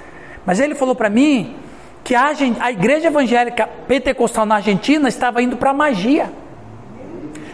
Mas 0.47 0.59
ele 0.59 0.75
falou 0.75 0.95
para 0.95 1.11
mim 1.11 1.55
que 2.03 2.15
a, 2.15 2.33
a 2.61 2.73
igreja 2.73 3.09
evangélica 3.09 3.69
pentecostal 3.87 4.47
na 4.47 4.55
Argentina 4.55 5.07
estava 5.07 5.43
indo 5.43 5.55
para 5.55 5.71
magia. 5.75 6.33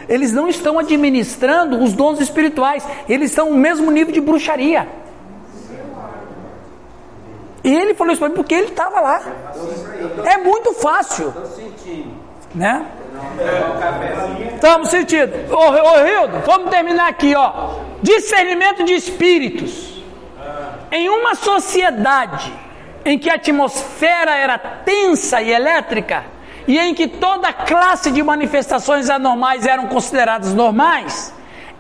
Eles 0.09 0.31
não 0.31 0.47
estão 0.47 0.79
administrando 0.79 1.83
os 1.83 1.95
dons 1.95 2.21
espirituais, 2.21 2.87
eles 3.09 3.31
estão 3.31 3.51
no 3.51 3.57
mesmo 3.57 3.91
nível 3.91 4.15
de 4.15 4.21
bruxaria. 4.21 4.87
E 7.65 7.75
ele 7.75 7.95
falou 7.95 8.13
isso 8.13 8.21
para 8.21 8.29
mim 8.29 8.35
porque 8.35 8.55
ele 8.55 8.69
estava 8.69 9.01
lá. 9.01 9.23
É 10.25 10.39
muito 10.39 10.73
fácil. 10.75 11.33
Né? 12.55 12.85
Estamos 14.55 14.89
sentindo. 14.89 15.33
Ô, 15.55 15.59
ô 15.59 16.05
Rildo, 16.05 16.39
vamos 16.45 16.71
terminar 16.71 17.09
aqui, 17.09 17.35
ó. 17.35 17.77
Discernimento 18.03 18.85
de 18.85 18.95
espíritos. 18.95 20.03
Em 20.91 21.09
uma 21.09 21.35
sociedade 21.35 22.53
em 23.05 23.19
que 23.19 23.31
a 23.31 23.35
atmosfera 23.35 24.37
era 24.37 24.59
tensa 24.59 25.41
e 25.41 25.51
elétrica, 25.51 26.25
e 26.67 26.79
em 26.79 26.95
que 26.95 27.09
toda 27.09 27.53
classe 27.53 28.11
de 28.11 28.23
manifestações 28.23 29.11
anormais 29.11 29.67
eram 29.67 29.87
consideradas 29.89 30.55
normais, 30.55 31.35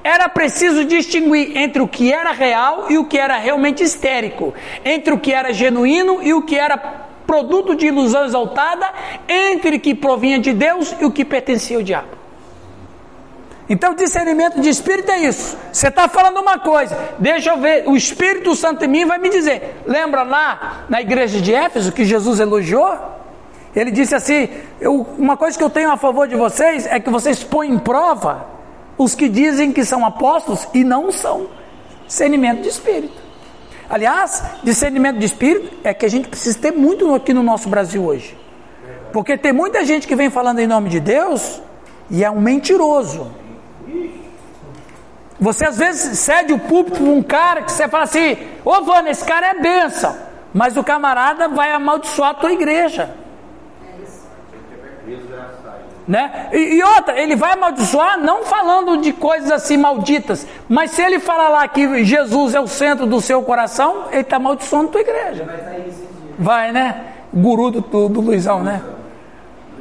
era 0.05 0.29
preciso 0.29 0.85
distinguir 0.85 1.57
entre 1.57 1.81
o 1.81 1.89
que 1.89 2.12
era 2.12 2.33
real 2.33 2.87
e 2.91 2.99
o 2.99 3.05
que 3.05 3.19
era 3.19 3.37
realmente 3.37 3.83
histérico, 3.83 4.53
entre 4.85 5.15
o 5.15 5.19
que 5.19 5.33
era 5.33 5.53
genuíno 5.53 6.23
e 6.23 6.35
o 6.35 6.43
que 6.43 6.57
era 6.57 6.77
produto 7.27 7.74
de 7.74 7.87
ilusão 7.87 8.24
exaltada, 8.24 8.87
entre 9.29 9.77
o 9.77 9.81
que 9.81 9.95
provinha 9.95 10.39
de 10.39 10.53
Deus 10.53 10.95
e 11.01 11.05
o 11.05 11.11
que 11.11 11.24
pertencia 11.24 11.77
ao 11.77 11.83
diabo. 11.83 12.23
Então, 13.69 13.95
discernimento 13.95 14.61
de 14.61 14.69
espírito 14.69 15.11
é 15.11 15.20
isso. 15.20 15.57
Você 15.73 15.89
está 15.89 16.09
falando 16.09 16.41
uma 16.41 16.59
coisa, 16.59 16.99
deixa 17.19 17.51
eu 17.51 17.59
ver, 17.59 17.85
o 17.87 17.97
Espírito 17.97 18.55
Santo 18.55 18.85
em 18.85 18.89
mim 18.89 19.07
vai 19.07 19.19
me 19.19 19.31
dizer. 19.31 19.83
Lembra 19.87 20.24
lá 20.24 20.85
na 20.91 21.01
igreja 21.01 21.41
de 21.41 21.55
Éfeso 21.55 21.93
que 21.93 22.05
Jesus 22.05 22.39
elogiou? 22.41 22.99
Ele 23.74 23.91
disse 23.91 24.15
assim: 24.15 24.51
eu, 24.79 25.07
Uma 25.16 25.39
coisa 25.39 25.57
que 25.57 25.65
eu 25.65 25.70
tenho 25.70 25.91
a 25.91 25.97
favor 25.97 26.29
de 26.29 26.37
vocês 26.37 26.87
é 26.87 27.01
que 27.01 27.09
vocês 27.09 27.43
põem 27.43 27.70
em 27.70 27.79
prova 27.79 28.52
os 29.03 29.15
que 29.15 29.29
dizem 29.29 29.73
que 29.73 29.85
são 29.85 30.05
apóstolos 30.05 30.66
e 30.73 30.85
não 30.85 31.11
são. 31.11 31.49
Discernimento 32.07 32.62
de 32.62 32.69
espírito. 32.69 33.20
Aliás, 33.89 34.43
discernimento 34.62 35.19
de 35.19 35.27
espírito 35.27 35.77
é 35.85 35.93
que 35.93 36.07
a 36.07 36.09
gente 36.09 36.29
precisa 36.29 36.59
ter 36.59 36.73
muito 36.73 37.15
aqui 37.15 37.35
no 37.35 37.43
nosso 37.43 37.69
Brasil 37.69 38.05
hoje. 38.05 38.39
Porque 39.12 39.37
tem 39.37 39.53
muita 39.53 39.85
gente 39.85 40.07
que 40.07 40.16
vem 40.16 40.31
falando 40.31 40.59
em 40.61 40.66
nome 40.66 40.89
de 40.89 40.99
Deus 40.99 41.61
e 42.11 42.24
é 42.24 42.31
um 42.31 42.41
mentiroso. 42.41 43.31
Você 45.39 45.66
às 45.66 45.77
vezes 45.77 46.19
cede 46.19 46.53
o 46.53 46.59
púlpito 46.59 46.99
para 47.03 47.12
um 47.12 47.23
cara 47.23 47.62
que 47.62 47.73
você 47.73 47.89
fala 47.89 48.05
assim: 48.05 48.39
Ô 48.65 48.81
Vânia, 48.83 49.11
esse 49.11 49.24
cara 49.24 49.49
é 49.49 49.61
benção. 49.61 50.16
Mas 50.55 50.77
o 50.77 50.85
camarada 50.85 51.49
vai 51.49 51.73
amaldiçoar 51.73 52.31
a 52.31 52.35
tua 52.35 52.53
igreja. 52.53 53.15
Né? 56.07 56.49
E, 56.53 56.74
e, 56.74 56.83
outra, 56.83 57.20
ele 57.20 57.37
vai 57.37 57.53
amaldiçoar 57.53 58.19
não 58.19 58.45
falando 58.45 58.97
de 58.97 59.12
coisas 59.12 59.53
assim 59.53 59.77
malditas, 59.77 60.47
mas 60.69 60.91
se 60.91 61.01
ele 61.01 61.20
falar 61.20 61.49
lá 61.49 61.69
que 61.69 62.05
Jesus 62.05 62.55
é 62.55 62.61
o 62.61 62.66
centro 62.66 63.07
do 63.07 63.20
seu 63.20 63.41
coração, 63.43 64.07
ele 64.11 64.23
está 64.23 64.37
amaldiçoando 64.37 64.89
a 64.89 64.93
tua 64.93 65.01
igreja. 65.01 65.47
Vai, 66.39 66.73
né? 66.73 67.05
Guru 67.33 67.70
do, 67.70 67.81
do, 67.81 68.09
do 68.09 68.20
Luizão, 68.20 68.62
né? 68.65 68.83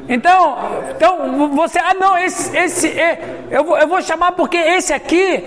Então, 0.08 0.58
então 0.96 1.50
você, 1.50 1.80
ah 1.80 1.94
não, 1.94 2.18
esse, 2.18 2.56
esse 2.58 2.88
é, 2.88 3.46
eu, 3.50 3.64
vou, 3.64 3.78
eu 3.78 3.88
vou 3.88 4.02
chamar 4.02 4.34
porque 4.34 4.58
esse 4.58 4.94
aqui, 4.94 5.44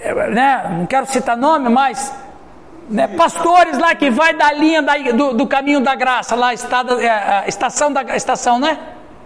é, 0.00 0.30
né, 0.30 0.76
não 0.78 0.86
quero 0.86 1.06
citar 1.06 1.36
nome, 1.36 1.68
mas 1.68 2.12
né, 2.88 3.08
pastores 3.08 3.78
lá 3.78 3.94
que 3.94 4.10
vai 4.10 4.34
da 4.34 4.52
linha 4.52 4.82
da, 4.82 4.98
do, 4.98 5.34
do, 5.34 5.46
caminho 5.46 5.80
da 5.80 5.94
graça, 5.94 6.34
lá 6.34 6.52
estada, 6.52 7.02
é, 7.02 7.48
estação 7.48 7.92
da 7.92 8.02
estação, 8.16 8.58
né? 8.58 8.78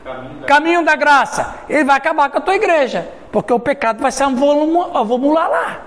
Caminho 0.07 0.41
da, 0.41 0.47
caminho 0.47 0.85
da 0.85 0.95
graça. 0.95 1.55
Ele 1.69 1.83
vai 1.83 1.97
acabar 1.97 2.31
com 2.31 2.39
a 2.39 2.41
tua 2.41 2.55
igreja, 2.55 3.09
porque 3.33 3.53
o 3.53 3.59
pecado 3.59 4.01
vai 4.01 4.13
ser 4.13 4.25
um 4.25 4.37
volume, 4.37 4.73
lá. 5.33 5.81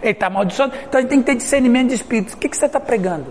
Ele 0.00 0.12
está 0.12 0.28
amaldiçoando. 0.28 0.74
Então 0.86 0.98
a 0.98 1.02
gente 1.02 1.10
tem 1.10 1.18
que 1.20 1.26
ter 1.26 1.34
discernimento 1.34 1.88
de 1.88 1.94
espírito. 1.94 2.32
O 2.32 2.36
que, 2.38 2.48
que 2.48 2.56
você 2.56 2.64
está 2.64 2.80
pregando? 2.80 3.30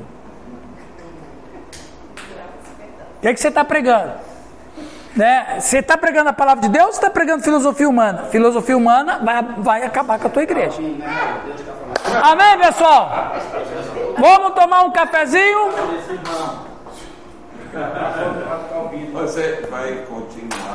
O 3.17 3.21
que, 3.21 3.33
que 3.33 3.39
você 3.39 3.47
está 3.47 3.65
pregando? 3.65 4.11
Né? 5.15 5.59
Você 5.59 5.79
está 5.79 5.97
pregando 5.97 6.29
a 6.29 6.33
palavra 6.33 6.61
de 6.61 6.69
Deus 6.69 6.85
ou 6.85 6.91
está 6.91 7.09
pregando 7.09 7.43
filosofia 7.43 7.89
humana? 7.89 8.25
Filosofia 8.25 8.77
humana 8.77 9.19
vai, 9.23 9.43
vai 9.57 9.83
acabar 9.83 10.19
com 10.19 10.27
a 10.27 10.29
tua 10.29 10.43
igreja. 10.43 10.77
Amém, 12.21 12.59
pessoal? 12.59 13.33
Vamos 14.19 14.53
tomar 14.53 14.83
um 14.83 14.91
cafezinho? 14.91 15.71
Você 19.13 19.67
vai 19.69 20.05
continuar. 20.07 20.73